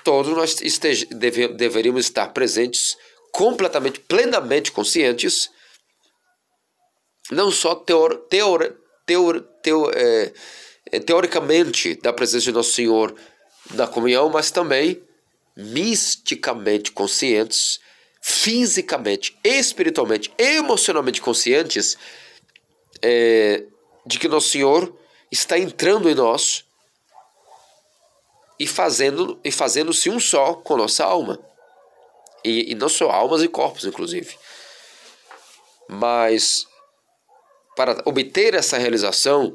[0.02, 2.96] todos nós estej, deve, deveríamos estar presentes,
[3.30, 5.50] completamente, plenamente conscientes,
[7.30, 8.76] não só teor, teor,
[9.06, 10.32] teor, teor, é,
[10.90, 13.14] é, teoricamente da presença de Nosso Senhor
[13.74, 15.02] na comunhão, mas também
[15.56, 17.80] misticamente conscientes,
[18.22, 21.98] fisicamente, espiritualmente, emocionalmente conscientes
[23.02, 23.64] é,
[24.06, 24.96] de que Nosso Senhor
[25.30, 26.64] está entrando em nós
[28.60, 31.36] e fazendo e fazendo-se um só com nossa alma.
[32.44, 34.36] E, e não só almas e corpos, inclusive.
[35.88, 36.64] Mas
[37.74, 39.52] para obter essa realização,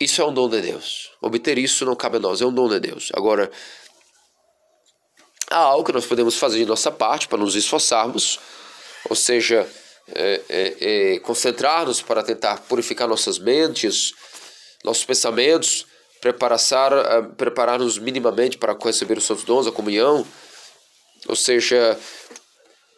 [0.00, 1.10] isso é um dom de Deus.
[1.20, 3.10] Obter isso não cabe a nós, é um dom de Deus.
[3.14, 3.50] Agora,
[5.52, 8.40] há algo que nós podemos fazer de nossa parte para nos esforçarmos,
[9.08, 9.68] ou seja,
[10.08, 10.76] é, é,
[11.14, 14.12] é, concentrar-nos para tentar purificar nossas mentes,
[14.84, 15.86] nossos pensamentos,
[16.20, 20.26] preparar, preparar-nos minimamente para receber os santos dons, a comunhão,
[21.28, 21.98] ou seja,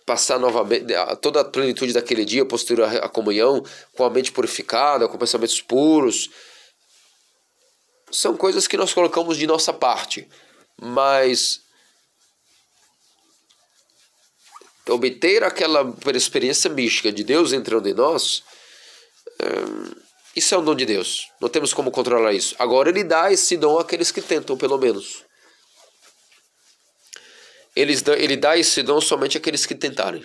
[0.06, 0.86] passar novamente
[1.20, 3.62] toda a plenitude daquele dia posterior à comunhão,
[3.97, 6.31] com a mente purificada, com pensamentos puros.
[8.10, 10.28] São coisas que nós colocamos de nossa parte,
[10.81, 11.63] mas
[14.89, 18.43] obter aquela experiência mística de Deus entrando em nós.
[19.40, 20.05] É
[20.36, 21.31] isso é um dom de Deus.
[21.40, 22.56] Não temos como controlar isso.
[22.59, 25.24] Agora ele dá esse dom àqueles que tentam, pelo menos.
[27.77, 30.24] Eles, ele dá esse dom somente àqueles que tentarem.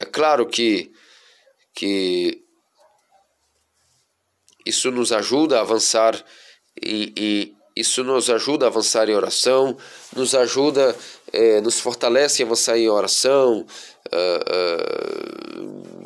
[0.00, 0.92] É claro que,
[1.72, 2.42] que
[4.66, 6.24] isso nos ajuda a avançar
[6.82, 9.76] e, e isso nos ajuda a avançar em oração,
[10.14, 10.96] nos ajuda,
[11.32, 13.66] é, nos fortalece a avançar em oração,
[14.12, 14.44] uh,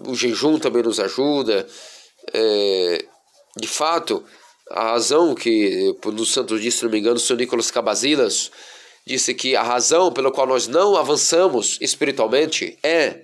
[0.07, 1.67] uh, o jejum também nos ajuda.
[2.33, 3.05] É,
[3.57, 4.25] de fato,
[4.71, 7.37] a razão que, no Santo Dia, se não me engano, o Sr.
[7.37, 8.51] Nicolas Cabazilas
[9.07, 13.23] disse que a razão pela qual nós não avançamos espiritualmente é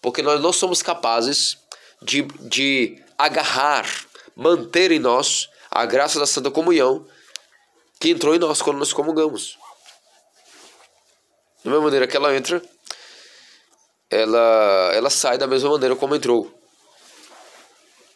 [0.00, 1.58] porque nós não somos capazes
[2.00, 3.86] de, de agarrar,
[4.34, 7.06] manter em nós a graça da Santa Comunhão
[8.00, 9.58] que entrou em nós quando nós comungamos.
[11.64, 12.62] Da mesma maneira que ela entra,
[14.10, 16.52] ela, ela sai da mesma maneira como entrou.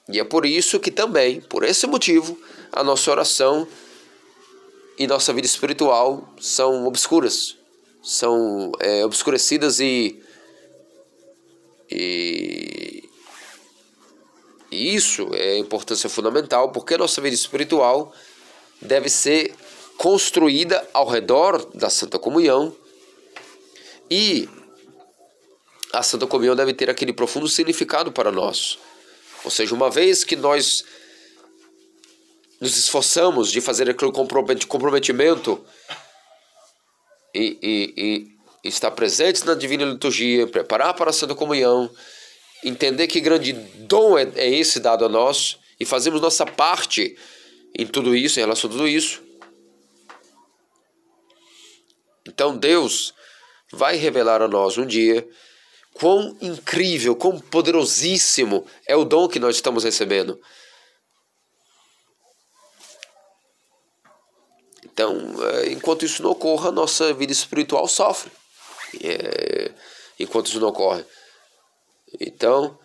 [0.09, 2.39] E é por isso que também, por esse motivo,
[2.73, 3.67] a nossa oração
[4.99, 7.57] e nossa vida espiritual são obscuras,
[8.03, 10.23] são é, obscurecidas e,
[11.91, 13.09] e,
[14.71, 18.13] e isso é importância fundamental, porque nossa vida espiritual
[18.81, 19.55] deve ser
[19.97, 22.77] construída ao redor da Santa Comunhão
[24.11, 24.49] e
[25.93, 28.79] a Santa Comunhão deve ter aquele profundo significado para nós.
[29.45, 30.85] Ou seja, uma vez que nós
[32.61, 35.65] nos esforçamos de fazer aquele comprometimento
[37.35, 41.91] e, e, e estar presentes na Divina Liturgia, preparar para a Santa Comunhão,
[42.65, 47.17] entender que grande dom é, é esse dado a nós e fazemos nossa parte
[47.77, 49.23] em tudo isso, em relação a tudo isso.
[52.27, 53.13] Então Deus
[53.75, 55.27] vai revelar a nós um dia
[55.95, 60.41] quão incrível, quão poderosíssimo é o dom que nós estamos recebendo.
[64.85, 68.31] Então, é, enquanto isso não ocorra, nossa vida espiritual sofre.
[69.03, 69.73] É,
[70.19, 71.05] enquanto isso não ocorre.
[72.21, 72.79] Então,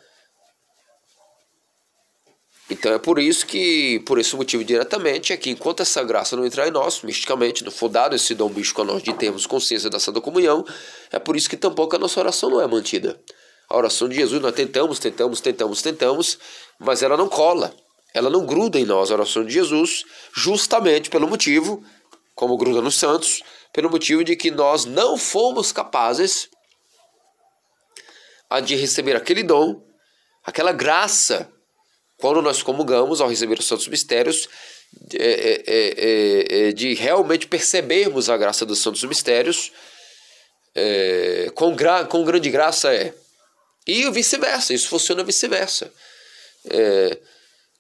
[2.70, 6.46] então é por isso que, por esse motivo diretamente, é que enquanto essa graça não
[6.46, 9.90] entrar em nós, misticamente, não for dado esse dom místico a nós de termos consciência
[9.90, 10.64] da Santa Comunhão,
[11.12, 13.20] é por isso que tampouco a nossa oração não é mantida.
[13.68, 16.38] A oração de Jesus nós tentamos, tentamos, tentamos, tentamos,
[16.80, 17.74] mas ela não cola,
[18.14, 20.04] ela não gruda em nós, a oração de Jesus,
[20.36, 21.84] justamente pelo motivo,
[22.36, 23.42] como gruda nos santos,
[23.74, 26.50] pelo motivo de que nós não fomos capazes
[28.64, 29.82] de receber aquele dom,
[30.44, 31.52] aquela graça
[32.20, 34.48] quando nós comungamos ao receber os santos mistérios,
[35.14, 39.72] é, é, é, de realmente percebermos a graça dos santos mistérios,
[41.56, 43.14] com, gra com grande graça é.
[43.86, 45.92] E vice-versa, isso funciona vice-versa.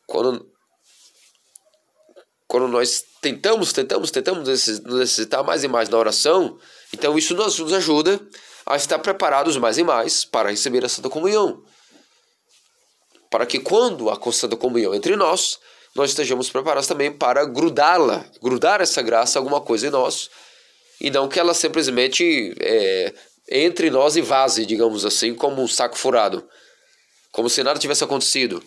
[0.08, 0.50] quando,
[2.48, 4.48] quando nós tentamos, tentamos, tentamos
[4.84, 6.60] necessitar mais e mais na oração,
[6.94, 8.20] então isso nos, nos ajuda
[8.66, 11.64] a estar preparados mais e mais para receber a Santa Comunhão.
[13.30, 15.60] Para que quando a Santa Comunhão entre nós,
[15.96, 20.30] nós estejamos preparados também para grudá-la, grudar essa graça alguma coisa em nós,
[21.00, 23.14] e não que ela simplesmente é,
[23.50, 26.48] entre nós e vaze, digamos assim, como um saco furado,
[27.32, 28.64] como se nada tivesse acontecido.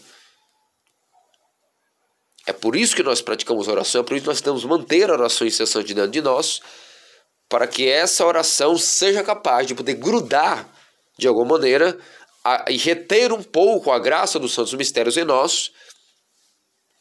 [2.47, 5.15] É por isso que nós praticamos oração, é por isso que nós temos manter a
[5.15, 6.61] oração incessante dentro de nós,
[7.49, 10.69] para que essa oração seja capaz de poder grudar
[11.19, 11.97] de alguma maneira
[12.45, 15.73] a, e reter um pouco a graça dos santos mistérios em nós.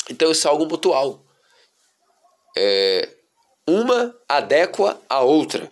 [0.09, 1.25] Então isso é algo mutual.
[2.57, 3.09] É,
[3.67, 5.71] uma adequa à outra.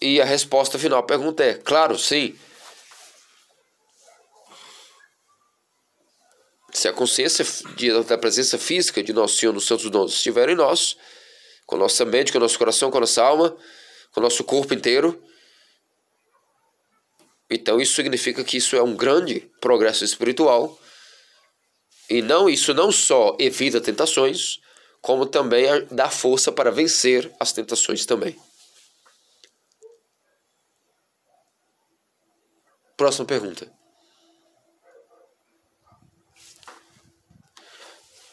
[0.00, 2.36] E a resposta final à pergunta é: claro, sim.
[6.72, 7.44] Se a consciência
[8.06, 10.96] da presença física de Nosso Senhor nos Santos Dons estiver em nós,
[11.66, 13.56] com nossa mente, com nosso coração, com nossa alma,
[14.12, 15.22] com nosso corpo inteiro.
[17.52, 20.78] Então isso significa que isso é um grande progresso espiritual.
[22.08, 24.58] E não isso não só evita tentações,
[25.02, 28.36] como também dá força para vencer as tentações também.
[32.96, 33.70] Próxima pergunta.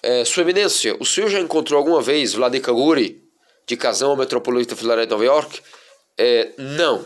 [0.01, 3.21] É, Sua Eminência, o senhor já encontrou alguma vez Vladimir Guri
[3.67, 5.61] de Casão Metropolita Filadelfia de Nova York?
[6.17, 7.05] É, não.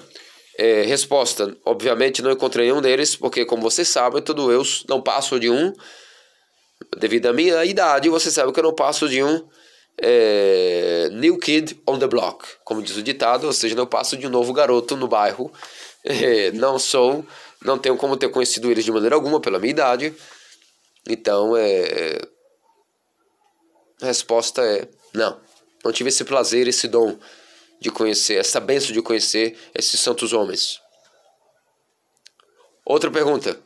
[0.57, 5.39] É, resposta: obviamente não encontrei nenhum deles, porque, como vocês sabem, todo eu não passo
[5.39, 5.73] de um.
[6.97, 9.47] Devido à minha idade, você sabe que eu não passo de um
[9.97, 14.27] é, new kid on the block, como diz o ditado, ou seja, não passo de
[14.27, 15.51] um novo garoto no bairro.
[16.05, 17.25] É, não sou,
[17.61, 20.13] não tenho como ter conhecido eles de maneira alguma pela minha idade.
[21.07, 22.19] Então, é,
[24.01, 25.39] a resposta é não.
[25.81, 27.17] Não tive esse prazer, esse dom
[27.83, 30.81] de conhecer, essa benção de conhecer esses santos homens.
[32.85, 33.59] Outra pergunta.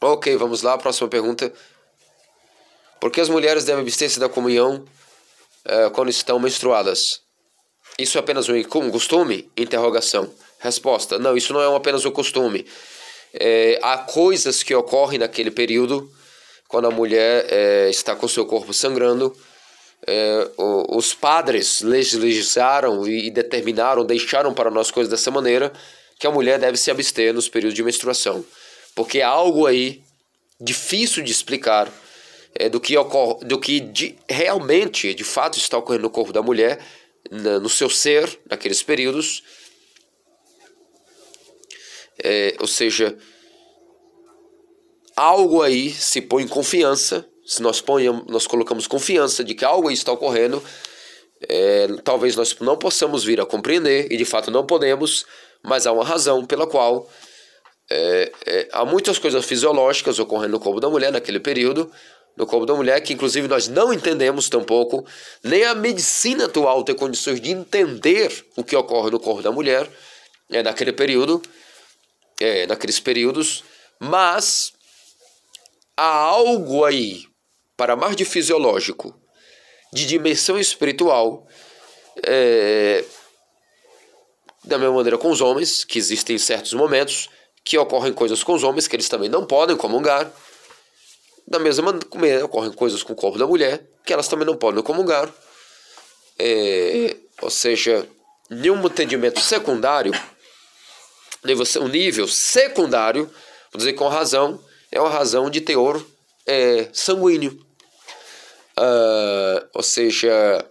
[0.00, 0.78] Ok, vamos lá.
[0.78, 1.52] Próxima pergunta.
[3.00, 4.86] Por que as mulheres devem abster-se da comunhão
[5.66, 7.20] uh, quando estão menstruadas?
[7.98, 9.50] Isso é apenas um costume?
[9.56, 10.32] Interrogação.
[10.58, 12.66] Resposta: Não, isso não é apenas um costume.
[13.32, 16.10] É, há coisas que ocorrem naquele período,
[16.68, 19.34] quando a mulher é, está com seu corpo sangrando.
[20.06, 25.72] É, os padres legislaram e determinaram, deixaram para nós coisas dessa maneira,
[26.18, 28.44] que a mulher deve se abster nos períodos de menstruação.
[28.94, 30.02] Porque há algo aí
[30.60, 31.90] difícil de explicar
[32.60, 36.42] é, do que, ocorre, do que de, realmente, de fato, está ocorrendo no corpo da
[36.42, 36.78] mulher,
[37.30, 39.42] na, no seu ser, naqueles períodos.
[42.22, 43.16] É, ou seja,
[45.16, 49.88] algo aí se põe em confiança, se nós, ponhamos, nós colocamos confiança de que algo
[49.88, 50.62] aí está ocorrendo,
[51.48, 55.24] é, talvez nós não possamos vir a compreender, e de fato não podemos,
[55.62, 57.08] mas há uma razão pela qual
[57.90, 61.90] é, é, há muitas coisas fisiológicas ocorrendo no corpo da mulher naquele período,
[62.40, 65.06] no corpo da mulher, que inclusive nós não entendemos tampouco,
[65.44, 69.88] nem a medicina atual tem condições de entender o que ocorre no corpo da mulher
[70.50, 71.42] é, naquele período,
[72.40, 73.62] é, naqueles períodos,
[74.00, 74.72] mas
[75.96, 77.24] há algo aí,
[77.76, 79.14] para mais de fisiológico,
[79.92, 81.46] de dimensão espiritual,
[82.26, 83.04] é,
[84.64, 87.28] da mesma maneira com os homens, que existem certos momentos
[87.62, 90.32] que ocorrem coisas com os homens que eles também não podem comungar,
[91.50, 94.82] da mesma maneira, ocorrem coisas com o corpo da mulher que elas também não podem
[94.82, 95.28] comungar.
[96.38, 98.08] É, ou seja,
[98.48, 100.12] nenhum entendimento secundário,
[101.80, 103.24] um nível secundário,
[103.72, 106.04] vou dizer com razão, é uma razão de teor
[106.46, 107.52] é, sanguíneo.
[108.78, 110.64] Uh, ou seja,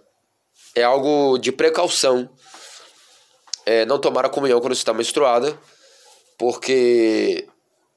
[0.74, 2.28] é algo de precaução.
[3.64, 5.56] É, não tomar a comunhão quando está menstruada,
[6.36, 7.46] porque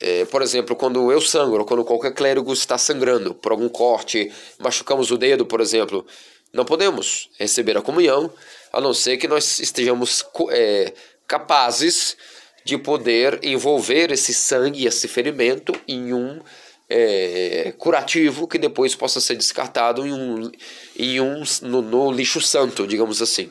[0.04, 5.10] é, por exemplo, quando eu sangro, quando qualquer clérigo está sangrando por algum corte, machucamos
[5.12, 6.06] o dedo, por exemplo,
[6.52, 8.30] não podemos receber a comunhão,
[8.74, 10.94] a não ser que nós estejamos é,
[11.26, 12.18] capazes
[12.66, 16.42] de poder envolver esse sangue, esse ferimento, em um
[16.90, 20.52] é, curativo que depois possa ser descartado em um,
[20.98, 23.50] em um no, no lixo santo, digamos assim.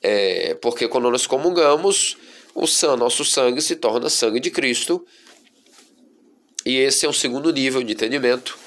[0.00, 2.16] É, porque quando nós comungamos,
[2.54, 2.66] o
[2.96, 5.04] nosso sangue se torna sangue de Cristo.
[6.64, 8.58] E esse é um segundo nível de entendimento,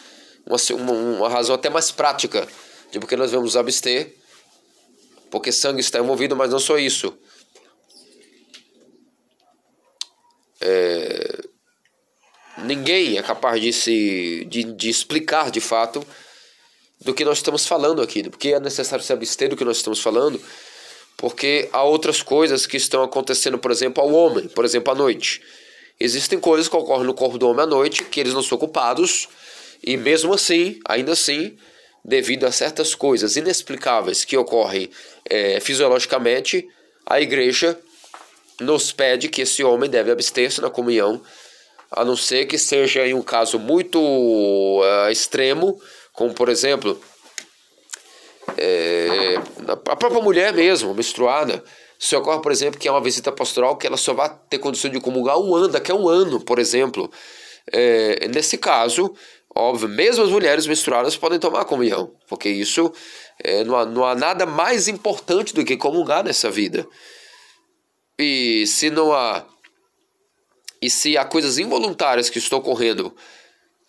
[0.45, 2.47] uma, uma, uma razão até mais prática
[2.91, 4.13] de porque nós vamos abster,
[5.29, 7.17] porque sangue está envolvido, mas não só isso.
[10.61, 11.41] É,
[12.59, 16.05] ninguém é capaz de, se, de, de explicar de fato
[17.01, 19.99] do que nós estamos falando aqui, porque é necessário se abster do que nós estamos
[19.99, 20.41] falando,
[21.17, 25.41] porque há outras coisas que estão acontecendo, por exemplo, ao homem, por exemplo, à noite.
[25.99, 29.27] Existem coisas que ocorrem no corpo do homem à noite que eles não são culpados,
[29.83, 31.57] e mesmo assim, ainda assim,
[32.03, 34.89] devido a certas coisas inexplicáveis que ocorrem
[35.29, 36.67] é, fisiologicamente,
[37.05, 37.77] a igreja
[38.59, 41.21] nos pede que esse homem deve abster-se na comunhão
[41.91, 45.79] a não ser que seja em um caso muito uh, extremo,
[46.13, 46.99] como por exemplo
[48.57, 49.35] é,
[49.67, 51.63] a própria mulher mesmo, menstruada.
[51.97, 54.91] Se ocorre, por exemplo, que é uma visita pastoral que ela só vai ter condição
[54.91, 57.09] de comungar um ano, daqui a um ano, por exemplo.
[57.71, 59.13] É, nesse caso,
[59.55, 62.91] óbvio, mesmo as mulheres menstruadas podem tomar comunhão, porque isso
[63.43, 66.87] é, não, há, não há nada mais importante do que comungar nessa vida.
[68.19, 69.45] E se não há
[70.81, 73.11] e se há coisas involuntárias que estão ocorrendo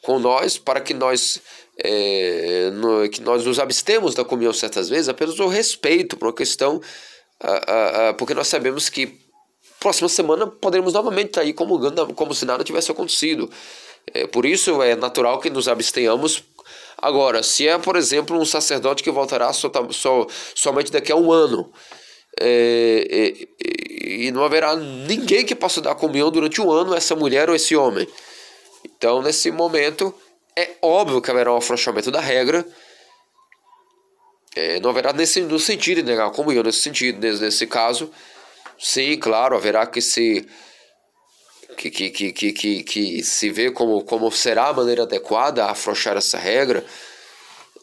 [0.03, 1.43] com nós, para que nós,
[1.79, 6.33] é, no, que nós nos abstemos da comunhão certas vezes, apenas o respeito por uma
[6.33, 6.81] questão,
[8.19, 9.27] porque nós sabemos que
[9.81, 13.51] próxima semana poderemos novamente estar aí comungando como se nada tivesse acontecido.
[14.13, 16.43] É, por isso é natural que nos abstenhamos.
[16.99, 19.71] Agora, se é, por exemplo, um sacerdote que voltará só,
[20.55, 21.71] somente daqui a um ano,
[22.41, 27.49] é, é, e não haverá ninguém que possa dar comunhão durante um ano, essa mulher
[27.49, 28.09] ou esse homem.
[28.85, 30.15] Então, nesse momento,
[30.57, 32.65] é óbvio que haverá um afrouxamento da regra.
[34.57, 38.11] É, não haverá nesse, no sentido de negar a comunhão, nesse sentido, nesse, nesse caso.
[38.79, 40.47] Sim, claro, haverá que se
[41.77, 45.73] que, que, que, que, que, que se vê como, como será a maneira adequada a
[45.73, 46.85] afrouxar essa regra,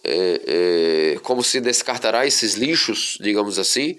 [0.04, 3.95] é, é, como se descartará esses lixos, digamos assim,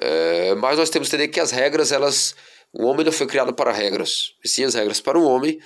[0.00, 2.34] é, mas nós temos que entender que as regras, elas.
[2.72, 5.58] O homem não foi criado para regras, e sim as regras para o homem,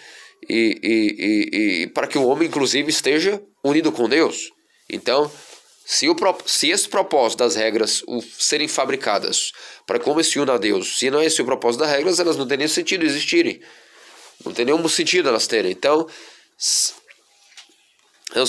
[0.48, 4.50] e, e, e, e para que o homem, inclusive, esteja unido com Deus.
[4.88, 5.30] Então,
[5.84, 6.16] se, o,
[6.46, 9.52] se esse propósito das regras o, serem fabricadas
[9.86, 11.90] para que o homem se una a Deus, se não é esse o propósito das
[11.90, 13.60] regras, elas não têm nenhum sentido existirem.
[14.44, 15.72] Não tem nenhum sentido elas terem.
[15.72, 16.06] Então,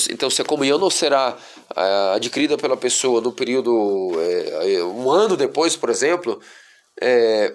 [0.09, 1.37] então, se a comunhão não será
[1.75, 6.41] uh, adquirida pela pessoa no período é, um ano depois, por exemplo,
[6.99, 7.53] é,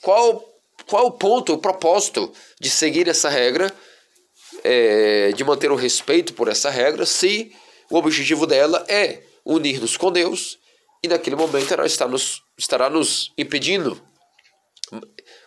[0.00, 0.50] qual
[0.86, 3.72] qual o ponto, o propósito de seguir essa regra,
[4.64, 7.52] é, de manter o respeito por essa regra, se
[7.90, 10.58] o objetivo dela é unir-nos com Deus
[11.02, 14.00] e naquele momento ela está nos, estará nos impedindo,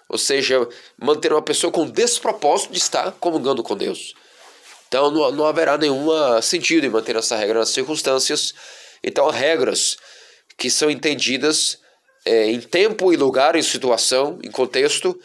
[0.10, 0.68] ou seja,
[0.98, 4.14] manter uma pessoa com despropósito de estar comungando com Deus.
[4.88, 6.10] Então não, não haverá nenhum
[6.42, 8.54] sentido em manter essa regra nas circunstâncias.
[9.04, 9.98] Então, regras
[10.58, 11.80] que são entendidas
[12.26, 15.20] é, em tempo e lugar, em situação, em contexto,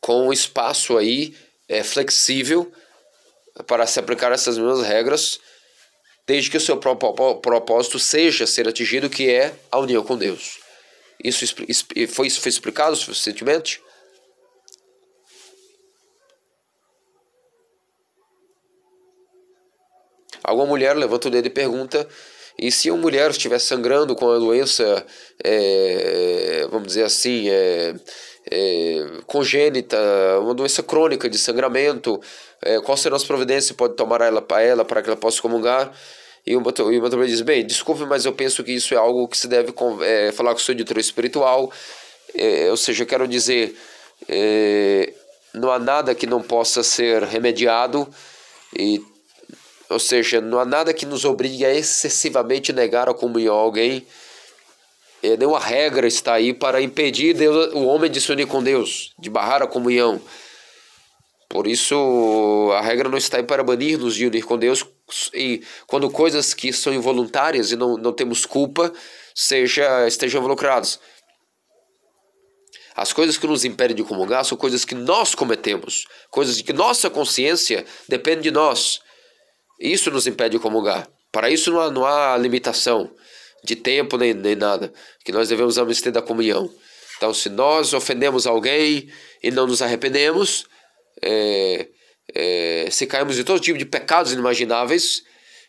[0.00, 1.36] com um espaço aí
[1.68, 2.70] é, flexível
[3.66, 5.38] para se aplicar essas mesmas regras,
[6.26, 10.58] desde que o seu propósito seja ser atingido, que é a união com Deus.
[11.22, 11.46] Isso
[12.08, 13.80] foi, explicado suficientemente?
[20.42, 22.06] Alguma mulher levanta o dedo e pergunta:
[22.58, 25.06] e se uma mulher estiver sangrando com a doença,
[25.42, 27.94] é, vamos dizer assim, é,
[28.50, 29.98] é, congênita,
[30.40, 32.20] uma doença crônica de sangramento,
[32.62, 35.92] é, qual será as providências pode tomar ela para ela para que ela possa comungar?
[36.46, 39.48] E o Matomé diz: Bem, desculpe, mas eu penso que isso é algo que se
[39.48, 39.72] deve
[40.02, 41.72] é, falar com o seu editor espiritual.
[42.34, 43.74] É, ou seja, eu quero dizer,
[44.28, 45.12] é,
[45.54, 48.06] não há nada que não possa ser remediado
[48.76, 49.00] e
[49.88, 54.04] ou seja, não há nada que nos obrigue a excessivamente negar a comunhão a alguém.
[55.24, 59.14] É, nenhuma regra está aí para impedir Deus, o homem de se unir com Deus,
[59.18, 60.20] de barrar a comunhão.
[61.48, 64.84] Por isso, a regra não está aí para banir-nos de unir com Deus
[65.32, 68.92] e quando coisas que são involuntárias e não, não temos culpa
[69.34, 71.00] seja, estejam involucradas.
[72.94, 76.74] As coisas que nos impedem de comungar são coisas que nós cometemos, coisas de que
[76.74, 79.00] nossa consciência depende de nós.
[79.80, 81.08] Isso nos impede de comungar.
[81.32, 83.10] Para isso não há, não há limitação
[83.64, 84.92] de tempo nem, nem nada,
[85.24, 86.70] que nós devemos abster da comunhão.
[87.16, 89.08] Então, se nós ofendemos alguém
[89.42, 90.66] e não nos arrependemos,
[91.22, 91.88] é,
[92.34, 95.22] é, se caímos em todo tipo de pecados inimagináveis,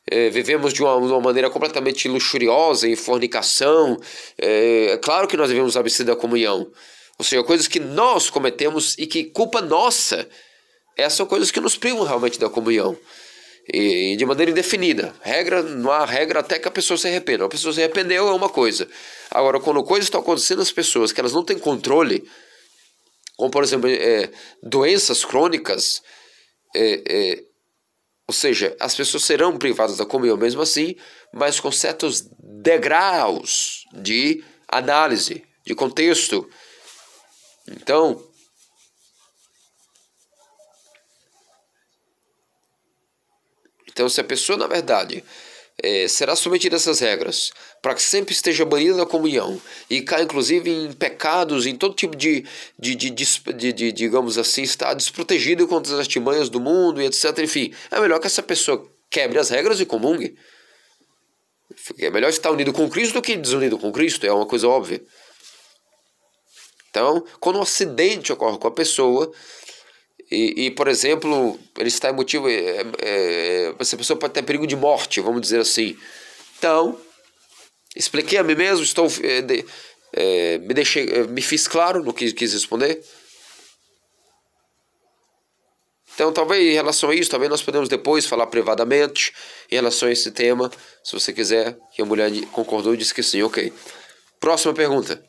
[0.10, 3.98] é, vivemos de uma, uma, maneira completamente luxuriosa, em fornicação,
[4.38, 6.70] é, é claro que nós devemos abster da comunhão.
[7.18, 10.28] Ou seja, coisas que nós cometemos e que culpa nossa,
[10.98, 12.98] essas são coisas que nos privam realmente da comunhão.
[13.68, 15.16] E, de maneira indefinida.
[15.22, 17.46] Regra, não há regra até que a pessoa se arrependa.
[17.46, 18.88] A pessoa se arrependeu é uma coisa.
[19.32, 22.24] Agora, quando coisas estão acontecendo às pessoas que elas não têm controle,
[23.36, 24.30] como por exemplo é,
[24.62, 26.02] doenças crônicas,
[26.76, 27.44] é, é,
[28.28, 30.96] ou seja, as pessoas serão privadas da comunhão mesmo assim,
[31.34, 36.48] mas com certos degraus de análise, de contexto.
[37.68, 38.22] Então,
[43.96, 45.24] então se a pessoa na verdade
[45.82, 49.60] é, será submetida a essas regras, para que sempre esteja banida da comunhão
[49.90, 52.46] e caia inclusive em pecados, em todo tipo de,
[52.78, 57.40] de, de, de, de digamos assim, está desprotegido contra as artimanhas do mundo e etc.
[57.40, 60.38] Enfim, é melhor que essa pessoa quebre as regras e comungue.
[61.98, 65.02] É melhor estar unido com Cristo do que desunido com Cristo, é uma coisa óbvia.
[66.90, 69.32] Então, quando um acidente ocorre com a pessoa,
[70.36, 72.50] e, e, por exemplo, ele está em motivo.
[72.50, 75.98] É, é, essa pessoa pode ter perigo de morte, vamos dizer assim.
[76.58, 77.00] Então,
[77.96, 79.66] expliquei a mim mesmo, estou, é, de,
[80.14, 83.02] é, me, deixei, é, me fiz claro no que quis responder.
[86.14, 89.34] Então, talvez em relação a isso, talvez nós podemos depois falar privadamente
[89.70, 90.72] em relação a esse tema,
[91.04, 91.78] se você quiser.
[91.94, 93.72] Que a mulher concordou e disse que sim, ok.
[94.40, 95.22] Próxima pergunta.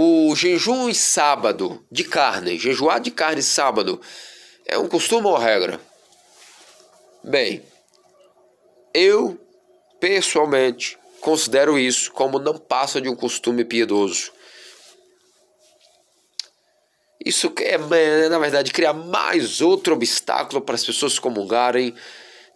[0.00, 4.00] O jejum em sábado de carne, jejuar de carne sábado,
[4.64, 5.80] é um costume ou regra?
[7.24, 7.64] Bem,
[8.94, 9.36] eu
[9.98, 14.30] pessoalmente considero isso como não passa de um costume piedoso.
[17.26, 21.92] Isso é, na verdade, criar mais outro obstáculo para as pessoas comungarem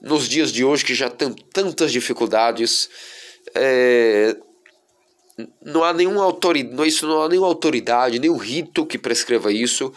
[0.01, 2.89] nos dias de hoje que já tem tantas dificuldades.
[3.53, 4.37] É,
[5.61, 9.93] não há nenhuma autoridade, isso não há nenhuma autoridade, nenhum rito que prescreva isso.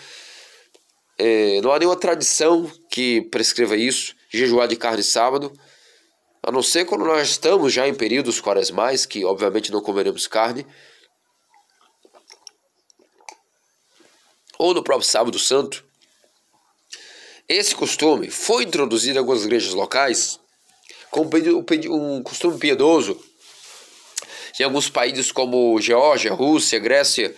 [1.17, 5.51] É, não há nenhuma tradição que prescreva isso, jejuar de carne sábado,
[6.43, 10.65] a não ser quando nós estamos já em períodos quaresmais, que obviamente não comeremos carne,
[14.57, 15.83] ou no próprio sábado santo.
[17.47, 20.39] Esse costume foi introduzido em algumas igrejas locais
[21.11, 21.29] como
[21.89, 23.17] um costume piedoso
[24.63, 27.35] em alguns países como Geórgia, Rússia, Grécia,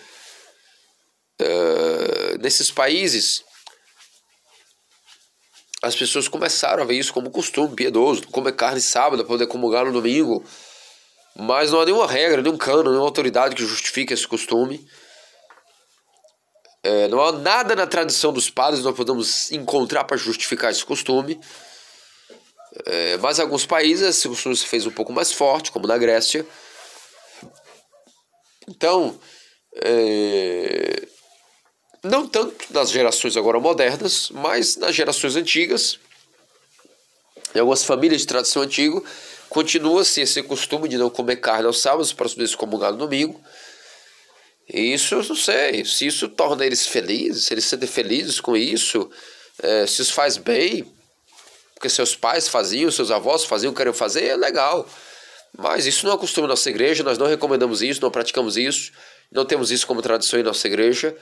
[1.40, 3.42] uh, nesses países,
[5.82, 9.92] as pessoas começaram a ver isso como costume piedoso, comer carne sábado, poder comungar no
[9.92, 10.44] domingo.
[11.36, 14.84] Mas não há nenhuma regra, nenhum cano, nenhuma autoridade que justifique esse costume.
[16.82, 20.84] É, não há nada na tradição dos padres que nós podemos encontrar para justificar esse
[20.84, 21.40] costume.
[22.86, 25.96] É, mas em alguns países esse costume se fez um pouco mais forte, como na
[25.96, 26.44] Grécia.
[28.68, 29.18] Então,
[29.76, 31.06] é,
[32.02, 35.98] não tanto nas gerações agora modernas, mas nas gerações antigas,
[37.54, 39.02] em algumas famílias de tradição antiga,
[39.48, 43.40] continua-se esse costume de não comer carne aos sábados para se comungar no domingo.
[44.68, 48.38] E isso, eu não sei, se isso torna eles felizes, se eles se sentem felizes
[48.38, 49.10] com isso,
[49.62, 50.84] é, se isso faz bem,
[51.74, 54.86] porque seus pais faziam, seus avós faziam, queriam fazer, é legal.
[55.56, 58.92] Mas isso não é costume da nossa igreja, nós não recomendamos isso, não praticamos isso,
[59.30, 61.16] não temos isso como tradição em nossa igreja.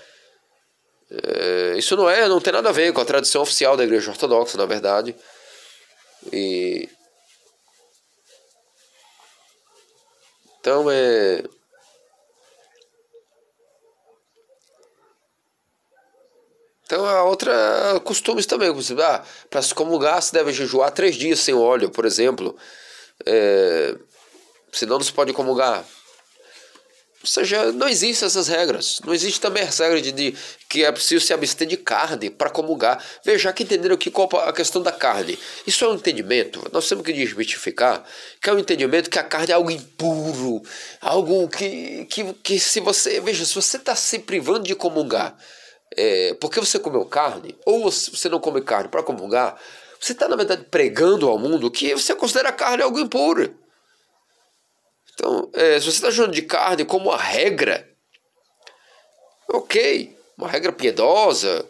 [1.11, 4.11] É, isso não é, não tem nada a ver com a tradição oficial da igreja
[4.11, 5.15] ortodoxa, na verdade.
[6.33, 6.89] E
[10.61, 11.45] então é
[16.87, 21.53] Então a outra costumes também, ah, para se comungar se deve jejuar três dias sem
[21.53, 22.57] óleo, por exemplo.
[23.25, 23.97] É,
[24.73, 25.85] senão não se pode comungar.
[27.23, 29.01] Ou seja, não existem essas regras.
[29.05, 30.37] Não existe também essa regra de, de
[30.69, 33.03] que é preciso se abster de carne para comungar.
[33.25, 34.13] Veja, que entenderam que
[34.45, 35.37] a questão da carne.
[35.67, 36.65] Isso é um entendimento.
[36.73, 38.05] Nós temos que desmistificar
[38.41, 40.63] que é um entendimento que a carne é algo impuro,
[41.01, 43.21] algo que, que, que se você.
[43.21, 45.37] Veja, se você está se privando de comungar
[45.97, 49.59] é, porque você comeu carne, ou você não come carne para comungar,
[49.99, 53.55] você está, na verdade, pregando ao mundo que você considera a carne algo impuro.
[55.19, 57.89] Então, é, se você está chamando de carne como uma regra,
[59.49, 61.67] ok, uma regra piedosa,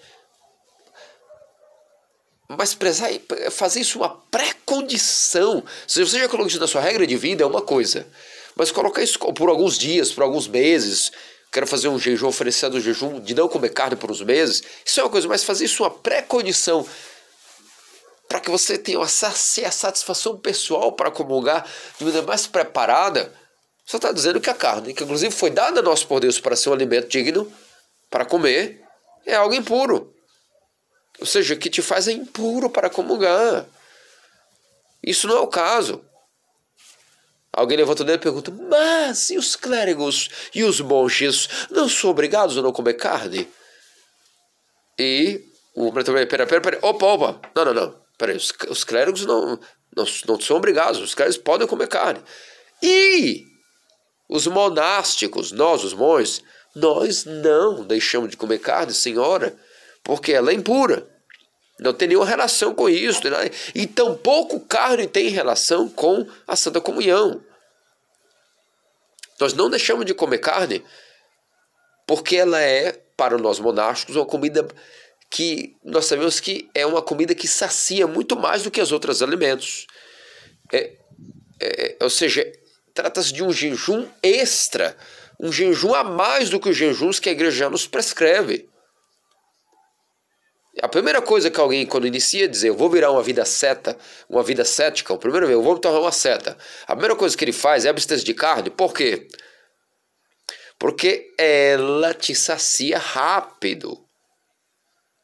[2.48, 3.08] mas prezar,
[3.52, 5.64] fazer isso uma pré-condição.
[5.86, 8.04] Se você já colocou isso na sua regra de vida, é uma coisa.
[8.56, 11.12] Mas colocar isso por alguns dias, por alguns meses,
[11.52, 14.98] quero fazer um jejum, oferecendo um jejum de não comer carne por uns meses, isso
[14.98, 16.84] é uma coisa, mas fazer isso uma pré-condição
[18.28, 21.66] para que você tenha uma satisfação pessoal para comungar
[21.98, 23.32] de maneira mais preparada,
[23.84, 26.56] você está dizendo que a carne, que inclusive foi dada a nós por Deus para
[26.56, 27.52] ser um alimento digno,
[28.10, 28.82] para comer,
[29.24, 30.12] é algo impuro.
[31.20, 33.64] Ou seja, que te faz impuro para comungar.
[35.02, 36.04] Isso não é o caso.
[37.52, 42.10] Alguém levanta o dedo e pergunta: Mas e os clérigos e os monges não são
[42.10, 43.48] obrigados a não comer carne?
[44.98, 45.42] E
[45.74, 49.58] o pera, pera, pera, pera, opa, opa, não, não, não, peraí, os, os clérigos não,
[49.94, 52.20] não, não são obrigados, os clérigos podem comer carne.
[52.82, 53.44] E
[54.28, 56.42] os monásticos, nós, os monges,
[56.74, 59.56] nós não deixamos de comer carne, senhora,
[60.02, 61.08] porque ela é impura.
[61.78, 63.20] Não tem nenhuma relação com isso.
[63.74, 67.42] E tampouco carne tem relação com a Santa Comunhão.
[69.38, 70.82] Nós não deixamos de comer carne
[72.06, 74.66] porque ela é, para nós monásticos, uma comida
[75.30, 79.22] que nós sabemos que é uma comida que sacia muito mais do que os outros
[79.22, 79.86] alimentos.
[80.72, 80.92] É,
[81.60, 82.50] é, ou seja,
[82.94, 84.96] trata-se de um jejum extra,
[85.40, 88.68] um jejum a mais do que os jejuns que a igreja já nos prescreve.
[90.82, 93.96] A primeira coisa que alguém, quando inicia, é dizer, eu vou virar uma vida seta,
[94.28, 96.56] uma vida cética, o primeiro eu vou me tornar uma seta.
[96.86, 98.68] A primeira coisa que ele faz é abster de carne.
[98.68, 99.26] Por quê?
[100.78, 104.05] Porque ela te sacia rápido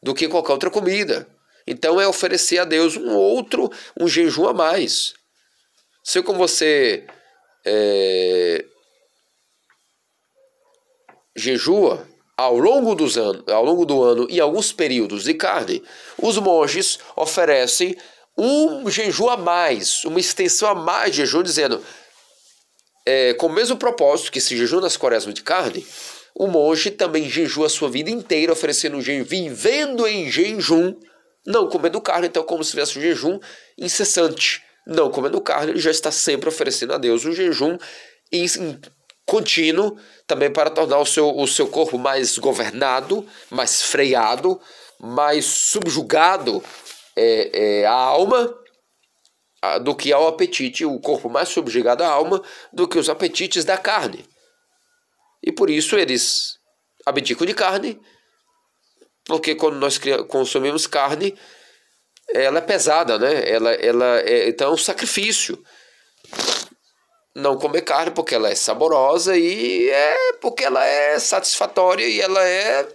[0.02, 1.26] do que qualquer outra comida.
[1.66, 5.14] Então é oferecer a Deus um outro, um jejum a mais.
[6.02, 7.06] Se como você
[7.64, 8.64] é,
[11.36, 12.06] jejua,
[12.36, 15.82] ao longo, dos anos, ao longo do ano e alguns períodos de carne,
[16.18, 17.96] os monges oferecem
[18.36, 21.84] um jejum a mais, uma extensão a mais de jejum, dizendo,
[23.06, 25.86] é, com o mesmo propósito que se jejum nas quaresmas de carne,
[26.34, 30.94] o monge também jejua a sua vida inteira, oferecendo um jejum, vivendo em jejum,
[31.46, 33.38] não comendo carne, então como se tivesse um jejum
[33.78, 34.62] incessante.
[34.86, 37.78] Não comendo carne, ele já está sempre oferecendo a Deus um jejum
[39.26, 39.96] contínuo,
[40.26, 44.60] também para tornar o seu, o seu corpo mais governado, mais freado,
[45.00, 46.62] mais subjugado
[47.16, 48.52] é, é, à alma
[49.82, 52.42] do que ao apetite, o corpo mais subjugado à alma
[52.72, 54.24] do que os apetites da carne.
[55.42, 56.58] E por isso eles
[57.04, 58.00] abdicam de carne,
[59.24, 59.98] porque quando nós
[60.28, 61.36] consumimos carne,
[62.32, 63.48] ela é pesada, né?
[63.48, 65.62] Ela, ela é, então é um sacrifício
[67.34, 72.42] não comer carne porque ela é saborosa e é porque ela é satisfatória e ela
[72.46, 72.86] é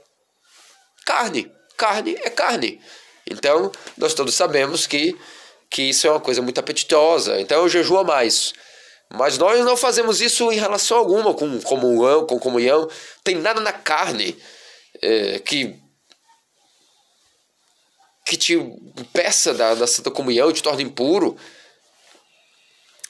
[1.06, 1.52] carne.
[1.76, 2.82] Carne é carne.
[3.30, 5.16] Então, nós todos sabemos que,
[5.70, 7.40] que isso é uma coisa muito apetitosa.
[7.42, 8.54] Então, eu jejuo mais.
[9.10, 12.90] Mas nós não fazemos isso em relação alguma com comunhão, com comunhão.
[13.24, 14.38] Tem nada na carne
[15.02, 15.80] é, que
[18.28, 18.58] que te
[19.14, 21.38] peça da, da Santa Comunhão, te torna impuro.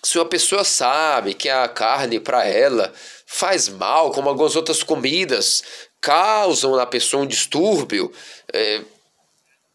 [0.04, 2.94] Se uma pessoa sabe que a carne para ela
[3.26, 5.64] faz mal, como algumas outras comidas,
[6.00, 8.14] causam na pessoa um distúrbio,
[8.54, 8.84] é,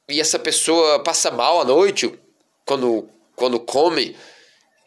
[0.08, 2.12] e essa pessoa passa mal à noite
[2.64, 4.16] quando, quando come,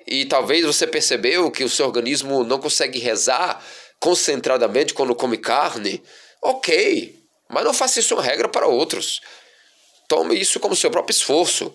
[0.07, 3.63] e talvez você percebeu que o seu organismo não consegue rezar
[3.99, 6.01] concentradamente quando come carne,
[6.41, 7.15] ok,
[7.49, 9.21] mas não faça isso uma regra para outros.
[10.07, 11.73] Tome isso como seu próprio esforço.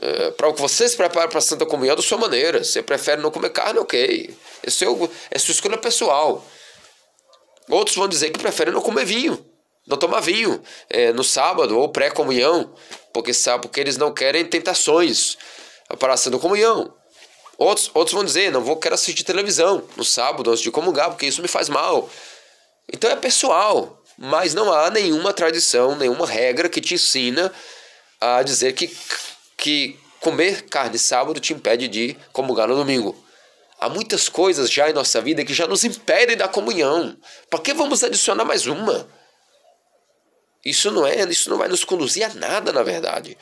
[0.00, 2.64] É, para que você se prepare para a Santa Comunhão da sua maneira.
[2.64, 4.34] Você prefere não comer carne, ok.
[4.62, 6.44] É, é sua escolha pessoal.
[7.68, 9.44] Outros vão dizer que preferem não comer vinho,
[9.86, 12.74] não tomar vinho é, no sábado ou pré-comunhão,
[13.12, 15.36] porque sabe porque eles não querem tentações
[15.98, 16.92] para a Santa Comunhão.
[17.62, 21.26] Outros, outros vão dizer, não vou quero assistir televisão no sábado antes de comungar, porque
[21.26, 22.10] isso me faz mal.
[22.92, 27.52] Então é pessoal, mas não há nenhuma tradição, nenhuma regra que te ensina
[28.20, 28.90] a dizer que
[29.56, 33.14] que comer carne sábado te impede de comungar no domingo.
[33.78, 37.16] Há muitas coisas já em nossa vida que já nos impedem da comunhão.
[37.48, 39.08] Para que vamos adicionar mais uma?
[40.64, 43.38] Isso não é, isso não vai nos conduzir a nada, na verdade.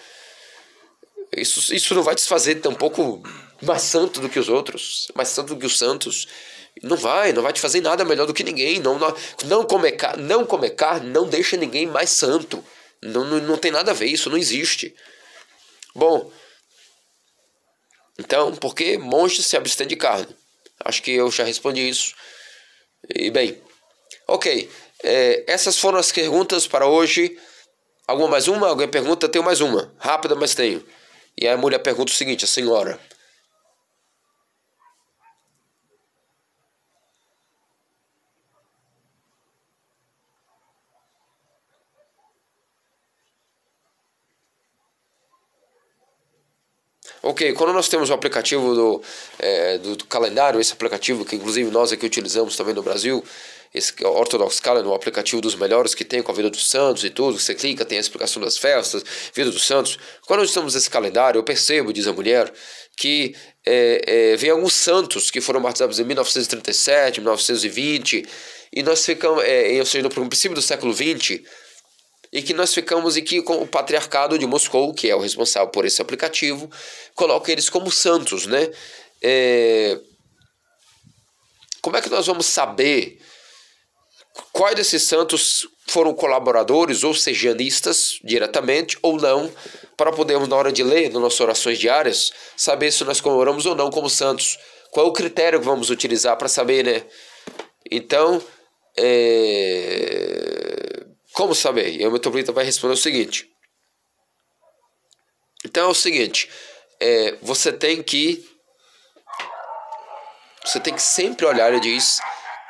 [1.35, 3.23] Isso, isso não vai te fazer tampouco
[3.63, 6.27] mais santo do que os outros, mais santo do que os santos.
[6.83, 8.79] Não vai, não vai te fazer nada melhor do que ninguém.
[8.79, 9.15] Não, não,
[9.45, 12.65] não, comer, não comer carne não deixa ninguém mais santo.
[13.03, 14.95] Não, não, não tem nada a ver, isso não existe.
[15.95, 16.31] Bom,
[18.19, 20.37] então, por que monges se abstêm de carne?
[20.85, 22.15] Acho que eu já respondi isso.
[23.15, 23.61] E bem,
[24.29, 24.71] ok.
[25.03, 27.39] É, essas foram as perguntas para hoje.
[28.07, 28.69] Alguma mais uma?
[28.69, 29.29] Alguém pergunta?
[29.29, 29.93] Tenho mais uma.
[29.99, 30.85] Rápida, mas tenho.
[31.37, 33.01] E a mulher pergunta o seguinte: a senhora.
[47.23, 49.03] Ok, quando nós temos o aplicativo do,
[49.39, 53.23] é, do, calendário, esse aplicativo que inclusive nós aqui utilizamos também no Brasil,
[53.75, 57.11] esse Orthodox Calendar, um aplicativo dos melhores que tem com a vida dos santos e
[57.11, 59.99] tudo, você clica, tem a explicação das festas, vida dos santos.
[60.27, 62.51] Quando nós estamos nesse calendário, eu percebo, diz a mulher,
[62.97, 63.35] que
[63.67, 68.27] é, é, vem alguns santos que foram batizados em 1937, 1920,
[68.73, 71.41] e nós ficamos, é, ou seja, no princípio do século XX,
[72.33, 75.85] e que nós ficamos aqui com o patriarcado de Moscou, que é o responsável por
[75.85, 76.71] esse aplicativo,
[77.15, 78.71] coloca eles como santos, né?
[79.23, 79.99] É...
[81.83, 83.19] Como é que nós vamos saber
[84.53, 89.51] quais desses santos foram colaboradores ou sejanistas diretamente ou não,
[89.97, 93.75] para podermos, na hora de ler, nas nossas orações diárias, saber se nós comemoramos ou
[93.75, 94.57] não como santos?
[94.93, 97.03] Qual é o critério que vamos utilizar para saber, né?
[97.91, 98.41] Então,
[98.97, 100.70] é...
[101.41, 101.99] Como saber?
[101.99, 103.49] E o metropolita vai responder o seguinte.
[105.65, 106.51] Então é o seguinte,
[107.01, 108.47] é, você tem que
[110.63, 112.21] você tem que sempre olhar e diz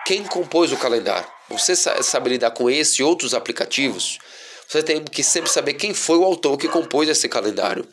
[0.06, 1.28] quem compôs o calendário.
[1.48, 4.20] Você sabe lidar com esse e outros aplicativos.
[4.68, 7.84] Você tem que sempre saber quem foi o autor que compôs esse calendário.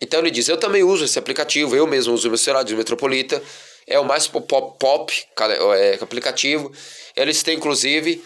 [0.00, 2.76] Então ele diz: Eu também uso esse aplicativo, eu mesmo uso o meu celular de
[2.76, 3.42] Metropolita
[3.90, 5.26] é o mais pop, pop
[5.76, 6.72] é, aplicativo.
[7.16, 8.24] Eles têm, inclusive,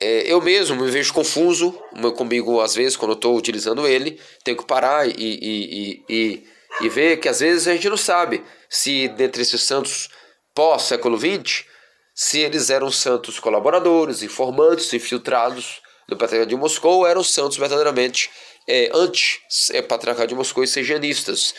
[0.00, 1.70] é, eu mesmo me vejo confuso
[2.16, 4.20] comigo às vezes quando eu estou utilizando ele.
[4.42, 6.46] Tenho que parar e, e, e,
[6.80, 10.10] e, ver que às vezes a gente não sabe se dentre esses santos
[10.52, 11.64] pós-século XX,
[12.12, 18.30] se eles eram santos colaboradores, informantes, infiltrados do Patriarcado de Moscou, ou eram santos verdadeiramente
[18.68, 21.54] é, anti-Patriarcado de Moscou e sejanistas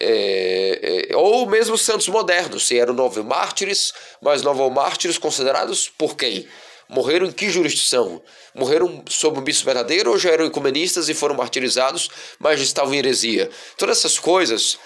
[0.00, 6.16] é, é, ou mesmo santos modernos, se eram nove mártires, mas nove mártires considerados por
[6.16, 6.48] quem?
[6.88, 8.20] Morreram em que jurisdição?
[8.54, 12.08] Morreram sob um bispo verdadeiro ou já eram ecumenistas e foram martirizados,
[12.38, 13.48] mas estavam em heresia?
[13.76, 14.78] Todas essas coisas.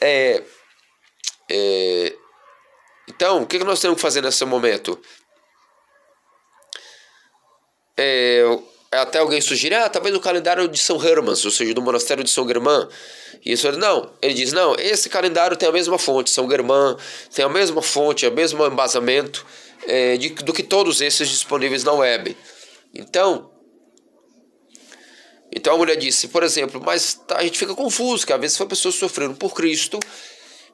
[0.00, 0.42] É,
[1.50, 2.14] é,
[3.08, 5.00] então, o que nós temos que fazer nesse momento?
[7.98, 8.44] É,
[8.92, 12.30] até alguém sugerir, ah, talvez o calendário de São Hermans, ou seja, do monastério de
[12.30, 12.88] São Germán,
[13.44, 14.10] e isso ele não.
[14.20, 16.96] Ele diz: não, esse calendário tem a mesma fonte, São Germán,
[17.34, 19.44] tem a mesma fonte, o mesmo embasamento
[19.86, 22.36] é, de, do que todos esses disponíveis na web.
[22.94, 23.50] Então,
[25.52, 28.56] então a mulher disse, por exemplo, mas tá, a gente fica confuso, que às vezes
[28.56, 29.98] foi pessoas sofrendo por Cristo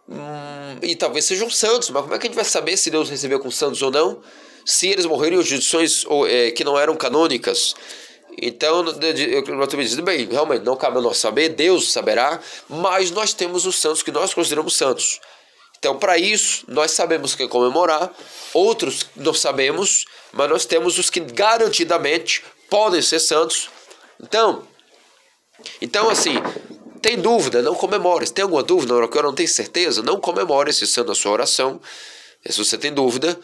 [0.09, 3.09] hum, e talvez sejam santos, mas como é que a gente vai saber se Deus
[3.09, 4.21] recebeu com santos ou não?
[4.67, 7.75] Se eles morreram em jurisdições é, que não eram canônicas,
[8.41, 13.65] então, eu dizendo, bem, realmente não cabe a nós saber, Deus saberá, mas nós temos
[13.67, 15.21] os santos que nós consideramos santos.
[15.79, 18.13] Então, para isso, nós sabemos que comemorar,
[18.53, 23.69] outros não sabemos, mas nós temos os que garantidamente podem ser santos.
[24.21, 24.67] Então,
[25.81, 26.35] então assim,
[27.01, 28.27] tem dúvida, não comemore.
[28.27, 31.09] Se tem alguma dúvida, na hora que eu não tenho certeza, não comemore esse santo
[31.09, 31.81] na sua oração.
[32.49, 33.39] Se você tem dúvida,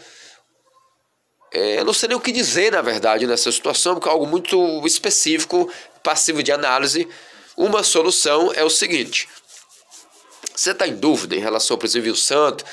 [1.52, 4.86] eu não sei nem o que dizer, na verdade, nessa situação, porque é algo muito
[4.86, 5.70] específico,
[6.02, 7.08] passivo de análise.
[7.56, 9.28] Uma solução é o seguinte:
[10.54, 12.64] você está em dúvida em relação ao Presbítero Santo,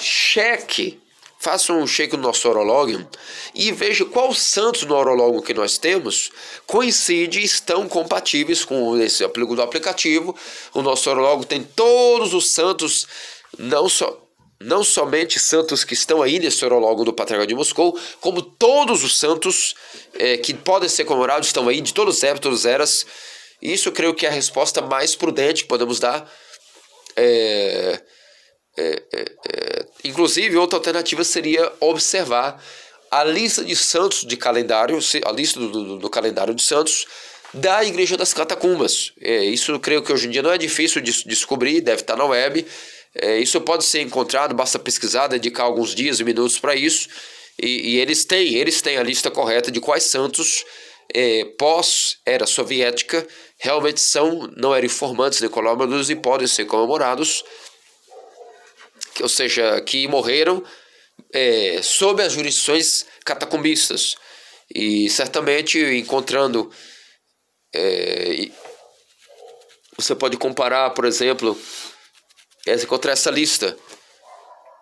[0.00, 1.00] cheque,
[1.38, 3.08] faça um cheque no nosso orológio
[3.54, 6.30] e veja qual santos no orológio que nós temos
[6.66, 10.34] coincide estão compatíveis com esse do aplicativo.
[10.74, 13.06] O nosso orológio tem todos os santos,
[13.56, 14.25] não só
[14.60, 19.18] não somente santos que estão aí nesse orologo do Patriarca de Moscou, como todos os
[19.18, 19.74] santos
[20.18, 23.06] é, que podem ser comemorados estão aí, de todos os épocas, todas as eras.
[23.60, 26.30] Isso creio que é a resposta mais prudente que podemos dar.
[27.16, 28.00] É,
[28.78, 32.62] é, inclusive, outra alternativa seria observar
[33.10, 37.06] a lista de santos de calendário, a lista do, do, do calendário de santos
[37.54, 39.12] da Igreja das Catacumbas.
[39.20, 42.24] É, isso creio que hoje em dia não é difícil de descobrir, deve estar na
[42.24, 42.66] web.
[43.20, 47.08] É, isso pode ser encontrado, basta pesquisar, dedicar alguns dias e minutos para isso.
[47.60, 50.64] E, e, eles têm, eles têm a lista correta de quais santos
[51.14, 53.26] é, pós-era soviética
[53.58, 57.42] realmente são, não eram informantes colaboradores e podem ser comemorados,
[59.14, 60.62] que, ou seja, que morreram
[61.32, 64.16] é, sob as jurisdições catacumbistas.
[64.74, 66.70] E certamente encontrando.
[67.74, 68.48] É,
[69.96, 71.58] você pode comparar, por exemplo,
[72.74, 73.76] encontrar essa lista.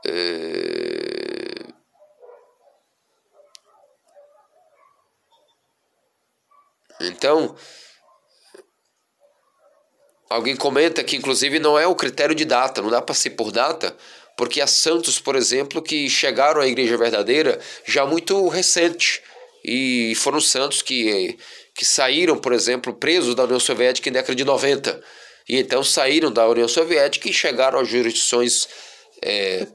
[0.07, 0.65] É...
[7.01, 7.55] Então,
[10.31, 13.51] alguém comenta que inclusive não é o critério de data, não dá para ser por
[13.51, 13.97] data,
[14.37, 19.23] porque há santos, por exemplo, que chegaram à igreja verdadeira já muito recente
[19.65, 21.39] e foram santos que
[21.75, 25.03] que saíram, por exemplo, presos da União Soviética em década de 90.
[25.49, 28.67] E então saíram da União Soviética e chegaram às jurisdições
[29.23, 29.67] é,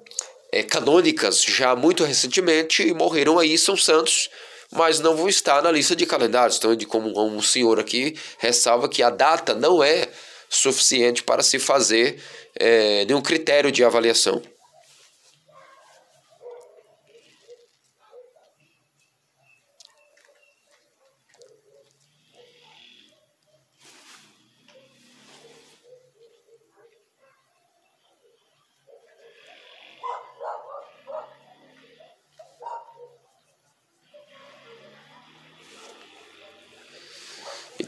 [0.52, 4.30] é, canônicas já muito recentemente e morreram aí, são santos,
[4.72, 6.58] mas não vão estar na lista de calendários.
[6.58, 10.08] Então, de como um senhor aqui ressalva que a data não é
[10.50, 12.22] suficiente para se fazer
[12.56, 14.42] é, nenhum critério de avaliação.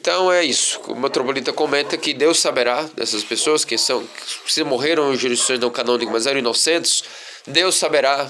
[0.02, 0.82] Então é isso.
[0.88, 4.04] O metropolita comenta que Deus saberá dessas pessoas que são
[4.48, 7.04] se morreram em jurisdições não canônicas, mas eram inocentes.
[7.46, 8.28] Deus saberá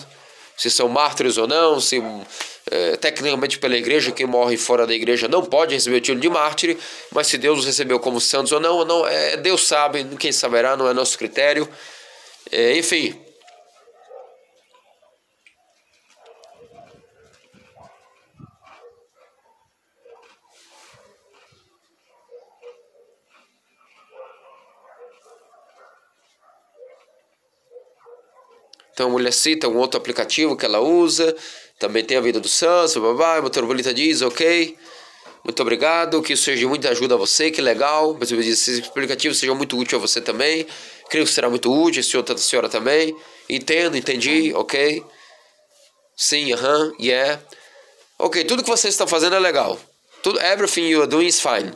[0.58, 2.04] se são mártires ou não, se
[2.70, 6.30] é, tecnicamente pela igreja quem morre fora da igreja não pode receber o título de
[6.30, 6.78] mártir,
[7.10, 10.76] mas se Deus os recebeu como santos ou não, não é Deus sabe, quem saberá,
[10.76, 11.70] não é nosso critério.
[12.52, 13.18] É, enfim,
[28.94, 31.36] Então a mulher cita um outro aplicativo que ela usa,
[31.80, 34.78] também tem a vida do Santos, babá, motorbolita diz, ok,
[35.44, 38.80] muito obrigado, que isso seja de muita ajuda a você, que legal, mas eu disse,
[38.80, 40.68] esse aplicativo seja muito útil a você também,
[41.10, 43.16] creio que será muito útil, esse outro da senhora também,
[43.50, 45.04] entendo, entendi, ok,
[46.16, 47.42] sim, aham, uh -huh, yeah,
[48.20, 49.80] ok, tudo que vocês estão fazendo é legal,
[50.22, 51.72] tudo, everything you are doing is fine.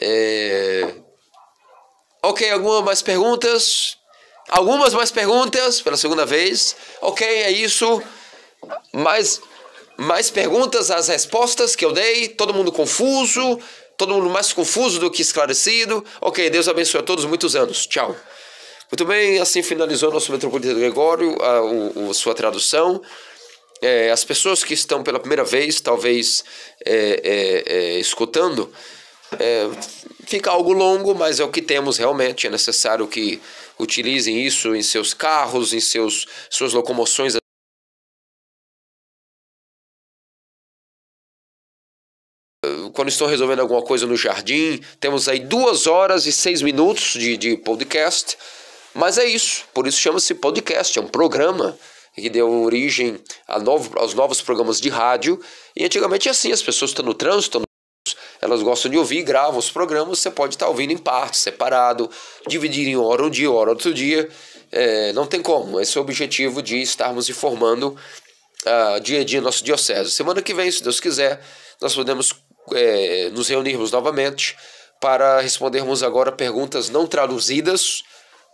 [0.00, 0.94] É...
[2.22, 3.97] Ok, algumas mais perguntas?
[4.48, 6.76] Algumas mais perguntas pela segunda vez.
[7.00, 8.02] Ok, é isso.
[8.92, 9.40] Mais,
[9.96, 12.28] mais perguntas, as respostas que eu dei.
[12.28, 13.58] Todo mundo confuso.
[13.96, 16.04] Todo mundo mais confuso do que esclarecido.
[16.20, 17.86] Ok, Deus abençoe a todos muitos anos.
[17.86, 18.16] Tchau.
[18.90, 23.02] Muito bem, assim finalizou nosso Metropolita Gregório, a, o, sua tradução.
[23.82, 26.42] É, as pessoas que estão pela primeira vez, talvez
[26.86, 28.72] é, é, é escutando,
[29.38, 29.68] é,
[30.26, 32.46] fica algo longo, mas é o que temos realmente.
[32.46, 33.42] É necessário que
[33.78, 37.36] utilizem isso em seus carros, em seus, suas locomoções.
[42.92, 47.36] Quando estão resolvendo alguma coisa no jardim, temos aí duas horas e seis minutos de,
[47.36, 48.36] de podcast.
[48.94, 51.78] Mas é isso, por isso chama-se podcast, é um programa
[52.14, 53.22] que deu origem
[53.62, 55.40] novo, aos novos programas de rádio.
[55.76, 57.62] E antigamente é assim, as pessoas estão no trânsito,
[58.40, 62.10] elas gostam de ouvir, gravam os programas, você pode estar ouvindo em partes, separado,
[62.46, 64.28] dividir em hora um dia, hora outro dia.
[64.70, 65.80] É, não tem como.
[65.80, 67.96] Esse é o objetivo de estarmos informando
[68.66, 70.10] uh, dia a dia nosso diocese.
[70.10, 71.40] Semana que vem, se Deus quiser,
[71.80, 72.34] nós podemos
[72.74, 74.56] é, nos reunirmos novamente
[75.00, 78.02] para respondermos agora perguntas não traduzidas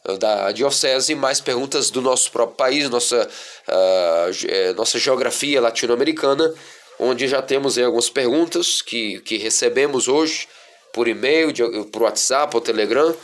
[0.04, 3.26] ah, da diocese, mais perguntas do nosso próprio país, nossa,
[3.66, 6.52] uh, nossa geografia latino-americana
[6.98, 10.48] onde já temos aí algumas perguntas que, que recebemos hoje
[10.92, 11.52] por e-mail,
[11.90, 13.14] por WhatsApp ou Telegram,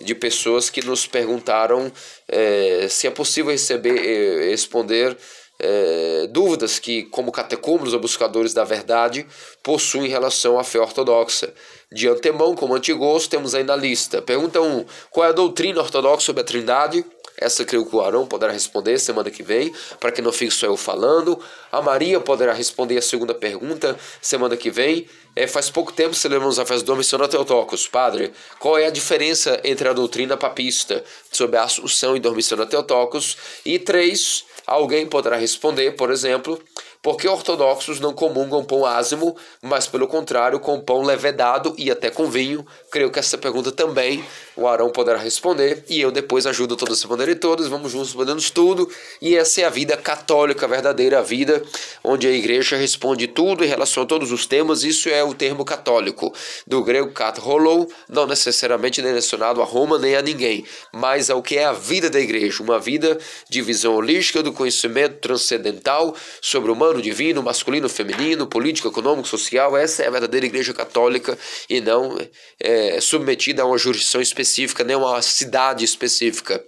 [0.00, 1.92] de pessoas que nos perguntaram
[2.26, 5.16] é, se é possível receber, é, responder
[5.60, 9.26] é, dúvidas que, como catecúmenos ou buscadores da verdade,
[9.62, 11.52] possuem em relação à fé ortodoxa.
[11.92, 14.22] De antemão, como antigos, temos aí na lista.
[14.22, 14.64] Pergunta 1.
[14.64, 17.04] Um, qual é a doutrina ortodoxa sobre a trindade?
[17.40, 20.66] Essa creio que o Arão poderá responder semana que vem, para que não fique só
[20.66, 21.40] eu falando.
[21.72, 25.08] A Maria poderá responder a segunda pergunta semana que vem.
[25.34, 27.88] É, faz pouco tempo celebramos a festa do Missão Teotocos.
[27.88, 33.38] Padre, qual é a diferença entre a doutrina papista sobre a Assunção e Dormição Teotocos?
[33.64, 36.62] E três, alguém poderá responder, por exemplo,
[37.02, 42.30] porque ortodoxos não comungam pão ázimo, mas pelo contrário, com pão levedado e até com
[42.30, 42.64] vinho?
[42.90, 44.24] Creio que essa pergunta também
[44.56, 47.68] o Arão poderá responder e eu depois ajudo todos a responderem todos.
[47.68, 48.90] Vamos juntos respondendo tudo.
[49.22, 51.62] E essa é a vida católica verdadeira, a vida
[52.02, 54.82] onde a igreja responde tudo em relação a todos os temas.
[54.82, 56.34] Isso é o termo católico,
[56.66, 61.56] do grego kat rolou, não necessariamente direcionado a Roma nem a ninguém, mas ao que
[61.56, 63.18] é a vida da igreja, uma vida
[63.48, 69.76] de visão holística do conhecimento transcendental sobre o humano, divino, masculino, feminino, político, econômico, social.
[69.76, 71.38] Essa é a verdadeira Igreja Católica
[71.68, 72.18] e não
[72.58, 76.64] é, submetida a uma jurisdição específica, nem uma cidade específica.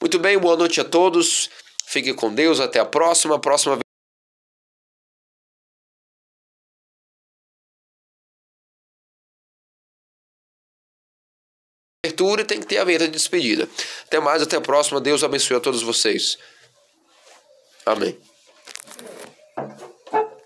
[0.00, 1.50] Muito bem, boa noite a todos.
[1.86, 2.60] Fique com Deus.
[2.60, 3.38] Até a próxima.
[3.38, 3.78] Próxima
[12.04, 13.68] abertura e tem que ter a venda de despedida.
[14.04, 15.00] Até mais, até a próxima.
[15.00, 16.38] Deus abençoe a todos vocês.
[17.86, 18.18] Amém.